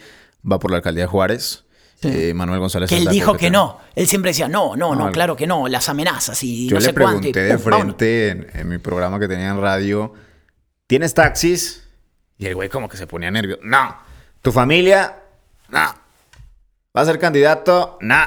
va 0.50 0.58
por 0.58 0.70
la 0.70 0.76
alcaldía 0.78 1.04
de 1.04 1.08
Juárez. 1.08 1.64
Sí. 2.00 2.08
Eh, 2.12 2.34
Manuel 2.34 2.60
González. 2.60 2.90
Que 2.90 2.98
él 2.98 3.06
dijo 3.08 3.36
que 3.36 3.50
no. 3.50 3.78
Él 3.94 4.06
siempre 4.06 4.30
decía, 4.30 4.48
no, 4.48 4.76
no, 4.76 4.94
no, 4.94 5.06
No, 5.06 5.12
claro 5.12 5.34
que 5.34 5.46
no, 5.46 5.66
las 5.66 5.88
amenazas 5.88 6.42
y 6.44 6.68
Yo 6.68 6.74
no 6.74 6.80
le 6.80 6.86
sé 6.86 6.94
cuánto. 6.94 7.26
y 7.28 7.32
pregunté 7.32 7.40
de 7.40 7.58
frente 7.58 8.28
en, 8.28 8.46
en 8.52 8.68
mi 8.68 8.78
programa 8.78 9.18
que 9.18 9.26
tenía 9.26 9.48
en 9.48 9.60
radio, 9.60 10.12
¿tienes 10.86 11.14
taxis? 11.14 11.88
Y 12.38 12.46
el 12.46 12.54
güey 12.54 12.68
como 12.68 12.88
que 12.88 12.98
se 12.98 13.06
ponía 13.06 13.30
nervioso. 13.30 13.62
No. 13.64 13.96
¿Tu 14.42 14.52
familia? 14.52 15.16
No. 15.70 15.78
¿Va 16.94 17.00
a 17.00 17.04
ser 17.06 17.18
candidato? 17.18 17.96
No. 18.02 18.22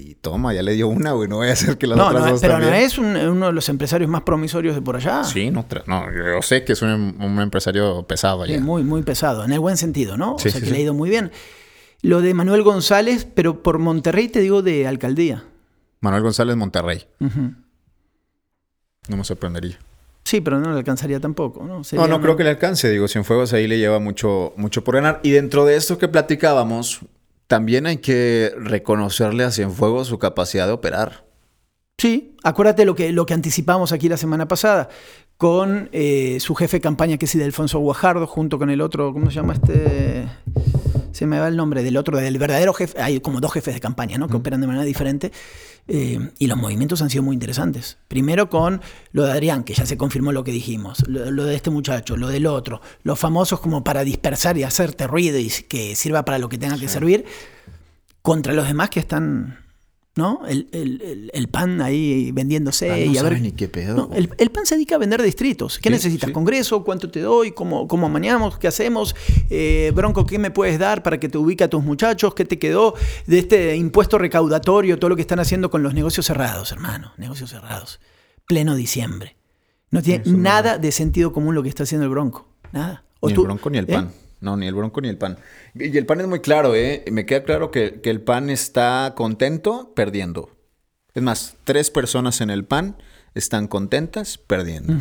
Y 0.00 0.14
toma, 0.14 0.54
ya 0.54 0.62
le 0.62 0.72
dio 0.74 0.86
una, 0.88 1.12
güey. 1.12 1.28
No 1.28 1.36
voy 1.36 1.48
a 1.48 1.52
hacer 1.52 1.76
que 1.76 1.86
las 1.86 1.98
No, 1.98 2.06
otras 2.08 2.24
no, 2.24 2.30
dos 2.32 2.40
pero 2.40 2.58
no 2.60 2.68
es 2.72 2.98
un- 2.98 3.16
uno 3.16 3.46
de 3.46 3.52
los 3.52 3.68
empresarios 3.68 4.08
más 4.08 4.22
promisorios 4.22 4.74
de 4.74 4.80
por 4.82 4.94
allá. 4.96 5.24
Sí, 5.24 5.50
no, 5.50 5.66
no, 5.86 6.04
yo 6.12 6.40
sé 6.42 6.64
que 6.64 6.72
es 6.74 6.82
un, 6.82 7.16
un 7.20 7.40
empresario 7.40 8.04
pesado 8.06 8.46
Sí, 8.46 8.52
allá. 8.54 8.62
muy, 8.62 8.84
muy 8.84 9.02
pesado, 9.02 9.44
en 9.44 9.52
el 9.52 9.60
buen 9.60 9.76
sentido, 9.76 10.16
¿no? 10.16 10.36
Sí, 10.38 10.48
o 10.48 10.50
sea, 10.52 10.60
sí, 10.60 10.66
que 10.66 10.70
le 10.72 10.78
ha 10.78 10.80
ido 10.82 10.94
muy 10.94 11.10
bien. 11.10 11.32
Lo 12.02 12.20
de 12.20 12.32
Manuel 12.32 12.62
González, 12.62 13.26
pero 13.34 13.62
por 13.62 13.78
Monterrey 13.80 14.28
te 14.28 14.40
digo 14.40 14.62
de 14.62 14.86
alcaldía. 14.86 15.44
Manuel 16.00 16.22
González 16.22 16.54
Monterrey. 16.56 17.04
No 19.08 19.16
me 19.16 19.24
sorprendería. 19.24 19.78
Sí, 20.24 20.40
pero 20.42 20.60
no 20.60 20.70
le 20.70 20.76
alcanzaría 20.78 21.18
tampoco, 21.20 21.64
¿no? 21.64 21.82
Sería 21.82 22.02
No, 22.02 22.08
no 22.08 22.16
una- 22.16 22.22
creo 22.22 22.36
que 22.36 22.44
le 22.44 22.50
alcance. 22.50 22.90
Digo, 22.90 23.08
Cienfuegos 23.08 23.52
ahí 23.54 23.66
le 23.66 23.78
lleva 23.78 23.98
mucho, 23.98 24.52
mucho 24.56 24.84
por 24.84 24.94
ganar. 24.96 25.20
Y 25.22 25.30
dentro 25.30 25.64
de 25.64 25.76
esto 25.76 25.96
que 25.96 26.06
platicábamos, 26.08 27.00
también 27.48 27.86
hay 27.86 27.96
que 27.96 28.52
reconocerle 28.56 29.42
a 29.42 29.50
Cienfuegos 29.50 30.06
su 30.06 30.18
capacidad 30.18 30.66
de 30.66 30.72
operar. 30.72 31.24
Sí, 31.96 32.36
acuérdate 32.44 32.84
lo 32.84 32.94
que, 32.94 33.10
lo 33.10 33.26
que 33.26 33.34
anticipamos 33.34 33.90
aquí 33.90 34.08
la 34.08 34.16
semana 34.16 34.46
pasada, 34.46 34.88
con 35.36 35.88
eh, 35.92 36.38
su 36.40 36.54
jefe 36.54 36.76
de 36.76 36.80
campaña, 36.82 37.16
que 37.16 37.24
es 37.24 37.34
Alfonso 37.34 37.80
Guajardo, 37.80 38.26
junto 38.26 38.58
con 38.58 38.70
el 38.70 38.80
otro, 38.80 39.12
¿cómo 39.12 39.30
se 39.30 39.36
llama 39.36 39.54
este? 39.54 40.28
Se 41.10 41.26
me 41.26 41.40
va 41.40 41.48
el 41.48 41.56
nombre 41.56 41.82
del 41.82 41.96
otro, 41.96 42.18
del 42.18 42.38
verdadero 42.38 42.72
jefe. 42.74 43.00
Hay 43.00 43.18
como 43.20 43.40
dos 43.40 43.52
jefes 43.52 43.74
de 43.74 43.80
campaña, 43.80 44.18
¿no? 44.18 44.28
Que 44.28 44.36
operan 44.36 44.60
de 44.60 44.66
manera 44.66 44.84
diferente. 44.84 45.32
Eh, 45.90 46.30
y 46.38 46.46
los 46.48 46.58
movimientos 46.58 47.00
han 47.00 47.08
sido 47.08 47.22
muy 47.22 47.34
interesantes. 47.34 47.96
Primero 48.08 48.50
con 48.50 48.82
lo 49.12 49.24
de 49.24 49.32
Adrián, 49.32 49.64
que 49.64 49.72
ya 49.72 49.86
se 49.86 49.96
confirmó 49.96 50.32
lo 50.32 50.44
que 50.44 50.52
dijimos, 50.52 51.02
lo, 51.08 51.30
lo 51.30 51.44
de 51.44 51.56
este 51.56 51.70
muchacho, 51.70 52.16
lo 52.16 52.28
del 52.28 52.46
otro, 52.46 52.82
los 53.02 53.18
famosos 53.18 53.60
como 53.60 53.82
para 53.82 54.04
dispersar 54.04 54.58
y 54.58 54.64
hacerte 54.64 55.06
ruido 55.06 55.38
y 55.38 55.48
que 55.48 55.96
sirva 55.96 56.26
para 56.26 56.38
lo 56.38 56.50
que 56.50 56.58
tenga 56.58 56.78
que 56.78 56.88
servir, 56.88 57.24
contra 58.20 58.52
los 58.52 58.66
demás 58.66 58.90
que 58.90 59.00
están, 59.00 59.60
¿no? 60.18 60.40
El, 60.46 60.68
el- 60.72 61.30
el- 61.32 61.48
pan 61.48 61.80
ahí 61.80 62.32
vendiéndose 62.32 62.90
Ah, 62.90 62.96
no 62.96 62.98
y 63.12 63.16
a 63.16 63.22
ver. 63.22 63.32
sabe 63.32 63.40
ni 63.40 63.52
qué 63.52 63.68
pedo, 63.68 63.94
No, 63.96 64.10
el, 64.14 64.28
el 64.36 64.50
pan 64.50 64.66
se 64.66 64.74
dedica 64.74 64.96
a 64.96 64.98
vender 64.98 65.22
distritos. 65.22 65.78
¿Qué 65.78 65.88
Sí, 65.88 65.92
necesitas? 65.94 66.26
sí. 66.26 66.32
¿Congreso? 66.34 66.82
¿Cuánto 66.84 67.10
te 67.10 67.20
doy? 67.20 67.52
¿Cómo, 67.52 67.86
cómo 67.88 68.06
amañamos? 68.06 68.58
¿Qué 68.58 68.66
hacemos? 68.66 69.14
Eh, 69.48 69.92
Bronco, 69.94 70.26
¿qué 70.26 70.38
me 70.38 70.50
puedes 70.50 70.78
dar 70.78 71.02
para 71.02 71.18
que 71.20 71.28
te 71.28 71.38
ubique 71.38 71.62
a 71.64 71.70
tus 71.70 71.82
muchachos? 71.84 72.34
¿Qué 72.34 72.44
te 72.44 72.58
quedó 72.58 72.94
de 73.26 73.38
este 73.38 73.76
impuesto 73.76 74.18
recaudatorio? 74.18 74.98
Todo 74.98 75.08
lo 75.10 75.16
que 75.16 75.22
están 75.22 75.38
haciendo 75.38 75.70
con 75.70 75.82
los 75.82 75.94
negocios 75.94 76.26
cerrados, 76.26 76.72
hermano. 76.72 77.12
Negocios 77.16 77.50
cerrados. 77.50 78.00
Pleno 78.46 78.74
diciembre. 78.74 79.36
No 79.90 80.02
tiene 80.02 80.22
Eso 80.24 80.32
no. 80.32 80.38
nada 80.38 80.78
de 80.78 80.92
sentido 80.92 81.32
común 81.32 81.54
lo 81.54 81.62
que 81.62 81.68
está 81.68 81.84
haciendo 81.84 82.04
el 82.04 82.10
Bronco. 82.10 82.48
Nada. 82.72 83.04
O 83.20 83.28
Ni 83.28 83.34
tú- 83.34 83.40
el 83.42 83.46
bronco 83.46 83.70
ni 83.70 83.78
el 83.78 83.84
¿eh? 83.88 84.04
No, 84.40 84.56
ni 84.56 84.66
el 84.66 84.74
bronco 84.74 85.00
ni 85.00 85.08
el 85.08 85.18
pan. 85.18 85.38
Y 85.74 85.96
el 85.96 86.06
pan 86.06 86.20
es 86.20 86.26
muy 86.28 86.40
claro, 86.40 86.74
¿eh? 86.74 87.04
Me 87.10 87.26
queda 87.26 87.42
claro 87.42 87.70
que, 87.70 88.00
que 88.00 88.10
el 88.10 88.20
pan 88.20 88.50
está 88.50 89.14
contento 89.16 89.92
perdiendo. 89.94 90.50
Es 91.14 91.22
más, 91.22 91.56
tres 91.64 91.90
personas 91.90 92.40
en 92.40 92.50
el 92.50 92.64
pan 92.64 92.96
están 93.34 93.66
contentas 93.66 94.38
perdiendo. 94.38 94.94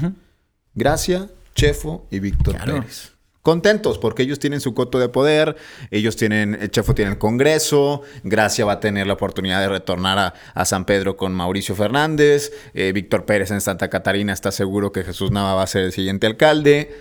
Gracia, 0.73 1.30
Chefo 1.56 2.08
y 2.12 2.19
Víctor 2.19 2.56
Claro. 2.56 2.76
Pérez. 2.82 3.13
Contentos 3.41 3.97
porque 3.97 4.23
ellos 4.23 4.39
tienen 4.39 4.60
su 4.60 4.73
coto 4.73 5.00
de 5.00 5.08
poder, 5.08 5.56
ellos 5.89 6.17
tienen, 6.17 6.58
el 6.60 6.69
Chefo 6.69 6.93
tiene 6.93 7.12
el 7.12 7.17
Congreso, 7.17 8.02
Gracia 8.23 8.65
va 8.65 8.73
a 8.73 8.80
tener 8.82 9.08
la 9.08 9.13
oportunidad 9.13 9.62
de 9.62 9.69
retornar 9.69 10.19
a, 10.19 10.34
a 10.54 10.65
San 10.65 10.84
Pedro 10.84 11.15
con 11.15 11.34
Mauricio 11.34 11.73
Fernández, 11.73 12.52
eh, 12.73 12.91
Víctor 12.93 13.26
Pérez 13.26 13.50
en 13.52 13.62
Santa 13.62 13.89
Catarina 13.89 14.34
está 14.34 14.52
seguro 14.52 14.91
que 14.91 15.04
Jesús 15.06 15.32
Nava 15.32 15.54
va 15.54 15.63
a 15.63 15.67
ser 15.67 15.84
el 15.84 15.93
siguiente 15.93 16.28
alcalde. 16.28 16.93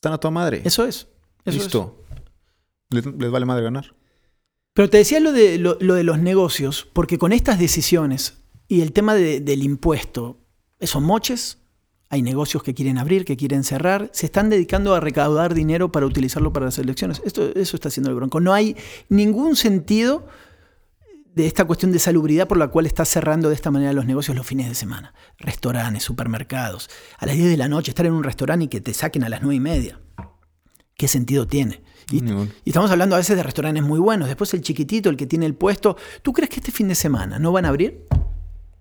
Están 0.00 0.14
a 0.14 0.18
toda 0.18 0.32
madre. 0.32 0.62
Eso 0.64 0.84
es. 0.86 1.08
Eso 1.44 1.56
es. 1.58 1.64
Listo. 1.64 2.02
Les, 2.88 3.04
les 3.04 3.30
vale 3.30 3.44
madre 3.44 3.62
ganar. 3.64 3.94
Pero 4.72 4.88
te 4.88 4.96
decía 4.96 5.20
lo 5.20 5.32
de, 5.32 5.58
lo, 5.58 5.76
lo 5.80 5.94
de 5.94 6.04
los 6.04 6.18
negocios, 6.18 6.88
porque 6.92 7.18
con 7.18 7.32
estas 7.32 7.58
decisiones 7.58 8.38
y 8.66 8.80
el 8.80 8.92
tema 8.92 9.14
de- 9.14 9.40
del 9.40 9.62
impuesto, 9.62 10.38
¿son 10.80 11.04
moches? 11.04 11.58
hay 12.12 12.22
negocios 12.22 12.64
que 12.64 12.74
quieren 12.74 12.98
abrir, 12.98 13.24
que 13.24 13.36
quieren 13.36 13.62
cerrar, 13.62 14.10
se 14.12 14.26
están 14.26 14.50
dedicando 14.50 14.94
a 14.96 15.00
recaudar 15.00 15.54
dinero 15.54 15.92
para 15.92 16.06
utilizarlo 16.06 16.52
para 16.52 16.66
las 16.66 16.76
elecciones. 16.78 17.22
Esto, 17.24 17.50
eso 17.54 17.76
está 17.76 17.86
haciendo 17.88 18.10
el 18.10 18.16
Bronco. 18.16 18.40
No 18.40 18.52
hay 18.52 18.74
ningún 19.08 19.54
sentido 19.54 20.26
de 21.34 21.46
esta 21.46 21.64
cuestión 21.64 21.92
de 21.92 21.98
salubridad 21.98 22.48
por 22.48 22.58
la 22.58 22.68
cual 22.68 22.86
está 22.86 23.04
cerrando 23.04 23.48
de 23.48 23.54
esta 23.54 23.70
manera 23.70 23.92
los 23.92 24.06
negocios 24.06 24.36
los 24.36 24.46
fines 24.46 24.68
de 24.68 24.74
semana. 24.74 25.14
Restaurantes, 25.38 26.02
supermercados. 26.02 26.90
A 27.18 27.26
las 27.26 27.36
10 27.36 27.50
de 27.50 27.56
la 27.56 27.68
noche 27.68 27.90
estar 27.90 28.06
en 28.06 28.12
un 28.12 28.24
restaurante 28.24 28.64
y 28.64 28.68
que 28.68 28.80
te 28.80 28.94
saquen 28.94 29.24
a 29.24 29.28
las 29.28 29.42
9 29.42 29.54
y 29.54 29.60
media. 29.60 30.00
¿Qué 30.96 31.08
sentido 31.08 31.46
tiene? 31.46 31.82
Y, 32.10 32.18
y, 32.18 32.50
estamos 32.66 32.90
hablando 32.90 33.14
a 33.14 33.18
veces 33.18 33.36
de 33.36 33.42
restaurantes 33.42 33.82
muy 33.82 34.00
buenos. 34.00 34.28
Después 34.28 34.52
el 34.54 34.60
chiquitito, 34.60 35.08
el 35.08 35.16
que 35.16 35.26
tiene 35.26 35.46
el 35.46 35.54
puesto. 35.54 35.96
¿Tú 36.22 36.32
crees 36.32 36.50
que 36.50 36.56
este 36.56 36.72
fin 36.72 36.88
de 36.88 36.94
semana 36.94 37.38
no 37.38 37.52
van 37.52 37.64
a 37.64 37.68
abrir? 37.68 38.06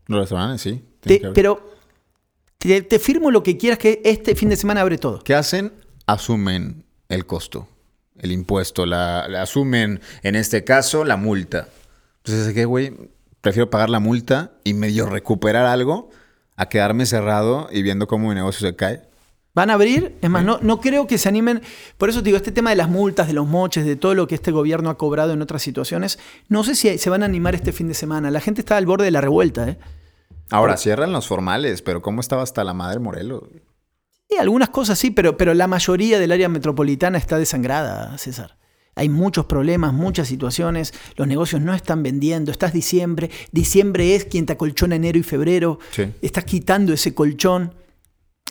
Los 0.08 0.22
restaurantes, 0.22 0.62
sí. 0.62 0.84
pero 1.36 1.70
te, 2.60 3.00
firmo 3.00 3.32
lo 3.32 3.42
que 3.42 3.58
quieras 3.58 3.80
que 3.80 4.02
este 4.04 4.36
fin 4.36 4.50
de 4.50 4.58
semana 4.58 4.82
abre 4.82 4.98
todo. 4.98 5.20
¿Qué 5.20 5.34
hacen? 5.34 5.72
Asumen 6.08 6.84
el 7.08 7.26
costo, 7.26 7.70
el 8.18 8.32
impuesto, 8.32 8.86
la, 8.86 9.22
asumen, 9.42 10.02
en 10.24 10.36
este 10.36 10.64
caso, 10.64 11.06
la 11.06 11.16
multa. 11.16 11.70
Entonces, 12.30 12.54
¿qué, 12.54 12.66
güey? 12.66 12.94
Prefiero 13.42 13.70
pagar 13.70 13.90
la 13.90 14.00
multa 14.00 14.52
y 14.64 14.74
medio 14.76 15.08
recuperar 15.08 15.66
algo 15.66 16.10
a 16.56 16.68
quedarme 16.68 17.06
cerrado 17.06 17.70
y 17.72 17.82
viendo 17.82 18.08
cómo 18.08 18.30
mi 18.30 18.36
negocio 18.36 18.68
se 18.68 18.76
cae. 18.76 19.02
Van 19.56 19.72
a 19.72 19.74
abrir, 19.74 20.16
es 20.22 20.30
más, 20.30 20.44
no, 20.44 20.60
no 20.62 20.80
creo 20.80 21.08
que 21.08 21.18
se 21.18 21.28
animen. 21.28 21.62
Por 21.98 22.10
eso 22.10 22.20
te 22.20 22.26
digo, 22.26 22.38
este 22.38 22.52
tema 22.52 22.70
de 22.70 22.76
las 22.76 22.88
multas, 22.88 23.28
de 23.28 23.34
los 23.34 23.48
moches, 23.48 23.84
de 23.84 23.96
todo 23.96 24.14
lo 24.14 24.28
que 24.28 24.36
este 24.36 24.52
gobierno 24.52 24.92
ha 24.92 24.98
cobrado 24.98 25.34
en 25.34 25.42
otras 25.42 25.64
situaciones, 25.64 26.20
no 26.50 26.64
sé 26.64 26.76
si 26.76 26.98
se 27.00 27.10
van 27.10 27.24
a 27.24 27.26
animar 27.26 27.56
este 27.56 27.72
fin 27.72 27.88
de 27.88 27.96
semana. 27.96 28.30
La 28.30 28.42
gente 28.42 28.62
está 28.62 28.78
al 28.78 28.86
borde 28.86 29.06
de 29.06 29.12
la 29.12 29.22
revuelta, 29.22 29.68
¿eh? 29.68 29.80
Ahora 30.52 30.78
cierran 30.78 31.12
los 31.12 31.28
formales, 31.28 31.82
pero 31.82 32.02
¿cómo 32.02 32.22
estaba 32.22 32.44
hasta 32.44 32.64
la 32.64 32.74
madre 32.74 33.00
Morelos? 33.00 33.44
Sí, 34.30 34.38
algunas 34.38 34.70
cosas 34.70 35.00
sí, 35.00 35.10
pero, 35.10 35.36
pero 35.36 35.56
la 35.56 35.68
mayoría 35.68 36.20
del 36.20 36.32
área 36.32 36.50
metropolitana 36.50 37.18
está 37.18 37.40
desangrada, 37.40 38.16
César. 38.20 38.60
Hay 39.00 39.08
muchos 39.08 39.46
problemas, 39.46 39.94
muchas 39.94 40.28
situaciones, 40.28 40.94
los 41.16 41.26
negocios 41.26 41.62
no 41.62 41.74
están 41.74 42.04
vendiendo, 42.04 42.52
estás 42.52 42.74
diciembre, 42.74 43.32
diciembre 43.54 44.14
es 44.14 44.26
quien 44.26 44.46
te 44.46 44.52
acolchona 44.52 44.98
enero 44.98 45.18
y 45.18 45.24
febrero, 45.24 45.80
estás 46.22 46.44
quitando 46.44 46.92
ese 46.92 47.14
colchón. 47.14 47.74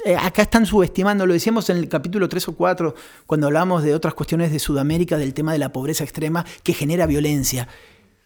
Eh, 0.07 0.17
acá 0.17 0.41
están 0.41 0.65
subestimando, 0.65 1.27
lo 1.27 1.35
decíamos 1.35 1.69
en 1.69 1.77
el 1.77 1.89
capítulo 1.91 2.31
3 2.31 2.49
o 2.49 2.53
4, 2.57 2.95
cuando 3.27 3.49
hablamos 3.49 3.83
de 3.83 3.95
otras 3.95 4.15
cuestiones 4.15 4.51
de 4.51 4.59
Sudamérica, 4.59 5.19
del 5.19 5.35
tema 5.35 5.53
de 5.53 5.59
la 5.59 5.71
pobreza 5.71 6.03
extrema 6.03 6.47
que 6.63 6.73
genera 6.73 7.05
violencia. 7.05 7.69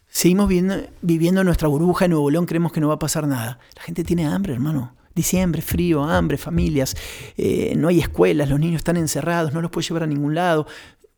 Seguimos 0.07 0.47
viviendo, 1.01 1.43
nuestra 1.43 1.67
burbuja 1.67 2.05
en 2.05 2.11
Nuevo 2.11 2.31
León, 2.31 2.45
creemos 2.45 2.71
que 2.71 2.79
no 2.79 2.87
va 2.87 2.93
a 2.93 2.99
pasar 2.99 3.27
nada. 3.27 3.59
La 3.75 3.83
gente 3.83 4.05
tiene 4.05 4.27
hambre, 4.27 4.53
hermano. 4.53 4.95
Diciembre, 5.13 5.61
frío, 5.61 6.03
hambre, 6.05 6.37
familias, 6.37 6.95
eh, 7.35 7.73
no 7.75 7.89
hay 7.89 7.99
escuelas, 7.99 8.49
los 8.49 8.59
niños 8.59 8.77
están 8.77 8.95
encerrados, 8.95 9.53
no 9.53 9.61
los 9.61 9.69
puedes 9.69 9.89
llevar 9.89 10.03
a 10.03 10.07
ningún 10.07 10.35
lado 10.35 10.65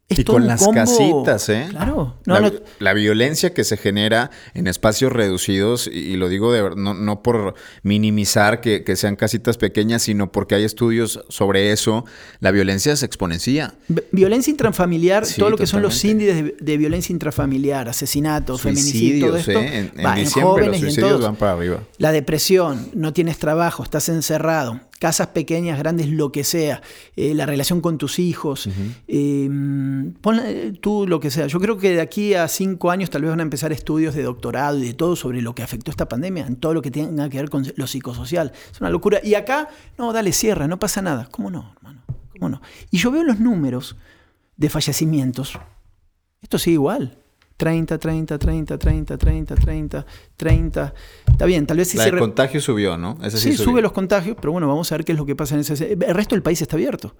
y 0.08 0.24
con 0.24 0.46
las 0.46 0.68
casitas, 0.68 1.50
¿eh? 1.50 1.68
Claro. 1.72 2.16
la, 2.80 2.94
violencia 2.94 3.56
que 3.56 3.64
se 3.64 3.76
genera 3.76 4.30
en 4.54 4.68
espacios 4.68 5.12
reducidos, 5.12 5.88
y, 5.92 6.16
lo 6.16 6.30
digo 6.30 6.54
de, 6.54 6.76
no, 6.76 6.94
no 6.94 7.24
por 7.24 7.56
minimizar 7.82 8.62
que, 8.62 8.84
sean 8.96 9.16
casitas 9.16 9.58
pequeñas, 9.58 10.04
sino 10.04 10.32
porque 10.32 10.54
hay 10.54 10.64
estudios 10.64 11.26
sobre 11.30 11.72
eso, 11.72 12.06
la 12.40 12.52
violencia 12.52 12.96
se 12.96 13.06
exponencia. 13.06 13.74
violencia 14.12 14.52
intrafamiliar, 14.52 15.26
todo 15.38 15.50
lo 15.50 15.58
que 15.58 15.66
son 15.66 15.82
los 15.82 16.04
índices 16.06 16.54
de, 16.60 16.78
violencia 16.78 17.12
intrafamiliar, 17.12 17.90
asesinatos, 17.90 18.62
feminicidio, 18.62 19.28
todo 19.28 19.38
esto, 19.38 19.60
¿eh? 19.60 19.92
en, 19.96 20.16
diciembre 20.16 20.68
los 20.68 20.78
suicidios 20.78 21.22
van 21.22 21.36
para 21.36 21.54
arriba. 21.54 21.80
La 21.98 22.12
depresión, 22.12 22.90
no 22.94 23.12
tienes 23.12 23.40
trabajo, 23.40 23.84
estás 23.84 24.08
encerrado, 24.10 24.82
casas 25.06 25.28
pequeñas, 25.28 25.78
grandes, 25.78 26.10
lo 26.10 26.32
que 26.32 26.44
sea, 26.44 26.82
eh, 27.16 27.36
la 27.36 27.46
relación 27.46 27.80
con 27.80 28.00
tus 28.00 28.18
hijos, 28.18 28.68
pon, 29.06 30.40
eh, 30.44 30.74
tú 30.82 31.06
lo 31.08 31.20
que 31.20 31.30
sea. 31.30 31.46
Yo 31.46 31.60
creo 31.60 31.78
que 31.78 31.92
de 31.94 32.02
aquí 32.02 32.34
a 32.34 32.48
cinco 32.48 32.90
años 32.90 33.12
tal 33.12 33.22
vez 33.22 33.30
van 33.30 33.40
a 33.40 33.44
empezar 33.44 33.72
estudios 33.72 34.16
de 34.16 34.24
doctorado 34.24 34.80
y 34.80 34.88
de 34.88 34.94
todo 34.96 35.16
sobre 35.16 35.44
lo 35.44 35.54
que 35.54 35.62
afectó 35.62 35.92
esta 35.92 36.10
pandemia, 36.10 36.48
en 36.48 36.56
todo 36.56 36.74
lo 36.74 36.82
que 36.82 36.90
tenga 36.90 37.30
que 37.30 37.38
ver 37.38 37.52
con 37.52 37.72
lo 37.76 37.86
psicosocial. 37.86 38.52
Es 38.72 38.82
una 38.82 38.90
locura. 38.90 39.20
Y 39.24 39.36
acá, 39.36 39.70
no, 40.00 40.12
dale, 40.12 40.32
cierra, 40.32 40.68
no 40.68 40.80
pasa 40.80 41.04
nada. 41.04 41.28
¿Cómo 41.30 41.52
no, 41.52 41.74
hermano? 41.76 42.02
¿Cómo 42.32 42.50
no? 42.50 42.64
Y 42.90 42.98
yo 42.98 43.12
veo 43.12 43.24
los 43.24 43.40
números 43.40 43.98
de 44.58 44.70
fallecimientos. 44.72 45.60
Esto 46.42 46.58
sigue 46.58 46.74
igual. 46.74 47.16
30, 47.58 47.98
30, 47.98 48.38
30, 48.38 48.78
30, 48.78 49.18
30, 49.18 49.56
30, 49.56 50.06
30. 50.36 50.94
Está 51.28 51.46
bien, 51.46 51.66
tal 51.66 51.78
vez 51.78 51.88
si 51.90 51.98
El 51.98 52.20
contagio 52.20 52.60
subió, 52.60 52.98
¿no? 52.98 53.18
sí, 53.30 53.54
sube 53.54 53.82
los 53.82 53.92
contagios, 53.92 54.36
pero 54.40 54.52
bueno, 54.52 54.68
vamos 54.68 54.92
a 54.92 54.98
ver 54.98 55.06
qué 55.06 55.14
es 55.14 55.18
lo 55.18 55.26
que 55.26 55.36
pasa 55.36 55.56
en 55.56 55.62
ese... 55.62 55.94
El 55.94 56.14
resto 56.14 56.36
del 56.36 56.44
país 56.44 56.62
está 56.62 56.76
abierto. 56.76 57.16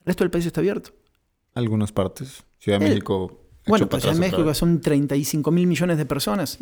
El 0.00 0.06
resto 0.06 0.24
del 0.24 0.30
país 0.30 0.46
está 0.46 0.60
abierto. 0.60 0.90
Algunas 1.54 1.92
partes. 1.92 2.44
Ciudad 2.58 2.80
de 2.80 2.88
México... 2.88 3.44
Bueno, 3.66 3.86
pues 3.86 4.02
Ciudad 4.02 4.14
de 4.14 4.20
México 4.20 4.54
son 4.54 4.80
35 4.80 5.50
mil 5.50 5.66
millones 5.66 5.98
de 5.98 6.06
personas. 6.06 6.58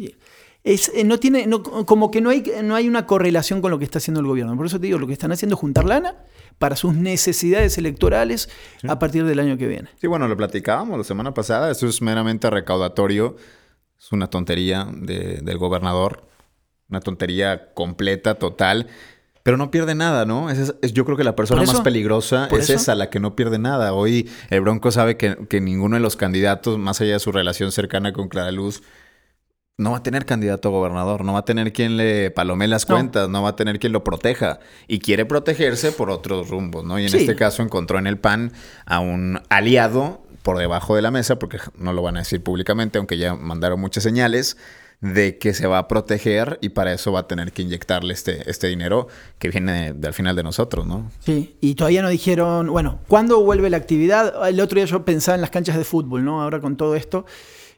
Es, 0.66 0.90
eh, 0.96 1.04
no 1.04 1.20
tiene, 1.20 1.46
no, 1.46 1.62
como 1.62 2.10
que 2.10 2.20
no 2.20 2.30
hay, 2.30 2.42
no 2.64 2.74
hay 2.74 2.88
una 2.88 3.06
correlación 3.06 3.62
con 3.62 3.70
lo 3.70 3.78
que 3.78 3.84
está 3.84 3.98
haciendo 3.98 4.20
el 4.20 4.26
gobierno. 4.26 4.56
Por 4.56 4.66
eso 4.66 4.80
te 4.80 4.86
digo, 4.86 4.98
lo 4.98 5.06
que 5.06 5.12
están 5.12 5.30
haciendo 5.30 5.54
es 5.54 5.60
juntar 5.60 5.84
lana 5.84 6.16
para 6.58 6.74
sus 6.74 6.92
necesidades 6.92 7.78
electorales 7.78 8.48
a 8.88 8.98
partir 8.98 9.24
del 9.24 9.38
año 9.38 9.56
que 9.58 9.68
viene. 9.68 9.90
Sí, 10.00 10.08
bueno, 10.08 10.26
lo 10.26 10.36
platicábamos 10.36 10.98
la 10.98 11.04
semana 11.04 11.32
pasada. 11.32 11.70
Esto 11.70 11.86
es 11.86 12.02
meramente 12.02 12.50
recaudatorio. 12.50 13.36
Es 13.96 14.10
una 14.10 14.26
tontería 14.26 14.88
del 14.90 15.56
gobernador. 15.56 16.26
Una 16.90 16.98
tontería 16.98 17.72
completa, 17.72 18.34
total. 18.34 18.88
Pero 19.44 19.56
no 19.58 19.70
pierde 19.70 19.94
nada, 19.94 20.26
¿no? 20.26 20.50
Es, 20.50 20.74
yo 20.92 21.04
creo 21.04 21.16
que 21.16 21.22
la 21.22 21.36
persona 21.36 21.62
más 21.62 21.80
peligrosa 21.82 22.48
es 22.50 22.70
esa, 22.70 22.96
la 22.96 23.08
que 23.08 23.20
no 23.20 23.36
pierde 23.36 23.60
nada. 23.60 23.92
Hoy 23.92 24.28
el 24.50 24.62
Bronco 24.62 24.90
sabe 24.90 25.16
que, 25.16 25.36
que, 25.48 25.60
ninguno 25.60 25.94
de 25.94 26.00
los 26.00 26.16
candidatos, 26.16 26.76
más 26.76 27.00
allá 27.00 27.12
de 27.12 27.20
su 27.20 27.30
relación 27.30 27.70
cercana 27.70 28.12
con 28.12 28.28
Clara 28.28 28.50
Luz, 28.50 28.82
no 29.78 29.90
va 29.90 29.98
a 29.98 30.02
tener 30.02 30.24
candidato 30.24 30.68
a 30.68 30.70
gobernador, 30.70 31.24
no 31.24 31.34
va 31.34 31.40
a 31.40 31.44
tener 31.44 31.72
quien 31.72 31.98
le 31.98 32.30
palome 32.30 32.66
las 32.66 32.86
cuentas, 32.86 33.28
no. 33.28 33.42
va 33.42 33.50
a 33.50 33.56
tener 33.56 33.78
quien 33.78 33.92
lo 33.92 34.02
proteja. 34.02 34.58
Y 34.88 35.00
quiere 35.00 35.26
protegerse 35.26 35.92
por 35.92 36.08
otros 36.08 36.48
rumbos, 36.48 36.84
¿no? 36.84 36.98
Y 36.98 37.06
en 37.06 37.14
este 37.14 37.36
caso 37.36 37.62
encontró 37.62 37.98
en 37.98 38.06
el 38.06 38.18
PAN 38.18 38.52
a 38.86 39.00
un 39.00 39.40
aliado 39.50 40.22
por 40.42 40.58
debajo 40.58 40.96
de 40.96 41.02
la 41.02 41.10
mesa, 41.10 41.38
porque 41.38 41.58
no 41.76 41.92
lo 41.92 42.00
van 42.00 42.16
a 42.16 42.20
decir 42.20 42.42
públicamente, 42.42 42.96
aunque 42.96 43.18
ya 43.18 43.34
mandaron 43.34 43.78
muchas 43.78 44.02
señales 44.02 44.56
de 45.02 45.36
que 45.36 45.52
se 45.52 45.66
va 45.66 45.76
a 45.76 45.88
proteger 45.88 46.58
y 46.62 46.70
para 46.70 46.94
eso 46.94 47.12
va 47.12 47.20
a 47.20 47.28
tener 47.28 47.52
que 47.52 47.60
inyectarle 47.60 48.14
este, 48.14 48.48
este 48.50 48.68
dinero 48.68 49.08
que 49.38 49.50
viene 49.50 49.92
del 49.92 50.14
final 50.14 50.34
de 50.36 50.42
nosotros, 50.42 50.86
¿no? 50.86 51.10
Sí, 51.20 51.56
y 51.60 51.74
todavía 51.74 52.00
no 52.00 52.08
dijeron, 52.08 52.68
bueno, 52.68 53.00
¿cuándo 53.08 53.42
vuelve 53.42 53.68
la 53.68 53.76
actividad? 53.76 54.48
El 54.48 54.58
otro 54.58 54.76
día 54.76 54.86
yo 54.86 55.04
pensaba 55.04 55.34
en 55.34 55.42
las 55.42 55.50
canchas 55.50 55.76
de 55.76 55.84
fútbol, 55.84 56.24
¿no? 56.24 56.40
Ahora 56.40 56.60
con 56.60 56.78
todo 56.78 56.96
esto. 56.96 57.26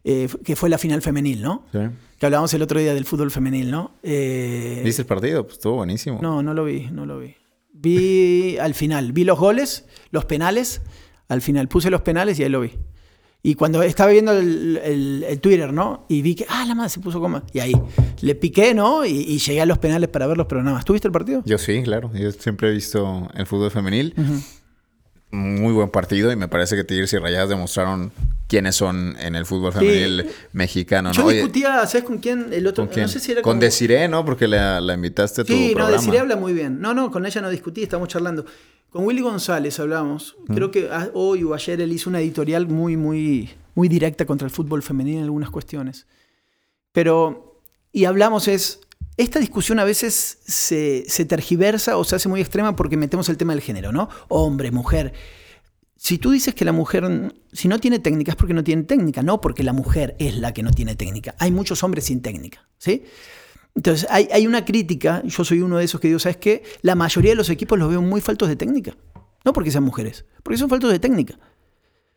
Eh, 0.04 0.28
que 0.44 0.56
fue 0.56 0.68
la 0.68 0.78
final 0.78 1.02
femenil, 1.02 1.42
¿no? 1.42 1.64
Sí. 1.72 1.80
Que 2.18 2.26
hablábamos 2.26 2.52
el 2.54 2.62
otro 2.62 2.80
día 2.80 2.94
del 2.94 3.04
fútbol 3.04 3.30
femenil, 3.30 3.70
¿no? 3.70 3.92
Eh, 4.02 4.82
¿Viste 4.84 5.02
el 5.02 5.06
partido? 5.06 5.44
Pues 5.44 5.58
estuvo 5.58 5.76
buenísimo. 5.76 6.18
No, 6.22 6.42
no 6.42 6.54
lo 6.54 6.64
vi, 6.64 6.88
no 6.90 7.06
lo 7.06 7.18
vi. 7.18 7.34
Vi 7.72 8.58
al 8.58 8.74
final, 8.74 9.12
vi 9.12 9.24
los 9.24 9.38
goles, 9.38 9.86
los 10.10 10.24
penales, 10.24 10.82
al 11.28 11.42
final 11.42 11.68
puse 11.68 11.90
los 11.90 12.00
penales 12.00 12.38
y 12.38 12.42
ahí 12.44 12.48
lo 12.48 12.60
vi. 12.60 12.72
Y 13.40 13.54
cuando 13.54 13.82
estaba 13.82 14.10
viendo 14.10 14.32
el, 14.32 15.38
Twitter, 15.40 15.72
¿no? 15.72 16.06
Y 16.08 16.22
vi 16.22 16.34
que, 16.34 16.44
ah, 16.48 16.64
la 16.66 16.74
madre 16.74 16.90
se 16.90 16.98
puso 16.98 17.20
coma. 17.20 17.44
Y 17.52 17.60
ahí 17.60 17.72
le 18.20 18.34
piqué, 18.34 18.74
¿no? 18.74 19.04
Y, 19.04 19.38
llegué 19.38 19.60
a 19.60 19.66
los 19.66 19.78
penales 19.78 20.08
para 20.08 20.26
verlos, 20.26 20.46
pero 20.48 20.62
nada 20.62 20.76
más. 20.76 20.84
¿Tuviste 20.84 21.06
el 21.06 21.12
partido? 21.12 21.42
Yo 21.46 21.56
sí, 21.56 21.82
claro. 21.84 22.10
Yo 22.14 22.32
siempre 22.32 22.68
he 22.68 22.72
visto 22.72 23.28
el 23.34 23.46
fútbol 23.46 23.70
femenil 23.70 24.12
muy 25.30 25.72
buen 25.72 25.90
partido 25.90 26.32
y 26.32 26.36
me 26.36 26.48
parece 26.48 26.76
que 26.76 26.84
Tigres 26.84 27.12
y 27.12 27.18
Rayadas 27.18 27.48
demostraron 27.48 28.12
quiénes 28.46 28.76
son 28.76 29.16
en 29.20 29.34
el 29.34 29.44
fútbol 29.44 29.72
femenil 29.72 30.26
mexicano. 30.52 31.12
Yo 31.12 31.28
discutía, 31.28 31.86
¿sabes 31.86 32.04
con 32.04 32.18
quién? 32.18 32.52
El 32.52 32.66
otro, 32.66 32.88
No 32.96 33.08
sé 33.08 33.20
si 33.20 33.32
era 33.32 33.42
con, 33.42 33.60
Desiree, 33.60 34.08
¿no? 34.08 34.24
Porque 34.24 34.48
la, 34.48 34.80
invitaste 34.94 35.42
a 35.42 35.44
tu 35.44 35.52
sí, 35.52 35.70
programa. 35.74 35.90
no, 35.90 35.96
Desiree 35.96 36.18
habla 36.20 36.36
muy 36.36 36.54
bien. 36.54 36.80
No, 36.80 36.94
no, 36.94 37.10
con 37.10 37.26
ella 37.26 37.40
no 37.40 37.50
discutí, 37.50 37.82
estamos 37.82 38.08
charlando. 38.08 38.46
Con 38.90 39.04
Willy 39.04 39.20
González 39.20 39.78
hablamos. 39.80 40.36
Creo 40.46 40.70
que 40.70 40.88
hoy 41.12 41.44
o 41.44 41.52
ayer 41.52 41.80
él 41.82 41.92
hizo 41.92 42.08
una 42.08 42.20
editorial 42.20 42.66
muy, 42.66 42.96
muy, 42.96 43.50
muy 43.74 43.88
directa 43.88 44.24
contra 44.24 44.46
el 44.46 44.50
fútbol 44.50 44.82
femenino 44.82 45.18
en 45.18 45.24
algunas 45.24 45.50
cuestiones. 45.50 46.06
Pero, 46.92 47.60
y 47.92 48.06
hablamos 48.06 48.48
es, 48.48 48.80
esta 49.18 49.40
discusión 49.40 49.80
a 49.80 49.84
veces 49.84 50.38
se, 50.46 51.24
tergiversa 51.26 51.98
o 51.98 52.04
se 52.04 52.16
hace 52.16 52.28
muy 52.28 52.40
extrema 52.40 52.76
porque 52.76 52.96
metemos 52.96 53.28
el 53.28 53.36
tema 53.36 53.52
del 53.52 53.60
género, 53.60 53.90
¿no? 53.90 54.08
Hombre, 54.28 54.70
mujer. 54.70 55.12
Si 55.96 56.18
tú 56.18 56.30
dices 56.30 56.54
que 56.54 56.64
la 56.64 56.70
mujer, 56.70 57.34
si 57.52 57.66
no 57.66 57.80
tiene 57.80 57.98
técnica, 57.98 58.30
es 58.30 58.36
porque 58.36 58.54
no 58.54 58.62
tiene 58.62 58.84
técnica, 58.84 59.24
no 59.24 59.40
porque 59.40 59.64
la 59.64 59.72
mujer 59.72 60.14
es 60.20 60.36
la 60.36 60.54
que 60.54 60.62
no 60.62 60.70
tiene 60.70 60.94
técnica. 60.94 61.34
Hay 61.40 61.50
muchos 61.50 61.82
hombres 61.82 62.04
sin 62.04 62.22
técnica, 62.22 62.68
¿sí? 62.78 63.02
Entonces, 63.74 64.06
hay, 64.08 64.46
una 64.46 64.64
crítica, 64.64 65.22
yo 65.24 65.44
soy 65.44 65.62
uno 65.62 65.78
de 65.78 65.84
esos 65.84 66.00
que 66.00 66.08
digo, 66.08 66.20
¿sabes 66.20 66.36
qué? 66.36 66.62
La 66.82 66.94
mayoría 66.94 67.32
de 67.32 67.36
los 67.36 67.50
equipos 67.50 67.76
los 67.76 67.90
veo 67.90 68.00
muy 68.00 68.20
faltos 68.20 68.48
de 68.48 68.54
técnica. 68.54 68.96
No 69.44 69.52
porque 69.52 69.72
sean 69.72 69.84
mujeres, 69.84 70.26
porque 70.44 70.58
son 70.58 70.68
faltos 70.68 70.92
de 70.92 71.00
técnica. 71.00 71.38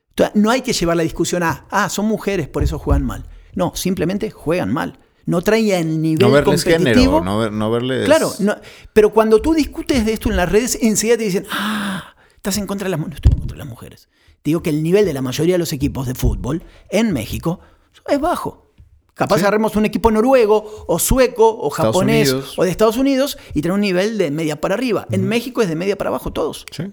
Entonces, 0.09 0.35
no 0.35 0.51
hay 0.51 0.61
que 0.61 0.73
llevar 0.73 0.97
la 0.97 1.03
discusión 1.03 1.41
a, 1.41 1.65
ah, 1.71 1.89
son 1.89 2.05
mujeres, 2.05 2.47
por 2.47 2.61
eso 2.61 2.77
juegan 2.77 3.03
mal. 3.03 3.25
No, 3.55 3.73
simplemente 3.75 4.29
juegan 4.29 4.71
mal. 4.71 4.99
No 5.25 5.41
trae 5.41 5.77
el 5.79 6.01
nivel 6.01 6.19
No 6.19 6.31
verles 6.31 6.63
competitivo. 6.63 7.19
género, 7.19 7.23
no, 7.23 7.37
ver- 7.39 7.51
no 7.51 7.69
verles... 7.71 8.05
Claro, 8.05 8.31
no- 8.39 8.55
pero 8.93 9.11
cuando 9.11 9.41
tú 9.41 9.53
discutes 9.53 10.05
de 10.05 10.13
esto 10.13 10.29
en 10.29 10.35
las 10.37 10.49
redes, 10.51 10.77
enseguida 10.81 11.17
te 11.17 11.23
dicen, 11.25 11.45
ah, 11.51 12.15
estás 12.35 12.57
en 12.57 12.65
contra 12.67 12.85
de 12.85 12.91
las 12.91 12.99
mujeres. 12.99 13.13
No 13.13 13.15
estoy 13.17 13.31
en 13.33 13.39
contra 13.39 13.55
de 13.55 13.59
las 13.59 13.67
mujeres. 13.69 14.09
Te 14.41 14.49
digo 14.49 14.63
que 14.63 14.71
el 14.71 14.81
nivel 14.81 15.05
de 15.05 15.13
la 15.13 15.21
mayoría 15.21 15.53
de 15.55 15.59
los 15.59 15.71
equipos 15.73 16.07
de 16.07 16.15
fútbol 16.15 16.63
en 16.89 17.13
México 17.13 17.59
es 18.07 18.19
bajo. 18.19 18.73
Capaz 19.13 19.35
Sí. 19.37 19.41
agarremos 19.41 19.75
un 19.75 19.85
equipo 19.85 20.09
noruego 20.09 20.85
o 20.87 20.97
sueco 20.97 21.47
o 21.61 21.69
japonés 21.69 22.33
o 22.57 22.63
de 22.63 22.71
Estados 22.71 22.97
Unidos 22.97 23.37
y 23.53 23.61
tener 23.61 23.73
un 23.73 23.81
nivel 23.81 24.17
de 24.17 24.31
media 24.31 24.59
para 24.59 24.73
arriba. 24.73 25.05
En 25.11 25.27
México 25.27 25.61
es 25.61 25.69
de 25.69 25.75
media 25.75 25.95
para 25.97 26.07
abajo 26.09 26.31
todos. 26.33 26.65
Sí. 26.71 26.85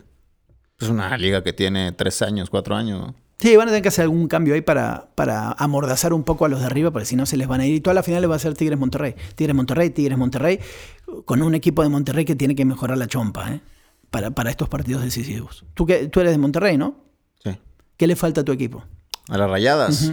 Es 0.78 0.88
una 0.88 1.16
liga 1.16 1.42
que 1.42 1.52
tiene 1.54 1.92
tres 1.92 2.20
años, 2.20 2.50
cuatro 2.50 2.74
años. 2.74 3.14
Sí, 3.40 3.56
van 3.56 3.68
a 3.68 3.70
tener 3.70 3.82
que 3.82 3.88
hacer 3.88 4.02
algún 4.02 4.26
cambio 4.26 4.54
ahí 4.54 4.62
para, 4.62 5.10
para 5.14 5.52
amordazar 5.52 6.12
un 6.12 6.24
poco 6.24 6.44
a 6.44 6.48
los 6.48 6.58
de 6.60 6.66
arriba, 6.66 6.90
porque 6.90 7.06
si 7.06 7.14
no 7.14 7.24
se 7.24 7.36
les 7.36 7.46
van 7.46 7.60
a 7.60 7.66
ir. 7.66 7.74
Y 7.76 7.80
toda 7.80 7.94
la 7.94 8.02
final 8.02 8.20
le 8.20 8.26
va 8.26 8.34
a 8.34 8.38
ser 8.40 8.54
Tigres 8.54 8.78
Monterrey. 8.78 9.14
Tigres 9.36 9.54
Monterrey, 9.54 9.90
Tigres 9.90 10.18
Monterrey, 10.18 10.58
con 11.24 11.42
un 11.42 11.54
equipo 11.54 11.82
de 11.84 11.88
Monterrey 11.88 12.24
que 12.24 12.34
tiene 12.34 12.56
que 12.56 12.64
mejorar 12.64 12.98
la 12.98 13.06
chompa, 13.06 13.52
¿eh? 13.52 13.60
Para, 14.10 14.30
para 14.32 14.50
estos 14.50 14.68
partidos 14.68 15.02
decisivos. 15.02 15.64
Tú, 15.74 15.86
que, 15.86 16.08
tú 16.08 16.18
eres 16.20 16.32
de 16.32 16.38
Monterrey, 16.38 16.76
¿no? 16.78 16.96
Sí. 17.44 17.50
¿Qué 17.96 18.06
le 18.08 18.16
falta 18.16 18.40
a 18.40 18.44
tu 18.44 18.50
equipo? 18.52 18.84
A 19.28 19.38
las 19.38 19.48
rayadas. 19.48 20.12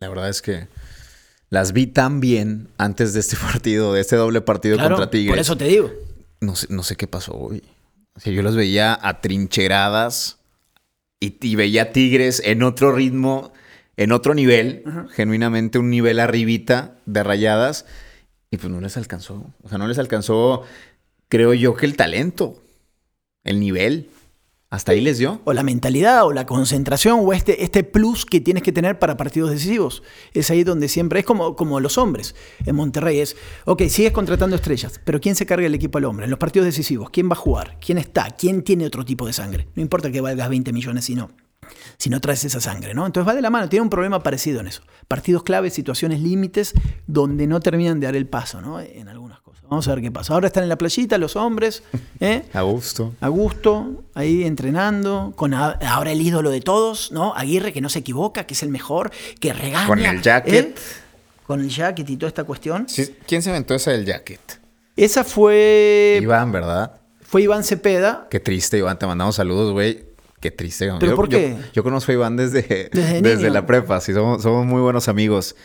La 0.00 0.08
verdad 0.10 0.28
es 0.28 0.42
que 0.42 0.68
las 1.48 1.72
vi 1.72 1.86
tan 1.86 2.20
bien 2.20 2.68
antes 2.76 3.14
de 3.14 3.20
este 3.20 3.36
partido, 3.40 3.94
de 3.94 4.00
este 4.02 4.16
doble 4.16 4.40
partido 4.42 4.76
Claro, 4.76 4.96
contra 4.96 5.10
Tigres. 5.10 5.30
por 5.30 5.38
eso 5.38 5.56
te 5.56 5.64
digo. 5.64 5.90
No 6.40 6.56
sé, 6.56 6.66
no 6.68 6.82
sé 6.82 6.96
qué 6.96 7.06
pasó 7.06 7.32
hoy. 7.34 7.62
O 8.16 8.20
sea, 8.20 8.32
yo 8.32 8.42
las 8.42 8.54
veía 8.54 8.98
atrincheradas 9.00 10.38
y, 11.24 11.38
y 11.40 11.56
veía 11.56 11.92
Tigres 11.92 12.42
en 12.44 12.62
otro 12.62 12.92
ritmo, 12.92 13.52
en 13.96 14.12
otro 14.12 14.34
nivel, 14.34 14.84
genuinamente 15.12 15.78
un 15.78 15.90
nivel 15.90 16.20
arribita 16.20 16.96
de 17.06 17.22
rayadas. 17.22 17.86
Y 18.50 18.56
pues 18.56 18.72
no 18.72 18.80
les 18.80 18.96
alcanzó. 18.96 19.52
O 19.62 19.68
sea, 19.68 19.78
no 19.78 19.88
les 19.88 19.98
alcanzó, 19.98 20.62
creo 21.28 21.54
yo, 21.54 21.74
que 21.74 21.86
el 21.86 21.96
talento, 21.96 22.62
el 23.42 23.60
nivel. 23.60 24.10
Hasta 24.74 24.90
ahí 24.90 25.00
les 25.00 25.18
dio. 25.18 25.40
O 25.44 25.52
la 25.52 25.62
mentalidad, 25.62 26.26
o 26.26 26.32
la 26.32 26.46
concentración, 26.46 27.20
o 27.22 27.32
este, 27.32 27.62
este 27.62 27.84
plus 27.84 28.26
que 28.26 28.40
tienes 28.40 28.64
que 28.64 28.72
tener 28.72 28.98
para 28.98 29.16
partidos 29.16 29.50
decisivos. 29.50 30.02
Es 30.32 30.50
ahí 30.50 30.64
donde 30.64 30.88
siempre, 30.88 31.20
es 31.20 31.24
como, 31.24 31.54
como 31.54 31.78
los 31.78 31.96
hombres. 31.96 32.34
En 32.66 32.74
Monterrey 32.74 33.20
es, 33.20 33.36
ok, 33.66 33.82
sigues 33.82 34.10
contratando 34.10 34.56
estrellas, 34.56 35.00
pero 35.04 35.20
¿quién 35.20 35.36
se 35.36 35.46
carga 35.46 35.66
el 35.66 35.74
equipo 35.76 35.98
al 35.98 36.06
hombre? 36.06 36.24
En 36.24 36.30
los 36.30 36.40
partidos 36.40 36.66
decisivos, 36.66 37.10
¿quién 37.10 37.28
va 37.28 37.34
a 37.34 37.36
jugar? 37.36 37.78
¿Quién 37.80 37.98
está? 37.98 38.32
¿Quién 38.32 38.62
tiene 38.62 38.84
otro 38.84 39.04
tipo 39.04 39.28
de 39.28 39.32
sangre? 39.32 39.68
No 39.76 39.82
importa 39.82 40.10
que 40.10 40.20
valgas 40.20 40.48
20 40.48 40.72
millones 40.72 41.04
si 41.04 41.14
no, 41.14 41.30
si 41.98 42.10
no 42.10 42.20
traes 42.20 42.44
esa 42.44 42.60
sangre, 42.60 42.94
¿no? 42.94 43.06
Entonces 43.06 43.28
va 43.28 43.34
de 43.34 43.42
la 43.42 43.50
mano, 43.50 43.68
tiene 43.68 43.82
un 43.82 43.90
problema 43.90 44.22
parecido 44.22 44.60
en 44.60 44.68
eso. 44.68 44.82
Partidos 45.08 45.42
claves, 45.42 45.74
situaciones 45.74 46.20
límites, 46.20 46.72
donde 47.06 47.46
no 47.46 47.60
terminan 47.60 48.00
de 48.00 48.06
dar 48.06 48.16
el 48.16 48.26
paso, 48.26 48.60
¿no? 48.60 48.80
En 48.80 49.08
algunas 49.08 49.40
cosas. 49.40 49.62
Vamos 49.68 49.88
a 49.88 49.94
ver 49.94 50.02
qué 50.02 50.10
pasa. 50.12 50.34
Ahora 50.34 50.46
están 50.48 50.62
en 50.62 50.68
la 50.68 50.76
playita 50.76 51.16
los 51.18 51.36
hombres, 51.36 51.82
¿eh? 52.20 52.42
A 52.52 52.62
gusto. 52.62 53.14
a 53.20 53.28
gusto, 53.28 54.04
ahí 54.14 54.44
entrenando, 54.44 55.32
con 55.36 55.54
a- 55.54 55.78
ahora 55.88 56.12
el 56.12 56.20
ídolo 56.20 56.50
de 56.50 56.60
todos, 56.60 57.12
¿no? 57.12 57.34
Aguirre, 57.34 57.72
que 57.72 57.80
no 57.80 57.88
se 57.88 58.00
equivoca, 58.00 58.44
que 58.46 58.54
es 58.54 58.62
el 58.62 58.68
mejor, 58.70 59.10
que 59.40 59.52
regaña. 59.52 59.86
Con 59.86 59.98
el 60.00 60.20
jacket. 60.22 60.54
¿eh? 60.54 60.74
Con 61.46 61.60
el 61.60 61.68
jacket 61.68 62.08
y 62.10 62.16
toda 62.16 62.28
esta 62.28 62.44
cuestión. 62.44 62.86
¿Quién 63.26 63.42
se 63.42 63.50
inventó 63.50 63.74
esa 63.74 63.90
del 63.90 64.04
jacket? 64.06 64.60
Esa 64.96 65.24
fue, 65.24 66.20
Iván, 66.22 66.52
¿verdad? 66.52 66.92
fue 67.20 67.42
Iván 67.42 67.64
Cepeda. 67.64 68.28
Qué 68.30 68.38
triste, 68.40 68.78
Iván. 68.78 68.98
Te 68.98 69.06
mandamos 69.06 69.34
saludos, 69.34 69.72
güey. 69.72 70.04
Qué 70.44 70.50
triste. 70.50 70.92
¿Pero 71.00 71.12
yo, 71.12 71.16
por 71.16 71.30
yo- 71.30 71.38
qué? 71.38 71.56
Yo, 71.72 71.82
conozco 71.82 72.12
a 72.12 72.14
Iván 72.16 72.36
desde, 72.36 72.90
Desde 72.92 73.48
la 73.50 73.64
prepa. 73.64 73.98
Sí, 74.02 74.12
somos, 74.12 74.42
somos 74.42 74.66
muy 74.66 74.82
buenos 74.82 75.08
amigos. 75.08 75.56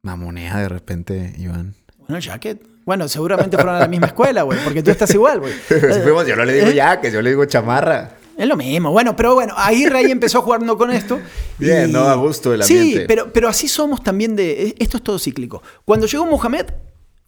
Mamonea 0.00 0.56
de 0.60 0.68
repente, 0.70 1.34
Iván. 1.36 1.74
Bueno, 1.98 2.18
jacket. 2.18 2.66
Bueno, 2.86 3.06
seguramente 3.06 3.58
fueron 3.58 3.74
a 3.74 3.80
la 3.80 3.88
misma 3.88 4.06
escuela, 4.06 4.44
güey, 4.44 4.58
porque 4.64 4.82
tú 4.82 4.90
estás 4.90 5.12
igual, 5.12 5.40
güey. 5.40 5.52
Yo 6.26 6.36
no 6.36 6.44
le 6.46 6.54
digo 6.54 6.68
¿Eh? 6.68 6.74
jacket, 6.74 7.12
yo 7.12 7.20
le 7.20 7.28
digo 7.28 7.44
chamarra. 7.44 8.16
Es 8.38 8.46
lo 8.46 8.56
mismo. 8.56 8.90
Bueno, 8.92 9.14
pero 9.14 9.34
bueno, 9.34 9.52
ahí 9.58 9.84
empezó 10.08 10.40
jugando 10.40 10.78
con 10.78 10.90
esto. 10.90 11.20
Bien, 11.58 11.92
no, 11.92 12.00
a 12.08 12.14
gusto 12.14 12.54
el 12.54 12.62
Sí, 12.62 12.78
ambiente. 12.78 13.04
pero, 13.06 13.30
pero 13.30 13.46
así 13.50 13.68
somos 13.68 14.02
también 14.02 14.34
de... 14.34 14.74
Esto 14.78 14.96
es 14.96 15.02
todo 15.02 15.18
cíclico. 15.18 15.62
Cuando 15.84 16.06
llegó 16.06 16.24
Mohamed, 16.24 16.64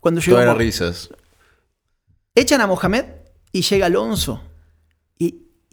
cuando 0.00 0.22
llegó... 0.22 0.36
Todo 0.38 0.42
era 0.44 0.54
risas. 0.54 1.10
Echan 2.34 2.62
a 2.62 2.66
Mohamed 2.66 3.04
y 3.52 3.60
llega 3.60 3.84
Alonso. 3.84 4.40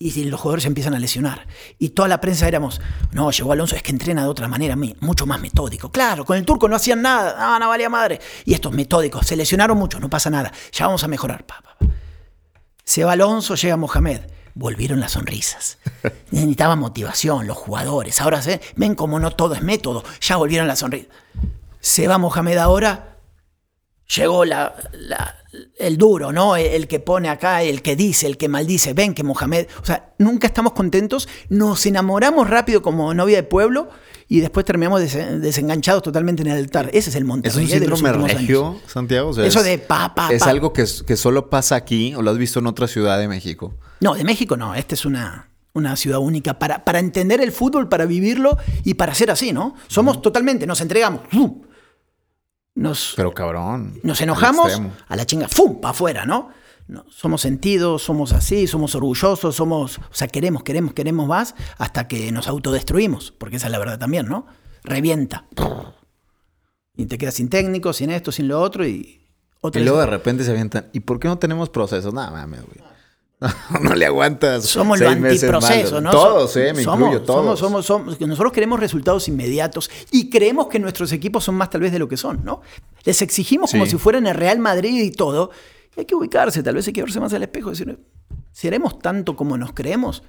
Y, 0.03 0.23
los 0.25 0.39
jugadores 0.39 0.63
se 0.63 0.67
empiezan 0.67 0.95
a 0.95 0.99
lesionar. 0.99 1.45
Y 1.77 1.89
toda 1.89 2.07
la 2.07 2.19
prensa 2.19 2.47
éramos, 2.47 2.81
no, 3.11 3.29
llegó 3.29 3.51
Alonso, 3.51 3.75
es 3.75 3.83
que 3.83 3.91
entrena 3.91 4.23
de 4.23 4.29
otra 4.29 4.47
manera, 4.47 4.75
mucho 4.99 5.27
más 5.27 5.39
metódico. 5.39 5.91
Claro, 5.91 6.25
con 6.25 6.37
el 6.37 6.45
turco 6.45 6.67
no 6.67 6.75
hacían 6.75 7.03
nada, 7.03 7.35
no, 7.39 7.59
no 7.59 7.69
valía 7.69 7.89
madre. 7.89 8.19
Y 8.45 8.55
estos 8.55 8.73
metódicos, 8.73 9.27
se 9.27 9.35
lesionaron 9.35 9.77
mucho, 9.77 9.99
no 9.99 10.09
pasa 10.09 10.31
nada, 10.31 10.51
ya 10.71 10.87
vamos 10.87 11.03
a 11.03 11.07
mejorar. 11.07 11.45
Pa, 11.45 11.61
pa, 11.61 11.75
pa. 11.77 11.85
Se 12.83 13.03
va 13.03 13.11
Alonso, 13.11 13.55
llega 13.55 13.77
Mohamed. 13.77 14.21
Volvieron 14.53 14.99
las 14.99 15.13
sonrisas. 15.13 15.77
Necesitaban 16.31 16.79
motivación, 16.79 17.47
los 17.47 17.57
jugadores. 17.57 18.19
Ahora 18.19 18.41
se 18.41 18.59
ven 18.75 18.95
como 18.95 19.19
no 19.19 19.31
todo 19.31 19.53
es 19.53 19.61
método. 19.61 20.03
Ya 20.19 20.35
volvieron 20.35 20.67
las 20.67 20.79
sonrisas. 20.79 21.09
Se 21.79 22.07
va 22.07 22.17
Mohamed 22.17 22.57
ahora, 22.57 23.10
llegó 24.15 24.45
la, 24.45 24.73
la- 24.93 25.35
el 25.77 25.97
duro, 25.97 26.31
¿no? 26.31 26.55
El, 26.55 26.67
el 26.67 26.87
que 26.87 26.99
pone 26.99 27.29
acá, 27.29 27.61
el 27.63 27.81
que 27.81 27.95
dice, 27.95 28.27
el 28.27 28.37
que 28.37 28.47
maldice. 28.47 28.93
Ven 28.93 29.13
que 29.13 29.23
Mohamed. 29.23 29.67
O 29.81 29.85
sea, 29.85 30.13
nunca 30.17 30.47
estamos 30.47 30.73
contentos. 30.73 31.27
Nos 31.49 31.85
enamoramos 31.85 32.49
rápido 32.49 32.81
como 32.81 33.13
novia 33.13 33.37
de 33.37 33.43
pueblo 33.43 33.89
y 34.29 34.39
después 34.39 34.65
terminamos 34.65 35.01
des- 35.01 35.41
desenganchados 35.41 36.03
totalmente 36.03 36.41
en 36.41 36.47
el 36.49 36.57
altar. 36.57 36.89
Ese 36.93 37.09
es 37.09 37.15
el 37.15 37.23
¿Es 37.23 37.27
Monterrey 37.27 37.65
un 37.65 37.69
¿eh? 37.71 37.73
síndrome 37.73 38.11
regio, 38.27 38.67
años. 38.69 38.81
Santiago? 38.87 39.29
O 39.29 39.33
sea, 39.33 39.45
Eso 39.45 39.59
es- 39.59 39.65
de 39.65 39.77
pa, 39.77 40.15
pa, 40.15 40.29
¿Es 40.31 40.43
pa. 40.43 40.49
algo 40.49 40.71
que, 40.71 40.85
que 41.05 41.17
solo 41.17 41.49
pasa 41.49 41.75
aquí 41.75 42.15
o 42.15 42.21
lo 42.21 42.31
has 42.31 42.37
visto 42.37 42.59
en 42.59 42.67
otra 42.67 42.87
ciudad 42.87 43.19
de 43.19 43.27
México? 43.27 43.73
No, 43.99 44.13
de 44.15 44.23
México 44.23 44.55
no. 44.55 44.73
Esta 44.73 44.95
es 44.95 45.03
una, 45.05 45.49
una 45.73 45.95
ciudad 45.97 46.19
única 46.19 46.57
para, 46.59 46.85
para 46.85 46.99
entender 46.99 47.41
el 47.41 47.51
fútbol, 47.51 47.89
para 47.89 48.05
vivirlo 48.05 48.57
y 48.85 48.93
para 48.93 49.13
ser 49.13 49.31
así, 49.31 49.51
¿no? 49.51 49.75
Somos 49.87 50.21
totalmente, 50.21 50.65
nos 50.65 50.79
entregamos. 50.79 51.21
¡fum! 51.29 51.61
Nos, 52.75 53.13
Pero 53.15 53.33
cabrón. 53.33 53.99
nos 54.03 54.21
enojamos 54.21 54.81
a 55.07 55.15
la 55.15 55.25
chinga, 55.25 55.47
¡fum! 55.49 55.81
para 55.81 55.91
afuera, 55.91 56.25
¿no? 56.25 56.49
No, 56.87 57.05
Somos 57.09 57.41
sentidos, 57.41 58.01
somos 58.03 58.33
así, 58.33 58.67
somos 58.67 58.95
orgullosos, 58.95 59.55
somos, 59.55 59.97
o 59.97 60.13
sea, 60.13 60.27
queremos, 60.27 60.63
queremos, 60.63 60.93
queremos 60.93 61.27
más 61.27 61.55
hasta 61.77 62.07
que 62.07 62.31
nos 62.31 62.47
autodestruimos, 62.47 63.31
porque 63.31 63.57
esa 63.57 63.67
es 63.67 63.71
la 63.71 63.79
verdad 63.79 63.99
también, 63.99 64.25
¿no? 64.27 64.45
Revienta. 64.83 65.45
Y 66.95 67.05
te 67.05 67.17
quedas 67.17 67.35
sin 67.35 67.49
técnico, 67.49 67.93
sin 67.93 68.09
esto, 68.09 68.31
sin 68.31 68.47
lo 68.47 68.59
otro 68.61 68.85
y 68.85 68.91
Y 68.91 69.21
otra 69.61 69.81
luego 69.81 69.99
de 69.99 70.07
repente 70.07 70.43
se 70.43 70.51
avientan. 70.51 70.89
¿Y 70.91 71.01
por 71.01 71.19
qué 71.19 71.27
no 71.27 71.37
tenemos 71.37 71.69
procesos? 71.69 72.13
Nada, 72.13 72.31
mames, 72.31 72.61
güey. 72.65 72.90
No, 73.81 73.95
le 73.95 74.05
aguantas. 74.05 74.65
Somos 74.65 74.99
seis 74.99 75.09
lo 75.19 75.27
antiproceso. 75.27 76.01
¿no? 76.01 76.11
Todos, 76.11 76.55
eh, 76.57 76.73
me 76.73 76.83
somos, 76.83 77.07
incluyo, 77.07 77.23
todos. 77.23 77.59
Somos, 77.59 77.85
somos, 77.85 78.07
somos- 78.07 78.17
que 78.17 78.27
nosotros 78.27 78.53
queremos 78.53 78.79
resultados 78.79 79.27
inmediatos 79.27 79.89
y 80.11 80.29
creemos 80.29 80.67
que 80.67 80.79
nuestros 80.79 81.11
equipos 81.11 81.43
son 81.43 81.55
más 81.55 81.69
tal 81.69 81.81
vez 81.81 81.91
de 81.91 81.99
lo 81.99 82.07
que 82.07 82.17
son, 82.17 82.43
¿no? 82.43 82.61
Les 83.03 83.21
exigimos 83.21 83.71
como 83.71 83.85
si 83.85 83.97
fueran 83.97 84.27
el 84.27 84.35
Real 84.35 84.59
Madrid 84.59 85.01
y 85.03 85.11
todo. 85.11 85.51
Y 85.95 86.01
hay 86.01 86.05
que 86.05 86.15
ubicarse, 86.15 86.61
tal 86.63 86.75
vez 86.75 86.87
hay 86.87 86.93
que 86.93 87.01
verse 87.01 87.19
más 87.19 87.33
al 87.33 87.41
espejo 87.43 87.69
y 87.69 87.71
decir, 87.71 87.99
¿seremos 88.51 88.99
tanto 88.99 89.35
como 89.35 89.57
nos 89.57 89.73
creemos? 89.73 90.23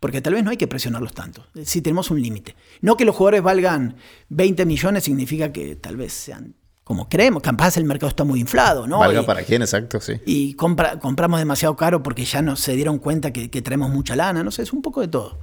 Porque 0.00 0.20
tal 0.20 0.34
vez 0.34 0.44
no 0.44 0.50
hay 0.50 0.56
que 0.56 0.66
presionarlos 0.68 1.12
tanto. 1.12 1.46
Si 1.64 1.80
tenemos 1.82 2.10
un 2.10 2.20
límite. 2.22 2.54
No 2.82 2.96
que 2.96 3.04
los 3.04 3.16
jugadores 3.16 3.42
valgan 3.42 3.96
20 4.28 4.64
millones 4.66 5.04
significa 5.04 5.50
que 5.52 5.76
tal 5.76 5.96
vez 5.96 6.12
sean 6.12 6.54
como 6.84 7.08
creemos. 7.08 7.42
Capaz 7.42 7.76
el 7.78 7.84
mercado 7.84 8.08
está 8.10 8.24
muy 8.24 8.38
inflado, 8.40 8.86
¿no? 8.86 8.98
Valga 8.98 9.22
Y- 9.22 9.24
para 9.26 9.42
quién, 9.42 9.62
exacto, 9.62 10.00
sí. 10.00 10.14
y 10.26 10.54
compra- 10.54 10.98
compramos 11.00 11.38
demasiado 11.40 11.74
caro 11.76 12.02
porque 12.02 12.24
ya 12.24 12.42
no 12.42 12.56
se 12.56 12.76
dieron 12.76 12.98
cuenta 12.98 13.32
que, 13.32 13.50
que 13.50 13.62
traemos 13.62 13.90
mucha 13.90 14.14
lana, 14.16 14.44
no 14.44 14.50
sé, 14.50 14.62
es 14.62 14.72
un 14.72 14.82
poco 14.82 15.00
de 15.00 15.08
todo. 15.08 15.40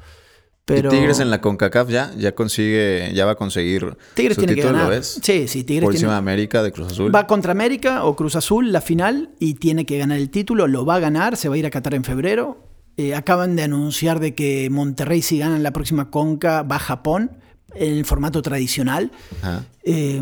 Pero 0.64 0.94
Y 0.94 0.98
Tigres 0.98 1.20
en 1.20 1.32
la 1.32 1.42
CONCACAF 1.42 1.90
ya, 1.90 2.14
ya 2.16 2.36
consigue, 2.36 3.12
ya 3.16 3.26
va 3.26 3.32
a 3.32 3.36
conseguir 3.36 3.98
Tigres 4.14 4.36
su 4.36 4.42
tiene 4.42 4.54
que 4.56 4.62
ganar. 4.62 4.84
¿lo 4.84 4.90
ves? 4.92 5.20
Sí, 5.22 5.48
sí, 5.48 5.64
Tigres 5.64 5.86
Próxima 5.88 6.10
tiene- 6.12 6.18
América 6.20 6.62
de 6.62 6.72
Cruz 6.72 6.92
Azul. 6.92 7.14
va 7.14 7.26
contra 7.26 7.52
América 7.52 8.06
o 8.06 8.16
Cruz 8.16 8.36
Azul 8.36 8.72
la 8.72 8.80
final 8.80 9.32
y 9.40 9.56
tiene 9.56 9.88
que 9.88 9.98
ganar 9.98 10.20
el 10.20 10.30
título, 10.30 10.68
lo 10.68 10.86
va 10.86 10.96
a 10.96 11.00
ganar, 11.00 11.36
se 11.36 11.50
va 11.50 11.56
a 11.56 11.58
ir 11.58 11.66
a 11.66 11.72
Qatar 11.72 11.96
en 11.96 12.04
febrero. 12.04 12.68
Eh, 12.98 13.16
acaban 13.16 13.56
de 13.56 13.64
anunciar 13.64 14.20
de 14.20 14.36
que 14.36 14.70
Monterrey 14.70 15.24
si 15.24 15.40
ganan 15.40 15.64
la 15.64 15.72
próxima 15.72 16.12
Conca 16.12 16.62
va 16.62 16.76
a 16.76 16.80
Japón 16.80 17.32
en 17.74 17.94
el 17.98 18.06
formato 18.06 18.42
tradicional. 18.44 19.12
Ajá. 19.42 19.64
Eh, 19.84 20.22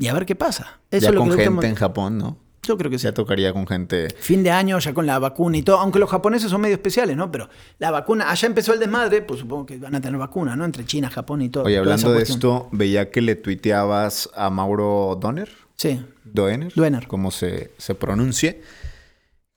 y 0.00 0.08
a 0.08 0.14
ver 0.14 0.26
qué 0.26 0.34
pasa. 0.34 0.80
Eso 0.90 1.02
ya 1.02 1.08
es 1.10 1.14
lo 1.14 1.20
con 1.20 1.30
que 1.36 1.44
gente 1.44 1.66
en 1.68 1.74
Japón, 1.76 2.18
¿no? 2.18 2.38
Yo 2.62 2.76
creo 2.76 2.90
que 2.90 2.98
sí. 2.98 3.04
Ya 3.04 3.14
tocaría 3.14 3.52
con 3.52 3.66
gente. 3.66 4.08
Fin 4.18 4.42
de 4.42 4.50
año, 4.50 4.78
ya 4.80 4.92
con 4.92 5.06
la 5.06 5.18
vacuna 5.18 5.56
y 5.56 5.62
todo, 5.62 5.78
aunque 5.78 5.98
los 5.98 6.10
japoneses 6.10 6.50
son 6.50 6.60
medio 6.60 6.74
especiales, 6.74 7.16
¿no? 7.16 7.30
Pero 7.32 7.48
la 7.78 7.90
vacuna, 7.90 8.30
allá 8.30 8.46
empezó 8.46 8.74
el 8.74 8.80
desmadre, 8.80 9.22
pues 9.22 9.40
supongo 9.40 9.64
que 9.66 9.78
van 9.78 9.94
a 9.94 10.00
tener 10.00 10.18
vacuna, 10.18 10.56
¿no? 10.56 10.64
Entre 10.64 10.84
China, 10.84 11.08
Japón 11.10 11.40
y 11.42 11.48
todo. 11.48 11.64
Oye, 11.64 11.78
hablando 11.78 12.12
de 12.12 12.22
esto, 12.22 12.68
veía 12.72 13.10
que 13.10 13.20
le 13.22 13.34
tuiteabas 13.36 14.28
a 14.34 14.50
Mauro 14.50 15.16
Donner. 15.20 15.48
Sí, 15.76 16.04
Doener, 16.24 16.72
Duener. 16.74 17.06
como 17.06 17.30
se, 17.30 17.70
se 17.78 17.94
pronuncie, 17.94 18.60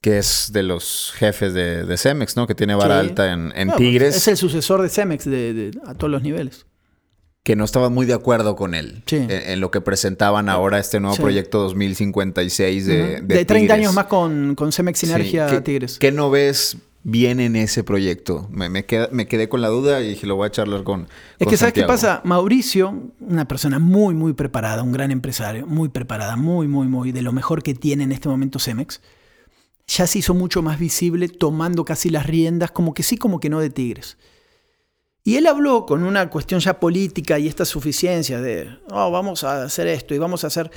que 0.01 0.17
es 0.17 0.51
de 0.53 0.63
los 0.63 1.11
jefes 1.15 1.53
de, 1.53 1.85
de 1.85 1.97
Cemex, 1.97 2.37
¿no? 2.37 2.47
Que 2.47 2.55
tiene 2.55 2.73
vara 2.75 3.01
Sí. 3.01 3.09
alta 3.09 3.31
en, 3.33 3.51
en 3.55 3.67
No, 3.67 3.73
pues, 3.75 3.79
Tigres. 3.89 4.15
Es 4.15 4.27
el 4.29 4.37
sucesor 4.37 4.81
de 4.81 4.87
Cemex 4.89 5.25
de, 5.25 5.53
de- 5.53 5.71
a 5.85 5.93
todos 5.93 6.09
los 6.11 6.21
niveles. 6.23 6.65
Que 7.43 7.55
no 7.57 7.65
estaban 7.65 7.93
muy 7.93 8.05
de 8.05 8.13
acuerdo 8.13 8.55
con 8.55 8.73
él 8.73 9.03
Sí. 9.05 9.17
en, 9.17 9.29
en 9.31 9.59
lo 9.59 9.69
que 9.69 9.81
presentaban 9.81 10.47
ahora 10.49 10.79
este 10.79 10.99
nuevo 10.99 11.15
Sí. 11.15 11.21
proyecto 11.21 11.59
2056 11.59 12.85
de, 12.85 12.93
Ujú. 13.17 13.27
de 13.27 13.35
de 13.35 13.45
30 13.45 13.53
Tigres. 13.55 13.71
años 13.71 13.93
más 13.93 14.05
con, 14.05 14.55
con 14.55 14.71
Cemex 14.71 14.99
Sí, 14.99 15.05
Sinergia 15.07 15.47
¿qué- 15.47 15.61
Tigres. 15.61 15.99
¿Qué 15.99 16.11
no 16.11 16.29
ves 16.29 16.77
bien 17.03 17.41
en 17.41 17.57
ese 17.57 17.83
proyecto? 17.83 18.47
Me, 18.49 18.69
me, 18.69 18.85
me 19.11 19.27
quedé 19.27 19.49
con 19.49 19.61
la 19.61 19.67
duda 19.67 19.99
y 20.01 20.09
dije, 20.11 20.25
lo 20.25 20.37
voy 20.37 20.47
a 20.47 20.51
charlar 20.51 20.83
con 20.83 21.01
Es 21.37 21.45
con 21.45 21.49
que, 21.49 21.57
¿sabes 21.57 21.73
qué 21.73 21.83
pasa? 21.83 22.21
Mauricio, 22.23 23.11
una 23.19 23.45
persona 23.45 23.77
muy, 23.77 24.15
muy 24.15 24.31
preparada, 24.31 24.81
un 24.81 24.93
gran 24.93 25.11
empresario, 25.11 25.67
muy 25.67 25.89
preparada, 25.89 26.37
muy, 26.37 26.69
muy, 26.69 26.87
muy, 26.87 27.11
de 27.11 27.21
lo 27.23 27.33
mejor 27.33 27.61
que 27.61 27.73
tiene 27.73 28.03
en 28.03 28.13
este 28.13 28.29
momento 28.29 28.57
Cemex, 28.57 29.01
ya 29.85 30.07
se 30.07 30.19
hizo 30.19 30.33
mucho 30.33 30.61
más 30.61 30.79
visible 30.79 31.27
tomando 31.27 31.83
casi 31.83 32.09
las 32.09 32.25
riendas, 32.25 32.71
como 32.71 32.93
que 32.93 33.03
sí, 33.03 33.17
como 33.17 33.41
que 33.41 33.49
no 33.49 33.59
de 33.59 33.69
Tigres. 33.69 34.17
Y 35.25 35.37
él 35.37 35.47
habló 35.47 35.85
con 35.85 36.03
una 36.03 36.29
cuestión 36.29 36.59
ya 36.59 36.79
política 36.79 37.39
y 37.39 37.47
esta 37.47 37.63
suficiencia 37.63 38.41
de, 38.41 38.77
oh, 38.91 39.09
vamos 39.09 39.45
a 39.45 39.63
hacer 39.63 39.87
esto 39.87 40.13
y 40.13 40.17
vamos 40.17 40.43
a 40.43 40.47
hacer... 40.47 40.69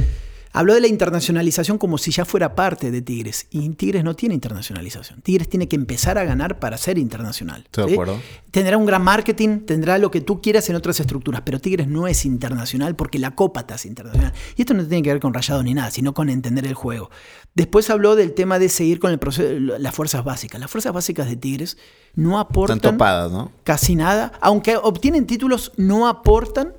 Habló 0.52 0.74
de 0.74 0.80
la 0.80 0.86
internacionalización 0.86 1.76
como 1.78 1.98
si 1.98 2.10
ya 2.10 2.24
fuera 2.24 2.54
parte 2.54 2.90
de 2.90 3.02
Tigres. 3.02 3.46
Y 3.50 3.68
Tigres 3.70 4.04
no 4.04 4.14
tiene 4.14 4.34
internacionalización. 4.34 5.20
Tigres 5.20 5.48
tiene 5.48 5.68
que 5.68 5.76
empezar 5.76 6.16
a 6.18 6.24
ganar 6.24 6.58
para 6.58 6.78
ser 6.78 6.96
internacional. 6.98 7.62
Estoy 7.64 7.84
de 7.84 7.88
¿sí? 7.90 7.94
acuerdo. 7.94 8.20
Tendrá 8.50 8.78
un 8.78 8.86
gran 8.86 9.02
marketing, 9.02 9.60
tendrá 9.66 9.98
lo 9.98 10.10
que 10.10 10.20
tú 10.22 10.40
quieras 10.40 10.68
en 10.70 10.76
otras 10.76 10.98
estructuras, 11.00 11.42
pero 11.44 11.60
Tigres 11.60 11.88
no 11.88 12.06
es 12.08 12.24
internacional 12.24 12.96
porque 12.96 13.18
la 13.18 13.34
Copa 13.34 13.66
hace 13.68 13.88
internacional. 13.88 14.32
Y 14.56 14.62
esto 14.62 14.72
no 14.72 14.86
tiene 14.86 15.02
que 15.02 15.10
ver 15.10 15.20
con 15.20 15.34
rayado 15.34 15.62
ni 15.62 15.74
nada, 15.74 15.90
sino 15.90 16.14
con 16.14 16.30
entender 16.30 16.66
el 16.66 16.74
juego. 16.74 17.10
Después 17.54 17.90
habló 17.90 18.16
del 18.16 18.32
tema 18.32 18.58
de 18.58 18.68
seguir 18.68 18.98
con 18.98 19.10
el 19.12 19.18
proceso, 19.18 19.52
las 19.58 19.94
fuerzas 19.94 20.24
básicas. 20.24 20.60
Las 20.60 20.70
fuerzas 20.70 20.92
básicas 20.92 21.28
de 21.28 21.36
Tigres 21.36 21.76
no 22.14 22.38
aportan 22.38 22.78
Están 22.78 22.92
topadas, 22.94 23.30
¿no? 23.32 23.52
casi 23.64 23.94
nada, 23.94 24.32
aunque 24.40 24.76
obtienen 24.76 25.26
títulos, 25.26 25.72
no 25.76 26.06
aportan 26.08 26.72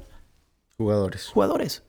Jugadores. 0.78 1.28
jugadores. 1.28 1.84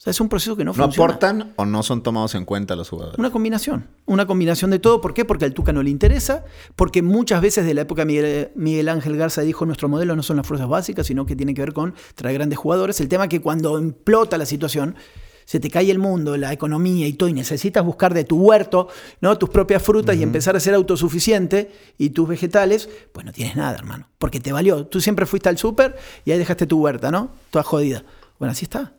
O 0.00 0.02
sea, 0.02 0.12
es 0.12 0.20
un 0.22 0.30
proceso 0.30 0.56
que 0.56 0.64
no, 0.64 0.70
¿No 0.70 0.84
funciona. 0.84 1.04
aportan 1.04 1.52
o 1.56 1.66
no 1.66 1.82
son 1.82 2.02
tomados 2.02 2.34
en 2.34 2.46
cuenta 2.46 2.74
los 2.74 2.88
jugadores? 2.88 3.18
Una 3.18 3.30
combinación, 3.30 3.86
una 4.06 4.26
combinación 4.26 4.70
de 4.70 4.78
todo. 4.78 5.02
¿Por 5.02 5.12
qué? 5.12 5.26
Porque 5.26 5.44
al 5.44 5.52
Tuca 5.52 5.74
no 5.74 5.82
le 5.82 5.90
interesa, 5.90 6.46
porque 6.74 7.02
muchas 7.02 7.42
veces 7.42 7.66
de 7.66 7.74
la 7.74 7.82
época 7.82 8.06
Miguel, 8.06 8.50
Miguel 8.54 8.88
Ángel 8.88 9.18
Garza 9.18 9.42
dijo 9.42 9.66
nuestro 9.66 9.90
modelo 9.90 10.16
no 10.16 10.22
son 10.22 10.38
las 10.38 10.46
fuerzas 10.46 10.70
básicas, 10.70 11.06
sino 11.06 11.26
que 11.26 11.36
tiene 11.36 11.52
que 11.52 11.60
ver 11.60 11.74
con 11.74 11.94
traer 12.14 12.38
grandes 12.38 12.58
jugadores. 12.58 12.98
El 13.02 13.08
tema 13.08 13.24
es 13.24 13.28
que 13.28 13.42
cuando 13.42 13.78
implota 13.78 14.38
la 14.38 14.46
situación, 14.46 14.96
se 15.44 15.60
te 15.60 15.68
cae 15.68 15.90
el 15.90 15.98
mundo, 15.98 16.34
la 16.38 16.50
economía 16.50 17.06
y 17.06 17.12
todo, 17.12 17.28
y 17.28 17.34
necesitas 17.34 17.84
buscar 17.84 18.14
de 18.14 18.24
tu 18.24 18.38
huerto 18.38 18.88
¿no? 19.20 19.36
tus 19.36 19.50
propias 19.50 19.82
frutas 19.82 20.16
y 20.16 20.22
empezar 20.22 20.56
a 20.56 20.60
ser 20.60 20.72
autosuficiente 20.72 21.72
y 21.98 22.08
tus 22.08 22.26
vegetales, 22.26 22.88
pues 23.12 23.26
no 23.26 23.32
tienes 23.32 23.54
nada, 23.54 23.76
hermano. 23.76 24.08
Porque 24.16 24.40
te 24.40 24.50
valió. 24.50 24.86
Tú 24.86 24.98
siempre 25.02 25.26
fuiste 25.26 25.50
al 25.50 25.58
súper 25.58 25.98
y 26.24 26.30
ahí 26.30 26.38
dejaste 26.38 26.66
tu 26.66 26.78
huerta, 26.78 27.10
¿no? 27.10 27.32
Toda 27.50 27.64
jodida. 27.64 28.02
Bueno, 28.38 28.52
así 28.52 28.64
está. 28.64 28.94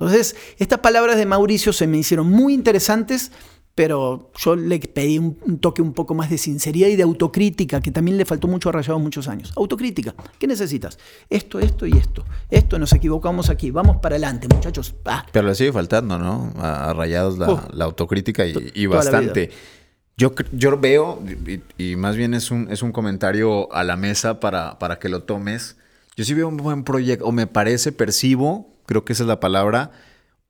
Entonces, 0.00 0.34
estas 0.58 0.78
palabras 0.78 1.16
de 1.18 1.26
Mauricio 1.26 1.72
se 1.74 1.86
me 1.86 1.98
hicieron 1.98 2.28
muy 2.30 2.54
interesantes, 2.54 3.32
pero 3.74 4.30
yo 4.38 4.56
le 4.56 4.78
pedí 4.80 5.18
un, 5.18 5.38
un 5.46 5.58
toque 5.58 5.82
un 5.82 5.92
poco 5.92 6.14
más 6.14 6.30
de 6.30 6.38
sinceridad 6.38 6.88
y 6.88 6.96
de 6.96 7.02
autocrítica, 7.02 7.80
que 7.80 7.90
también 7.90 8.16
le 8.16 8.24
faltó 8.24 8.48
mucho 8.48 8.70
a 8.70 8.72
Rayado 8.72 8.98
muchos 8.98 9.28
años. 9.28 9.52
Autocrítica. 9.56 10.14
¿Qué 10.38 10.46
necesitas? 10.46 10.98
Esto, 11.28 11.60
esto 11.60 11.86
y 11.86 11.92
esto. 11.92 12.24
Esto 12.50 12.78
nos 12.78 12.92
equivocamos 12.94 13.50
aquí. 13.50 13.70
Vamos 13.70 13.98
para 13.98 14.14
adelante, 14.16 14.48
muchachos. 14.48 14.94
Ah, 15.04 15.24
Pero 15.32 15.48
le 15.48 15.54
sigue 15.54 15.72
faltando, 15.72 16.18
¿no? 16.18 16.52
A, 16.56 16.92
Rayados 16.94 17.38
la, 17.38 17.50
Oh. 17.50 17.62
la 17.72 17.84
autocrítica 17.84 18.44
y, 18.46 18.86
bastante. 18.86 19.50
Yo, 20.16 20.32
yo 20.52 20.78
veo, 20.78 21.22
y, 21.46 21.60
y 21.92 21.96
más 21.96 22.16
bien 22.16 22.34
es 22.34 22.50
un, 22.50 22.68
es 22.70 22.82
un 22.82 22.92
comentario 22.92 23.72
a 23.72 23.84
la 23.84 23.96
mesa 23.96 24.40
para, 24.40 24.78
para 24.78 24.98
que 24.98 25.08
lo 25.08 25.22
tomes. 25.22 25.76
Yo 26.16 26.24
sí 26.24 26.34
veo 26.34 26.48
un 26.48 26.56
buen 26.58 26.84
proyecto, 26.84 27.24
o 27.24 27.32
me 27.32 27.46
parece, 27.46 27.92
percibo, 27.92 28.66
creo 28.90 29.04
que 29.04 29.12
esa 29.12 29.22
es 29.22 29.28
la 29.28 29.38
palabra, 29.38 29.92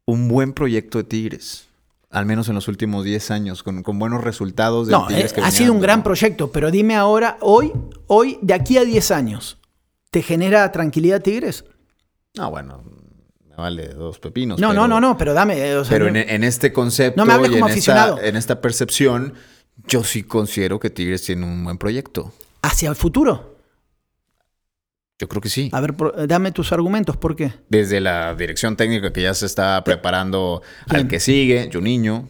un 0.06 0.26
buen 0.26 0.54
proyecto 0.54 0.96
de 0.96 1.04
Tigres. 1.04 1.66
Al 2.08 2.24
menos 2.24 2.48
en 2.48 2.54
los 2.54 2.68
últimos 2.68 3.04
10 3.04 3.30
años, 3.32 3.62
con, 3.62 3.82
con 3.82 3.98
buenos 3.98 4.24
resultados 4.24 4.86
de 4.86 4.92
no, 4.92 5.06
Tigres 5.06 5.32
eh, 5.32 5.34
que 5.34 5.40
ha 5.42 5.50
sido 5.50 5.74
un 5.74 5.80
gran 5.80 5.98
¿no? 5.98 6.04
proyecto, 6.04 6.50
pero 6.50 6.70
dime 6.70 6.96
ahora, 6.96 7.36
hoy, 7.42 7.70
hoy, 8.06 8.38
de 8.40 8.54
aquí 8.54 8.78
a 8.78 8.84
10 8.84 9.10
años, 9.10 9.58
¿te 10.10 10.22
genera 10.22 10.72
tranquilidad 10.72 11.20
Tigres? 11.20 11.66
No, 12.34 12.50
bueno, 12.50 12.82
me 13.46 13.54
vale 13.56 13.88
dos 13.88 14.18
pepinos. 14.18 14.58
No, 14.58 14.70
pero- 14.70 14.80
no, 14.80 14.88
no, 14.88 15.00
no, 15.02 15.18
pero 15.18 15.34
dame. 15.34 15.58
eh, 15.58 15.76
o 15.76 15.84
sea, 15.84 15.98
Pero 15.98 16.08
en, 16.08 16.16
en 16.16 16.42
este 16.42 16.72
concepto 16.72 17.20
No 17.20 17.26
me 17.26 17.34
hables 17.34 17.50
y 17.50 17.54
en 17.56 17.60
como 17.60 17.74
esta, 17.74 18.16
en 18.26 18.36
esta 18.36 18.62
percepción, 18.62 19.34
yo 19.86 20.02
sí 20.02 20.22
considero 20.22 20.80
que 20.80 20.88
Tigres 20.88 21.22
tiene 21.22 21.44
un 21.44 21.62
buen 21.62 21.76
proyecto. 21.76 22.32
hacia 22.62 22.88
el 22.88 22.96
futuro. 22.96 23.59
Yo 25.20 25.28
creo 25.28 25.42
que 25.42 25.50
sí. 25.50 25.68
A 25.72 25.80
ver, 25.82 25.94
por- 25.94 26.26
dame 26.26 26.50
tus 26.50 26.72
argumentos, 26.72 27.16
¿por 27.18 27.36
qué? 27.36 27.52
Desde 27.68 28.00
la 28.00 28.34
dirección 28.34 28.74
técnica 28.74 29.12
que 29.12 29.20
ya 29.22 29.34
se 29.34 29.44
está 29.46 29.84
preparando 29.84 30.62
al 30.88 31.06
que 31.08 31.20
sigue, 31.20 31.68
Juninho. 31.72 32.28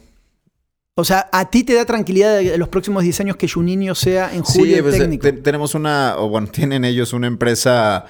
O 0.97 1.05
sea, 1.05 1.29
¿a 1.33 1.49
ti 1.49 1.63
te 1.65 1.73
da 1.73 1.85
tranquilidad 1.87 2.39
de 2.41 2.59
los 2.59 2.69
próximos 2.69 3.03
10 3.05 3.21
años 3.21 3.37
que 3.37 3.49
Juninho 3.49 3.95
sea 3.95 4.35
en 4.35 4.43
julio 4.43 4.77
el 4.79 4.83
pues, 4.83 4.99
técnico? 4.99 5.23
te- 5.23 5.33
tenemos 5.33 5.75
una, 5.75 6.17
o 6.19 6.29
bueno, 6.29 6.49
tienen 6.53 6.85
ellos 6.85 7.13
una 7.13 7.29
empresa 7.29 8.05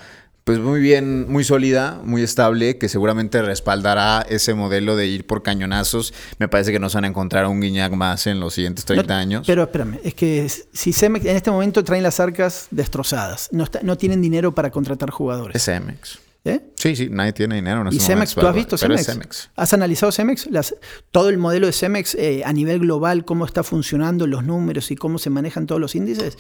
pues 0.56 0.58
muy 0.64 0.80
bien, 0.80 1.30
muy 1.30 1.44
sólida, 1.44 2.00
muy 2.04 2.22
estable, 2.22 2.76
que 2.76 2.88
seguramente 2.88 3.40
respaldará 3.40 4.26
ese 4.28 4.52
modelo 4.54 4.96
de 4.96 5.06
ir 5.06 5.24
por 5.24 5.44
cañonazos. 5.44 6.12
Me 6.40 6.48
parece 6.48 6.72
que 6.72 6.80
nos 6.80 6.92
van 6.94 7.04
a 7.04 7.06
encontrar 7.06 7.46
un 7.46 7.60
Guiñac 7.60 7.92
más 7.92 8.26
en 8.26 8.40
los 8.40 8.54
siguientes 8.54 8.84
30 8.84 9.14
No, 9.14 9.20
años. 9.20 9.46
Pero 9.46 9.62
espérame, 9.62 9.98
es 10.02 10.14
que 10.14 10.48
si 10.72 10.92
Cemex 10.92 11.24
en 11.26 11.36
este 11.36 11.52
momento 11.52 11.84
traen 11.84 12.02
las 12.02 12.18
arcas 12.18 12.66
destrozadas, 12.72 13.48
no, 13.52 13.62
está- 13.62 13.78
no 13.84 13.96
tienen 13.96 14.20
dinero 14.20 14.52
para 14.52 14.70
contratar 14.70 15.10
jugadores. 15.10 15.54
es 15.54 15.64
Cemex. 15.64 16.18
¿eh? 16.44 16.60
Sí, 16.74 16.96
sí, 16.96 17.08
nadie 17.10 17.32
tiene 17.32 17.54
dinero 17.54 17.82
en 17.82 17.92
¿Y 17.94 18.00
Cemex? 18.00 18.34
¿Tú 18.34 18.44
has 18.44 18.54
visto 18.54 18.76
Cemex? 18.76 19.06
Cemex. 19.06 19.50
¿Has 19.54 19.72
analizado 19.72 20.10
Cemex? 20.10 20.46
Las- 20.50 20.74
todo 21.12 21.28
el 21.28 21.38
modelo 21.38 21.66
de 21.68 21.72
Cemex 21.72 22.16
eh, 22.16 22.42
a 22.44 22.52
nivel 22.52 22.80
global, 22.80 23.24
cómo 23.24 23.44
está 23.44 23.62
funcionando 23.62 24.26
los 24.26 24.42
números 24.42 24.90
y 24.90 24.96
cómo 24.96 25.18
se 25.18 25.30
manejan 25.30 25.66
todos 25.66 25.80
los 25.80 25.94
índices. 25.94 26.38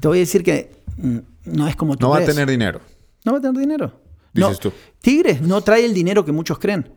Te 0.00 0.08
voy 0.08 0.18
a 0.18 0.20
decir 0.20 0.42
que 0.42 0.72
mm, 0.96 1.18
no 1.44 1.68
es 1.68 1.76
como 1.76 1.96
tú 1.96 2.06
No 2.06 2.10
va 2.10 2.18
a 2.18 2.24
tener 2.24 2.48
dinero. 2.48 2.80
No 3.24 3.32
va 3.32 3.38
a 3.38 3.40
tener 3.40 3.56
dinero. 3.60 4.00
Dices 4.34 4.50
No, 4.52 4.56
tú. 4.58 4.72
Tigres 5.00 5.42
no 5.42 5.60
trae 5.60 5.84
el 5.84 5.92
dinero 5.92 6.24
que 6.24 6.32
muchos 6.32 6.58
creen. 6.58 6.90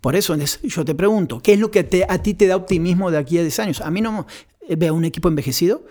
Por 0.00 0.16
eso 0.16 0.34
es- 0.34 0.60
yo 0.62 0.84
te 0.84 0.94
pregunto, 0.94 1.40
¿qué 1.40 1.52
es 1.54 1.60
lo 1.60 1.70
que 1.70 1.84
te- 1.84 2.04
a 2.08 2.20
ti 2.22 2.34
te 2.34 2.46
da 2.48 2.56
optimismo 2.56 3.10
de 3.10 3.18
aquí 3.18 3.38
a 3.38 3.42
10 3.42 3.58
años? 3.60 3.80
A 3.80 3.90
mí 3.90 4.00
no 4.00 4.26
eh, 4.68 4.76
veo 4.76 4.94
un 4.94 5.04
equipo 5.04 5.28
envejecido, 5.28 5.84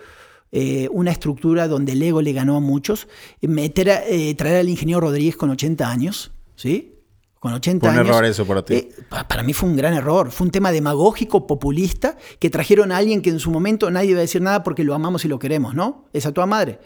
eh, 0.52 0.88
una 0.92 1.10
estructura 1.10 1.68
donde 1.68 1.92
el 1.92 2.02
ego 2.02 2.20
le 2.22 2.32
ganó 2.32 2.56
a 2.56 2.60
muchos, 2.60 3.08
meter 3.40 3.90
a- 3.90 4.06
eh, 4.06 4.34
traer 4.34 4.56
al 4.60 4.68
ingeniero 4.68 5.00
Rodríguez 5.00 5.36
con 5.36 5.48
80 5.50 5.90
años, 5.90 6.32
¿sí? 6.56 6.96
Con 7.38 7.52
80 7.54 7.86
Fue 7.86 7.94
un 7.94 8.00
años. 8.00 8.14
error 8.16 8.24
eso 8.26 8.44
para 8.46 8.62
ti. 8.64 8.74
Eh, 8.74 8.88
pa- 9.08 9.26
para 9.26 9.42
mí 9.42 9.54
fue 9.54 9.68
un 9.70 9.76
gran 9.76 9.94
error. 9.94 10.30
Fue 10.30 10.44
un 10.46 10.50
tema 10.50 10.70
demagógico, 10.72 11.46
populista, 11.46 12.18
que 12.38 12.50
trajeron 12.50 12.92
a 12.92 12.98
alguien 12.98 13.22
que 13.22 13.30
en 13.30 13.38
su 13.40 13.50
momento 13.50 13.90
nadie 13.90 14.10
iba 14.10 14.18
a 14.18 14.22
decir 14.22 14.42
nada 14.42 14.62
porque 14.62 14.84
lo 14.84 14.94
amamos 14.94 15.24
y 15.24 15.28
lo 15.28 15.38
queremos, 15.38 15.74
¿no? 15.74 16.04
Es 16.12 16.26
a 16.26 16.32
toda 16.32 16.46
madre. 16.46 16.78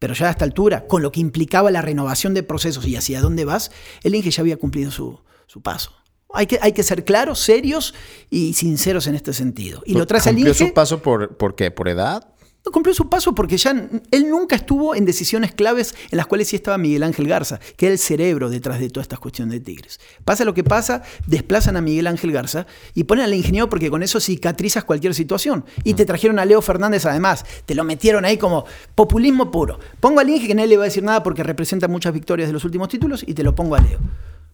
Pero 0.00 0.14
ya 0.14 0.28
a 0.28 0.30
esta 0.30 0.44
altura, 0.46 0.86
con 0.88 1.02
lo 1.02 1.12
que 1.12 1.20
implicaba 1.20 1.70
la 1.70 1.82
renovación 1.82 2.34
de 2.34 2.42
procesos 2.42 2.86
y 2.86 2.96
hacia 2.96 3.20
dónde 3.20 3.44
vas, 3.44 3.70
el 4.02 4.14
Inge 4.16 4.30
ya 4.30 4.40
había 4.40 4.56
cumplido 4.56 4.90
su, 4.90 5.20
su 5.46 5.60
paso. 5.60 5.92
Hay 6.32 6.46
que, 6.46 6.58
hay 6.62 6.72
que 6.72 6.82
ser 6.82 7.04
claros, 7.04 7.38
serios 7.38 7.94
y 8.30 8.54
sinceros 8.54 9.06
en 9.06 9.14
este 9.14 9.32
sentido. 9.34 9.82
Y 9.84 9.92
lo 9.94 10.00
al 10.00 10.06
¿Cumplió 10.08 10.48
Inge. 10.48 10.54
su 10.68 10.72
paso 10.72 11.02
por, 11.02 11.36
por 11.36 11.54
qué? 11.54 11.70
¿Por 11.70 11.88
edad? 11.88 12.29
No 12.64 12.72
cumplió 12.72 12.94
su 12.94 13.08
paso 13.08 13.34
porque 13.34 13.56
ya 13.56 13.70
él 14.10 14.28
nunca 14.28 14.54
estuvo 14.54 14.94
en 14.94 15.06
decisiones 15.06 15.52
claves 15.54 15.94
en 16.10 16.18
las 16.18 16.26
cuales 16.26 16.48
sí 16.48 16.56
estaba 16.56 16.76
Miguel 16.76 17.02
Ángel 17.04 17.26
Garza, 17.26 17.58
que 17.76 17.86
era 17.86 17.94
el 17.94 17.98
cerebro 17.98 18.50
detrás 18.50 18.78
de 18.80 18.90
todas 18.90 19.04
estas 19.04 19.18
cuestiones 19.18 19.52
de 19.54 19.60
Tigres. 19.60 19.98
Pasa 20.26 20.44
lo 20.44 20.52
que 20.52 20.62
pasa, 20.62 21.02
desplazan 21.26 21.78
a 21.78 21.80
Miguel 21.80 22.06
Ángel 22.06 22.32
Garza 22.32 22.66
y 22.94 23.04
ponen 23.04 23.24
al 23.24 23.32
ingeniero 23.32 23.70
porque 23.70 23.88
con 23.88 24.02
eso 24.02 24.20
cicatrizas 24.20 24.84
cualquier 24.84 25.14
situación. 25.14 25.64
Y 25.84 25.94
te 25.94 26.04
trajeron 26.04 26.38
a 26.38 26.44
Leo 26.44 26.60
Fernández 26.60 27.06
además, 27.06 27.46
te 27.64 27.74
lo 27.74 27.82
metieron 27.82 28.26
ahí 28.26 28.36
como 28.36 28.66
populismo 28.94 29.50
puro. 29.50 29.78
Pongo 29.98 30.20
al 30.20 30.28
Inge 30.28 30.46
que 30.46 30.54
nadie 30.54 30.68
le 30.68 30.76
va 30.76 30.82
a 30.82 30.86
decir 30.88 31.02
nada 31.02 31.22
porque 31.22 31.42
representa 31.42 31.88
muchas 31.88 32.12
victorias 32.12 32.48
de 32.48 32.52
los 32.52 32.64
últimos 32.66 32.88
títulos 32.88 33.24
y 33.26 33.32
te 33.32 33.42
lo 33.42 33.54
pongo 33.54 33.74
a 33.74 33.80
Leo. 33.80 34.00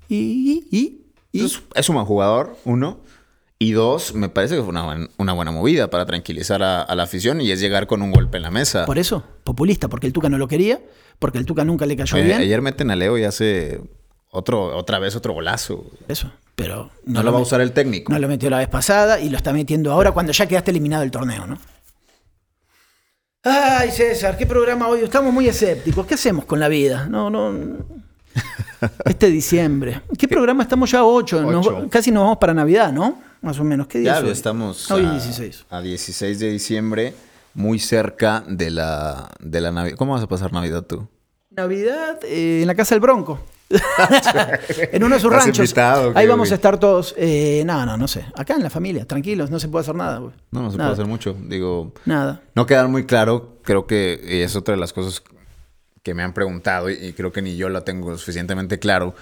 Y, 0.08 0.64
y, 0.70 0.78
y, 0.78 1.00
y- 1.32 1.44
Es, 1.44 1.60
es 1.74 1.88
un 1.88 1.96
buen 1.96 2.06
jugador, 2.06 2.56
uno. 2.64 3.00
Y 3.58 3.72
dos, 3.72 4.14
me 4.14 4.28
parece 4.28 4.54
que 4.56 4.60
fue 4.60 4.68
una, 4.68 4.84
buen- 4.84 5.10
una 5.16 5.32
buena 5.32 5.50
movida 5.50 5.88
para 5.88 6.04
tranquilizar 6.04 6.62
a, 6.62 6.82
a 6.82 6.94
la 6.94 7.04
afición 7.04 7.40
y 7.40 7.50
es 7.50 7.58
llegar 7.60 7.86
con 7.86 8.02
un 8.02 8.12
golpe 8.12 8.36
en 8.36 8.42
la 8.42 8.50
mesa. 8.50 8.84
por 8.84 8.98
eso, 8.98 9.24
populista, 9.44 9.88
porque 9.88 10.06
el 10.06 10.12
Tuca 10.12 10.28
no 10.28 10.36
lo 10.36 10.46
quería, 10.46 10.80
porque 11.18 11.38
el 11.38 11.46
Tuca 11.46 11.64
nunca 11.64 11.86
le 11.86 11.96
cayó 11.96 12.16
Oye, 12.16 12.24
bien. 12.24 12.38
ayer 12.40 12.60
meten 12.60 12.90
a 12.90 12.96
Leo 12.96 13.16
y 13.16 13.24
hace 13.24 13.80
otro, 14.30 14.76
otra 14.76 14.98
vez 14.98 15.16
otro 15.16 15.32
golazo. 15.32 15.86
Eso, 16.06 16.30
pero 16.54 16.90
No, 17.06 17.22
lo 17.22 17.32
va 17.32 17.38
a 17.38 17.42
usar 17.42 17.62
el 17.62 17.72
técnico. 17.72 18.12
No 18.12 18.18
lo 18.18 18.28
metió 18.28 18.50
la 18.50 18.58
vez 18.58 18.68
pasada 18.68 19.20
y 19.20 19.30
lo 19.30 19.38
está 19.38 19.54
metiendo 19.54 19.90
ahora 19.90 20.12
cuando 20.12 20.32
ya 20.32 20.46
quedaste 20.46 20.70
eliminado 20.70 21.00
del 21.00 21.10
torneo, 21.10 21.46
¿no? 21.46 21.58
Ay, 23.42 23.90
César, 23.90 24.36
qué 24.36 24.44
programa 24.44 24.88
hoy. 24.88 25.00
Estamos 25.00 25.32
muy 25.32 25.48
escépticos. 25.48 26.04
¿Qué 26.06 26.14
hacemos 26.14 26.44
con 26.44 26.58
la 26.60 26.68
vida? 26.68 27.06
No, 27.08 27.30
no. 27.30 27.54
Este 29.04 29.28
diciembre. 29.30 30.02
¿Qué 30.18 30.28
programa 30.28 30.62
estamos 30.62 30.90
ya 30.90 31.00
a 31.00 31.04
8? 31.04 31.46
Ocho. 31.46 31.86
casi 31.90 32.10
nos 32.10 32.22
vamos 32.24 32.38
para 32.38 32.54
Navidad, 32.54 32.92
¿no? 32.92 33.20
Más 33.42 33.58
o 33.60 33.64
menos. 33.64 33.86
¿Qué 33.86 33.98
día 34.00 34.18
es 34.18 34.24
hoy? 34.24 34.30
estamos 34.30 34.90
Hoy 34.90 35.04
a, 35.04 35.16
es 35.16 35.24
16. 35.24 35.66
a 35.70 35.80
16 35.80 36.38
de 36.38 36.50
diciembre, 36.50 37.14
muy 37.54 37.78
cerca 37.78 38.42
de 38.48 38.70
la, 38.70 39.28
de 39.40 39.60
la 39.60 39.70
Navidad. 39.72 39.96
¿Cómo 39.96 40.12
vas 40.14 40.22
a 40.22 40.26
pasar 40.28 40.52
Navidad 40.52 40.82
tú? 40.82 41.08
Navidad 41.50 42.18
eh, 42.24 42.60
en 42.62 42.66
la 42.66 42.74
casa 42.74 42.94
del 42.94 43.00
Bronco. 43.00 43.40
en 44.92 45.02
uno 45.02 45.14
de 45.16 45.20
sus 45.20 45.30
¿Estás 45.32 45.44
ranchos. 45.46 45.58
invitado 45.64 46.12
Ahí 46.14 46.26
vamos 46.26 46.48
güey? 46.48 46.52
a 46.52 46.54
estar 46.56 46.78
todos. 46.78 47.14
eh, 47.16 47.62
no, 47.66 47.84
no, 47.86 47.96
no 47.96 48.06
sé. 48.08 48.24
Acá 48.34 48.54
en 48.54 48.62
la 48.62 48.70
familia, 48.70 49.06
tranquilos, 49.06 49.50
no 49.50 49.58
se 49.58 49.68
puede 49.68 49.82
hacer 49.82 49.94
nada, 49.94 50.18
güey. 50.18 50.32
No, 50.50 50.62
no 50.62 50.70
se 50.70 50.76
Nada. 50.76 50.90
puede 50.90 51.02
hacer 51.02 51.06
mucho. 51.10 51.36
Digo, 51.48 51.92
Nada. 52.04 52.42
no 52.54 52.66
quedar 52.66 52.88
muy 52.88 53.06
claro. 53.06 53.58
Creo 53.62 53.86
que 53.86 54.44
es 54.44 54.54
otra 54.54 54.74
de 54.74 54.80
las 54.80 54.92
cosas 54.92 55.20
que 56.06 56.14
me 56.14 56.22
han 56.22 56.32
preguntado 56.32 56.88
y, 56.88 57.12
creo 57.14 57.32
que 57.32 57.42
ni 57.42 57.56
yo 57.56 57.68
la 57.68 57.80
tengo 57.80 58.16
suficientemente 58.16 58.78
claro. 58.78 59.16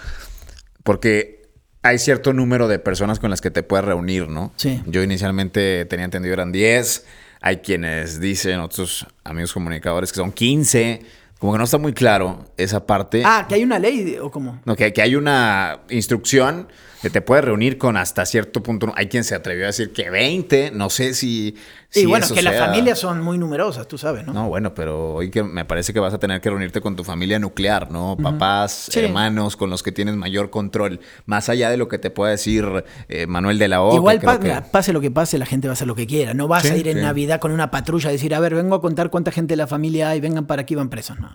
Porque 0.83 1.49
hay 1.81 1.99
cierto 1.99 2.35
número 2.35 2.69
de 2.69 2.79
personas 2.79 3.19
con 3.19 3.31
las 3.31 3.41
que 3.41 3.51
te 3.51 3.63
puedes 3.63 3.87
reunir, 3.87 4.29
¿no? 4.29 4.53
Sí. 4.57 4.83
Yo 4.85 5.03
inicialmente 5.03 5.87
tenía 5.87 6.05
entendido 6.05 6.35
eran 6.35 6.53
10. 6.53 7.07
Hay 7.41 7.57
quienes 7.59 8.21
dicen, 8.21 8.61
otros 8.61 9.07
amigos 9.25 9.55
comunicadores, 9.55 10.13
que 10.13 10.17
son 10.17 10.31
15. 10.31 11.01
Como 11.39 11.53
que 11.53 11.59
no 11.59 11.65
está 11.65 11.79
muy 11.79 11.95
claro 11.95 12.45
esa 12.59 12.85
parte. 12.85 13.23
Ah, 13.25 13.47
que 13.49 13.55
hay 13.55 13.65
una 13.65 13.79
ley 13.79 14.19
o 14.21 14.31
cómo. 14.31 14.61
No, 14.67 14.77
que, 14.77 14.93
que 14.93 15.01
hay 15.01 15.17
una 15.17 15.81
instrucción 15.89 16.69
te 17.11 17.21
puedes 17.21 17.45
reunir 17.45 17.79
con 17.79 17.97
hasta 17.97 18.25
cierto 18.27 18.63
punto. 18.63 18.93
Hay 18.97 19.09
quien 19.09 19.25
se 19.25 19.35
atrevió 19.35 19.65
a 19.65 19.67
decir 19.69 19.93
que 19.93 20.11
20. 20.11 20.71
No 20.73 20.91
sé 20.91 21.15
si. 21.15 21.55
Y 21.97 22.01
si 22.01 22.07
bueno, 22.07 22.25
eso 22.25 22.35
que 22.35 22.43
las 22.43 22.59
familias 22.59 22.99
son 22.99 23.23
muy 23.23 23.39
numerosas, 23.39 23.87
tú 23.87 23.97
sabes, 23.99 24.27
¿no? 24.27 24.33
No, 24.33 24.49
bueno, 24.49 24.75
pero 24.75 25.15
hoy 25.15 25.31
que 25.31 25.45
me 25.45 25.65
parece 25.65 25.93
que 25.93 26.01
vas 26.01 26.13
a 26.13 26.19
tener 26.19 26.41
que 26.41 26.51
reunirte 26.51 26.81
con 26.81 26.97
tu 26.97 27.05
familia 27.05 27.39
nuclear, 27.39 27.91
¿no? 27.93 28.17
Papás, 28.21 28.89
Sí. 28.91 28.99
hermanos, 29.01 29.57
con 29.57 29.71
los 29.71 29.83
que 29.85 29.93
tienes 29.93 30.17
mayor 30.17 30.51
control. 30.51 30.99
Más 31.27 31.49
allá 31.49 31.71
de 31.71 31.77
lo 31.77 31.87
que 31.87 31.99
te 31.99 32.11
pueda 32.11 32.33
decir 32.33 32.85
eh, 33.09 33.27
Manuel 33.29 33.59
de 33.61 33.69
la 33.69 33.81
O. 33.83 33.95
Igual, 33.95 34.19
que 34.19 34.27
pa- 34.27 34.63
pase 34.73 34.93
lo 34.93 35.01
que 35.01 35.13
pase, 35.13 35.39
la 35.39 35.47
gente 35.47 35.69
va 35.69 35.73
a 35.73 35.75
hacer 35.75 35.87
lo 35.87 35.95
que 35.95 36.07
quiera. 36.09 36.35
No 36.35 36.49
vas 36.49 36.63
Sí, 36.65 36.69
a 36.71 36.77
ir 36.77 36.89
en 36.89 36.97
sí. 36.99 37.03
Navidad 37.03 37.39
con 37.41 37.53
una 37.53 37.71
patrulla 37.71 38.09
a 38.09 38.13
decir, 38.13 38.35
a 38.35 38.41
ver, 38.41 38.55
vengo 38.57 38.75
a 38.75 38.81
contar 38.81 39.11
cuánta 39.11 39.31
gente 39.31 39.53
de 39.53 39.57
la 39.59 39.67
familia 39.69 40.09
hay, 40.11 40.21
vengan 40.21 40.47
para 40.47 40.63
aquí, 40.63 40.75
van 40.75 40.89
presos. 40.91 41.21
No, 41.21 41.31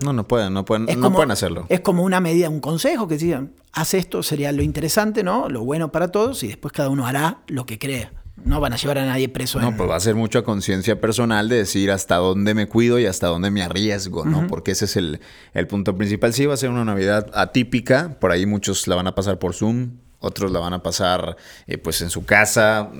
No, 0.00 0.12
no 0.12 0.26
pueden, 0.26 0.52
no 0.54 0.64
pueden, 0.64 0.88
Es 0.88 0.96
no 0.96 1.02
como- 1.04 1.16
pueden 1.16 1.30
hacerlo. 1.30 1.66
Es 1.68 1.80
como 1.80 2.02
una 2.02 2.20
medida, 2.20 2.48
un 2.48 2.60
consejo 2.60 3.06
que 3.08 3.18
digan, 3.18 3.52
haz 3.72 3.94
esto, 3.94 4.22
sería 4.22 4.50
lo 4.52 4.62
interesante, 4.62 5.22
¿no? 5.22 5.48
Lo 5.48 5.64
bueno 5.64 5.92
para 5.92 6.08
todos 6.08 6.42
y 6.42 6.48
después 6.48 6.72
cada 6.72 6.88
uno 6.88 7.06
hará 7.06 7.40
lo 7.48 7.66
que 7.66 7.78
crea. 7.78 8.12
No 8.44 8.58
van 8.60 8.72
a 8.72 8.76
llevar 8.76 8.98
a 8.98 9.06
nadie 9.06 9.28
preso. 9.28 9.60
No, 9.60 9.68
en- 9.68 9.76
pues 9.76 9.88
va 9.88 9.94
a 9.96 10.00
ser 10.00 10.14
mucha 10.14 10.42
conciencia 10.42 11.00
personal 11.00 11.48
de 11.48 11.56
decir 11.56 11.90
hasta 11.90 12.16
dónde 12.16 12.54
me 12.54 12.66
cuido 12.66 12.98
y 12.98 13.06
hasta 13.06 13.26
dónde 13.28 13.50
me 13.50 13.62
arriesgo, 13.62 14.24
¿no? 14.24 14.46
Porque 14.48 14.70
ese 14.72 14.86
es 14.86 14.96
el, 14.96 15.20
el 15.52 15.66
punto 15.68 15.94
principal. 15.96 16.32
Sí, 16.32 16.46
va 16.46 16.54
a 16.54 16.56
ser 16.56 16.70
una 16.70 16.84
Navidad 16.84 17.30
atípica. 17.34 18.16
Por 18.18 18.32
ahí 18.32 18.46
muchos 18.46 18.88
la 18.88 18.96
van 18.96 19.06
a 19.06 19.14
pasar 19.14 19.38
por 19.38 19.54
Zoom, 19.54 19.98
otros 20.18 20.50
la 20.50 20.58
van 20.60 20.72
a 20.72 20.82
pasar 20.82 21.36
eh, 21.66 21.76
pues 21.78 22.00
en 22.00 22.08
su 22.10 22.24
casa, 22.24 22.90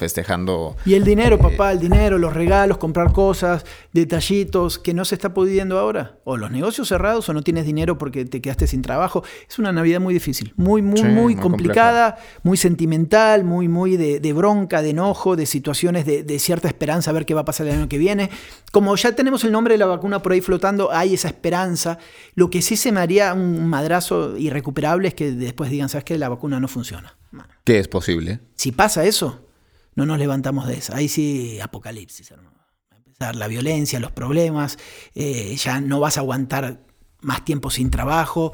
festejando. 0.00 0.76
Y 0.86 0.94
el 0.94 1.04
dinero, 1.04 1.38
papá, 1.38 1.72
el 1.72 1.78
dinero, 1.78 2.16
los 2.16 2.32
regalos, 2.32 2.78
comprar 2.78 3.12
cosas, 3.12 3.66
detallitos 3.92 4.78
que 4.78 4.94
no 4.94 5.04
se 5.04 5.14
está 5.14 5.34
pudiendo 5.34 5.78
ahora. 5.78 6.16
O 6.24 6.38
los 6.38 6.50
negocios 6.50 6.88
cerrados 6.88 7.28
o 7.28 7.34
no 7.34 7.42
tienes 7.42 7.66
dinero 7.66 7.98
porque 7.98 8.24
te 8.24 8.40
quedaste 8.40 8.66
sin 8.66 8.80
trabajo. 8.80 9.22
Es 9.46 9.58
una 9.58 9.72
Navidad 9.72 10.00
muy 10.00 10.14
difícil, 10.14 10.54
muy, 10.56 10.80
muy, 10.80 11.00
Sí, 11.00 11.04
muy 11.04 11.36
complicada, 11.36 12.18
muy 12.42 12.56
sentimental, 12.56 13.44
muy, 13.44 13.68
muy 13.68 13.98
de, 13.98 14.20
de 14.20 14.32
bronca, 14.32 14.80
de 14.80 14.90
enojo, 14.90 15.36
de 15.36 15.44
situaciones 15.44 16.06
de, 16.06 16.22
de 16.22 16.38
cierta 16.38 16.68
esperanza 16.68 17.10
a 17.10 17.12
ver 17.12 17.26
qué 17.26 17.34
va 17.34 17.42
a 17.42 17.44
pasar 17.44 17.66
el 17.66 17.74
año 17.74 17.88
que 17.88 17.98
viene. 17.98 18.30
Como 18.72 18.96
ya 18.96 19.12
tenemos 19.12 19.44
el 19.44 19.52
nombre 19.52 19.74
de 19.74 19.78
la 19.78 19.86
vacuna 19.86 20.22
por 20.22 20.32
ahí 20.32 20.40
flotando, 20.40 20.90
hay 20.90 21.12
esa 21.12 21.28
esperanza. 21.28 21.98
Lo 22.34 22.48
que 22.48 22.62
sí 22.62 22.76
se 22.76 22.90
me 22.90 23.00
haría 23.00 23.34
un 23.34 23.68
madrazo 23.68 24.38
irrecuperable 24.38 25.08
es 25.08 25.14
que 25.14 25.30
después 25.32 25.70
digan, 25.70 25.90
¿sabes 25.90 26.04
qué? 26.04 26.16
La 26.16 26.30
vacuna 26.30 26.58
no 26.58 26.68
funciona. 26.68 27.16
Que 27.64 27.78
es 27.78 27.86
posible. 27.86 28.40
si 28.56 28.72
pasa 28.72 29.04
eso, 29.04 29.49
no 29.94 30.06
nos 30.06 30.18
levantamos 30.18 30.66
de 30.66 30.74
esa. 30.74 30.96
Ahí 30.96 31.08
sí, 31.08 31.58
apocalipsis, 31.60 32.30
hermano. 32.30 32.56
Va 32.92 32.96
a 32.96 32.98
empezar 32.98 33.36
la 33.36 33.46
violencia, 33.46 34.00
los 34.00 34.12
problemas, 34.12 34.78
eh, 35.14 35.56
ya 35.56 35.80
no 35.80 36.00
vas 36.00 36.16
a 36.16 36.20
aguantar 36.20 36.80
más 37.20 37.44
tiempo 37.44 37.70
sin 37.70 37.90
trabajo. 37.90 38.52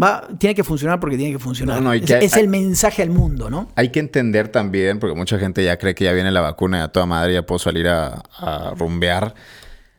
Va, 0.00 0.26
tiene 0.38 0.54
que 0.56 0.64
funcionar 0.64 0.98
porque 0.98 1.16
tiene 1.16 1.32
que 1.32 1.38
funcionar. 1.38 1.80
No, 1.80 1.92
es 1.92 2.34
el 2.34 2.48
mensaje 2.48 3.02
al 3.02 3.10
mundo, 3.10 3.48
¿no? 3.48 3.68
Hay 3.76 3.90
que 3.90 4.00
entender 4.00 4.48
también, 4.48 4.98
porque 4.98 5.14
mucha 5.14 5.38
gente 5.38 5.62
ya 5.64 5.78
cree 5.78 5.94
que 5.94 6.04
ya 6.04 6.12
viene 6.12 6.32
la 6.32 6.40
vacuna 6.40 6.78
y 6.78 6.82
a 6.82 6.88
toda 6.88 7.06
madre 7.06 7.34
ya 7.34 7.46
puedo 7.46 7.60
salir 7.60 7.86
a, 7.86 8.22
a 8.36 8.74
rumbear. 8.76 9.34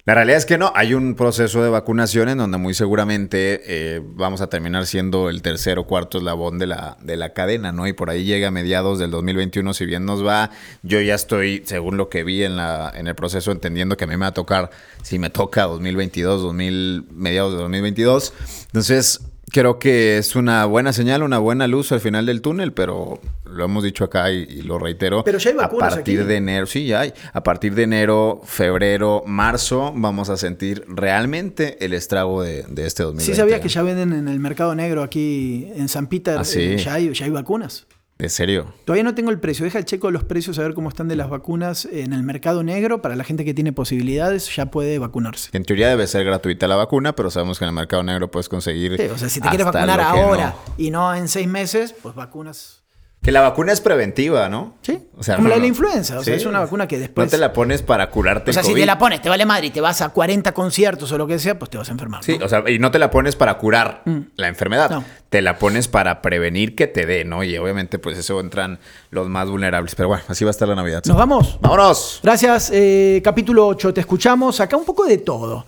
La 0.06 0.14
realidad 0.14 0.38
es 0.38 0.46
que 0.46 0.60
no, 0.60 0.72
hay 0.76 0.94
un 0.94 1.16
proceso 1.16 1.64
de 1.64 1.70
vacunación 1.70 2.30
en 2.30 2.38
donde 2.38 2.60
muy 2.60 2.76
seguramente 2.76 3.62
eh, 3.66 4.02
vamos 4.04 4.40
a 4.42 4.50
terminar 4.50 4.86
siendo 4.86 5.32
el 5.32 5.42
tercer 5.42 5.80
o 5.80 5.88
cuarto 5.88 6.20
eslabón 6.20 6.60
de 6.60 6.68
la, 6.68 6.98
de 7.02 7.18
la 7.18 7.34
cadena, 7.34 7.72
¿no? 7.72 7.88
Y 7.88 7.94
por 7.94 8.12
ahí 8.12 8.24
llega 8.24 8.50
a 8.50 8.52
mediados 8.52 9.00
del 9.00 9.10
2021, 9.10 9.74
si 9.74 9.88
bien 9.88 10.06
nos 10.06 10.24
va, 10.24 10.52
yo 10.84 11.02
ya 11.02 11.16
estoy, 11.16 11.64
según 11.66 11.98
lo 11.98 12.10
que 12.10 12.24
vi 12.24 12.44
en, 12.44 12.56
la, 12.56 12.94
en 12.96 13.08
el 13.08 13.16
proceso, 13.16 13.52
entendiendo 13.52 13.98
que 13.98 14.04
a 14.04 14.08
mí 14.08 14.14
me 14.14 14.22
va 14.22 14.28
a 14.28 14.34
tocar, 14.36 14.70
si 15.02 15.18
me 15.18 15.32
toca 15.32 15.64
2022, 15.64 16.40
2000, 16.40 17.08
mediados 17.12 17.54
de 17.54 17.60
2022. 17.62 18.32
Entonces, 18.68 19.22
creo 19.56 19.80
que 19.80 20.18
es 20.18 20.36
una 20.36 20.66
buena 20.66 20.92
señal, 20.92 21.24
una 21.24 21.40
buena 21.40 21.66
luz 21.66 21.94
al 21.94 22.02
final 22.02 22.26
del 22.26 22.42
túnel, 22.42 22.74
pero 22.74 23.22
lo 23.46 23.64
hemos 23.64 23.86
dicho 23.86 24.04
acá 24.04 24.30
y, 24.30 24.40
y 24.44 24.62
lo 24.64 24.78
reitero. 24.78 25.24
Pero 25.24 25.38
ya 25.38 25.50
hay 25.52 25.56
vacunas 25.56 25.94
A 25.94 25.96
partir 25.96 26.20
aquí. 26.20 26.28
de 26.28 26.36
enero, 26.36 26.66
sí, 26.66 26.86
ya 26.88 27.00
hay. 27.00 27.14
A 27.32 27.42
partir 27.42 27.74
de 27.74 27.84
enero, 27.84 28.42
febrero, 28.44 29.24
marzo, 29.26 29.94
vamos 29.96 30.28
a 30.30 30.36
sentir 30.36 30.84
realmente 30.90 31.78
el 31.86 31.94
estrago 31.94 32.44
de, 32.44 32.64
de 32.68 32.86
este 32.86 33.04
2020. 33.04 33.24
Sí 33.34 33.38
sabías 33.40 33.62
que 33.62 33.70
ya 33.70 33.82
venden 33.82 34.12
en 34.12 34.28
el 34.28 34.40
mercado 34.42 34.76
negro 34.76 35.04
aquí 35.04 35.70
en 35.74 35.88
San 35.88 36.08
Peter, 36.08 36.38
Ah, 36.40 36.44
sí. 36.44 36.60
eh, 36.62 36.78
ya, 36.78 36.96
hay, 36.96 37.14
ya 37.14 37.24
hay 37.26 37.32
vacunas. 37.32 37.88
De 38.18 38.30
serio. 38.30 38.74
Todavía 38.86 39.04
no 39.04 39.14
tengo 39.14 39.30
el 39.30 39.40
precio. 39.42 39.66
Deja 39.66 39.78
el 39.78 39.84
checo 39.84 40.10
los 40.10 40.24
precios 40.24 40.58
a 40.58 40.62
ver 40.62 40.74
cómo 40.74 40.88
están 40.88 41.10
de 41.10 41.18
las 41.18 41.30
vacunas 41.30 41.84
en 41.84 42.14
el 42.14 42.24
mercado 42.24 42.64
negro. 42.64 43.02
Para 43.02 43.18
la 43.18 43.26
gente 43.26 43.44
que 43.44 43.54
tiene 43.54 43.74
posibilidades, 43.74 44.56
ya 44.56 44.68
puede 44.68 45.00
vacunarse. 45.00 45.50
En 45.52 45.66
teoría 45.66 45.90
debe 45.90 46.08
ser 46.08 46.24
gratuita 46.24 46.66
la 46.70 46.78
vacuna, 46.78 47.14
pero 47.14 47.30
sabemos 47.30 47.60
que 47.60 47.66
en 47.66 47.70
el 47.70 47.76
mercado 47.76 48.04
negro 48.04 48.32
puedes 48.32 48.48
conseguir. 48.48 48.96
Sí, 48.96 49.08
o 49.08 49.18
sea, 49.18 49.28
si 49.28 49.42
te 49.42 49.50
quieres 49.50 49.66
vacunar 49.66 50.00
ahora 50.00 50.56
no. 50.68 50.74
y 50.78 50.92
no 50.92 51.14
en 51.14 51.28
seis 51.28 51.48
meses, 51.48 51.94
pues 52.02 52.16
vacunas. 52.16 52.85
Que 53.26 53.32
la 53.32 53.42
vacuna 53.42 53.74
es 53.74 53.82
preventiva, 53.82 54.48
¿no? 54.50 54.76
Sí. 54.84 55.10
O 55.18 55.24
sea, 55.24 55.36
Como 55.38 55.48
no, 55.48 55.50
la 55.50 55.56
de 55.56 55.62
la 55.62 55.68
influenza. 55.68 56.20
O 56.20 56.24
sea, 56.24 56.36
es 56.36 56.46
una 56.46 56.60
vacuna 56.60 56.88
que 56.88 57.00
después. 57.00 57.26
No 57.26 57.32
te 57.32 57.40
la 57.40 57.52
pones 57.54 57.82
para 57.82 58.12
curarte 58.12 58.52
o 58.52 58.54
sea, 58.54 58.62
el 58.62 58.68
si 58.68 58.74
te 58.76 58.86
la 58.86 59.00
pones, 59.00 59.20
te 59.22 59.30
vale 59.30 59.46
madre 59.48 59.66
y 59.66 59.70
te 59.72 59.82
vas 59.82 60.02
a 60.04 60.10
40 60.10 60.52
conciertos 60.54 61.12
o 61.12 61.18
lo 61.18 61.26
que 61.26 61.40
sea, 61.40 61.58
pues 61.58 61.72
te 61.72 61.78
vas 61.80 61.90
a 61.90 61.92
enfermar. 61.94 62.24
Sí, 62.24 62.38
¿no? 62.38 62.46
o 62.46 62.48
sea, 62.48 62.64
y 62.68 62.78
no 62.78 62.92
te 62.92 63.00
la 63.00 63.10
pones 63.10 63.36
para 63.36 63.58
curar 63.58 64.04
la 64.36 64.48
enfermedad, 64.48 64.92
Mm. 64.92 64.94
No. 64.94 65.04
te 65.30 65.42
la 65.42 65.58
pones 65.58 65.88
para 65.88 66.22
prevenir 66.22 66.76
que 66.76 66.86
te 66.86 67.08
dé, 67.08 67.26
¿no? 67.26 67.44
Y 67.44 67.58
obviamente, 67.58 67.98
pues 67.98 68.16
eso 68.18 68.40
entran 68.40 68.78
los 69.10 69.28
más 69.28 69.50
vulnerables. 69.50 69.96
Pero 69.96 70.08
bueno, 70.10 70.24
así 70.28 70.46
va 70.46 70.50
a 70.50 70.52
estar 70.52 70.68
la 70.68 70.76
Navidad. 70.76 71.02
Nos 71.08 71.18
vamos. 71.18 71.58
¡Vámonos! 71.62 72.20
Gracias. 72.22 72.70
eh, 72.72 73.22
capítulo 73.24 73.66
8. 73.66 73.92
Te 73.92 74.02
escuchamos. 74.02 74.60
Acá 74.60 74.78
un 74.78 74.86
poco 74.86 75.04
de 75.06 75.18
todo. 75.18 75.66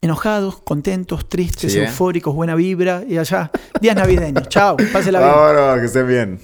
Enojados, 0.00 0.60
contentos, 0.62 1.28
tristes, 1.28 1.72
Sí, 1.72 1.78
¿eh? 1.78 1.84
eufóricos, 1.84 2.34
buena 2.34 2.54
vibra. 2.56 3.04
Y 3.08 3.16
allá, 3.16 3.50
días 3.80 3.94
navideños. 3.96 4.48
Chao. 4.48 4.76
Pásela 4.92 5.20
bien. 5.20 5.30
Vámonos, 5.30 5.78
que 5.78 5.86
estén 5.86 6.08
bien. 6.08 6.40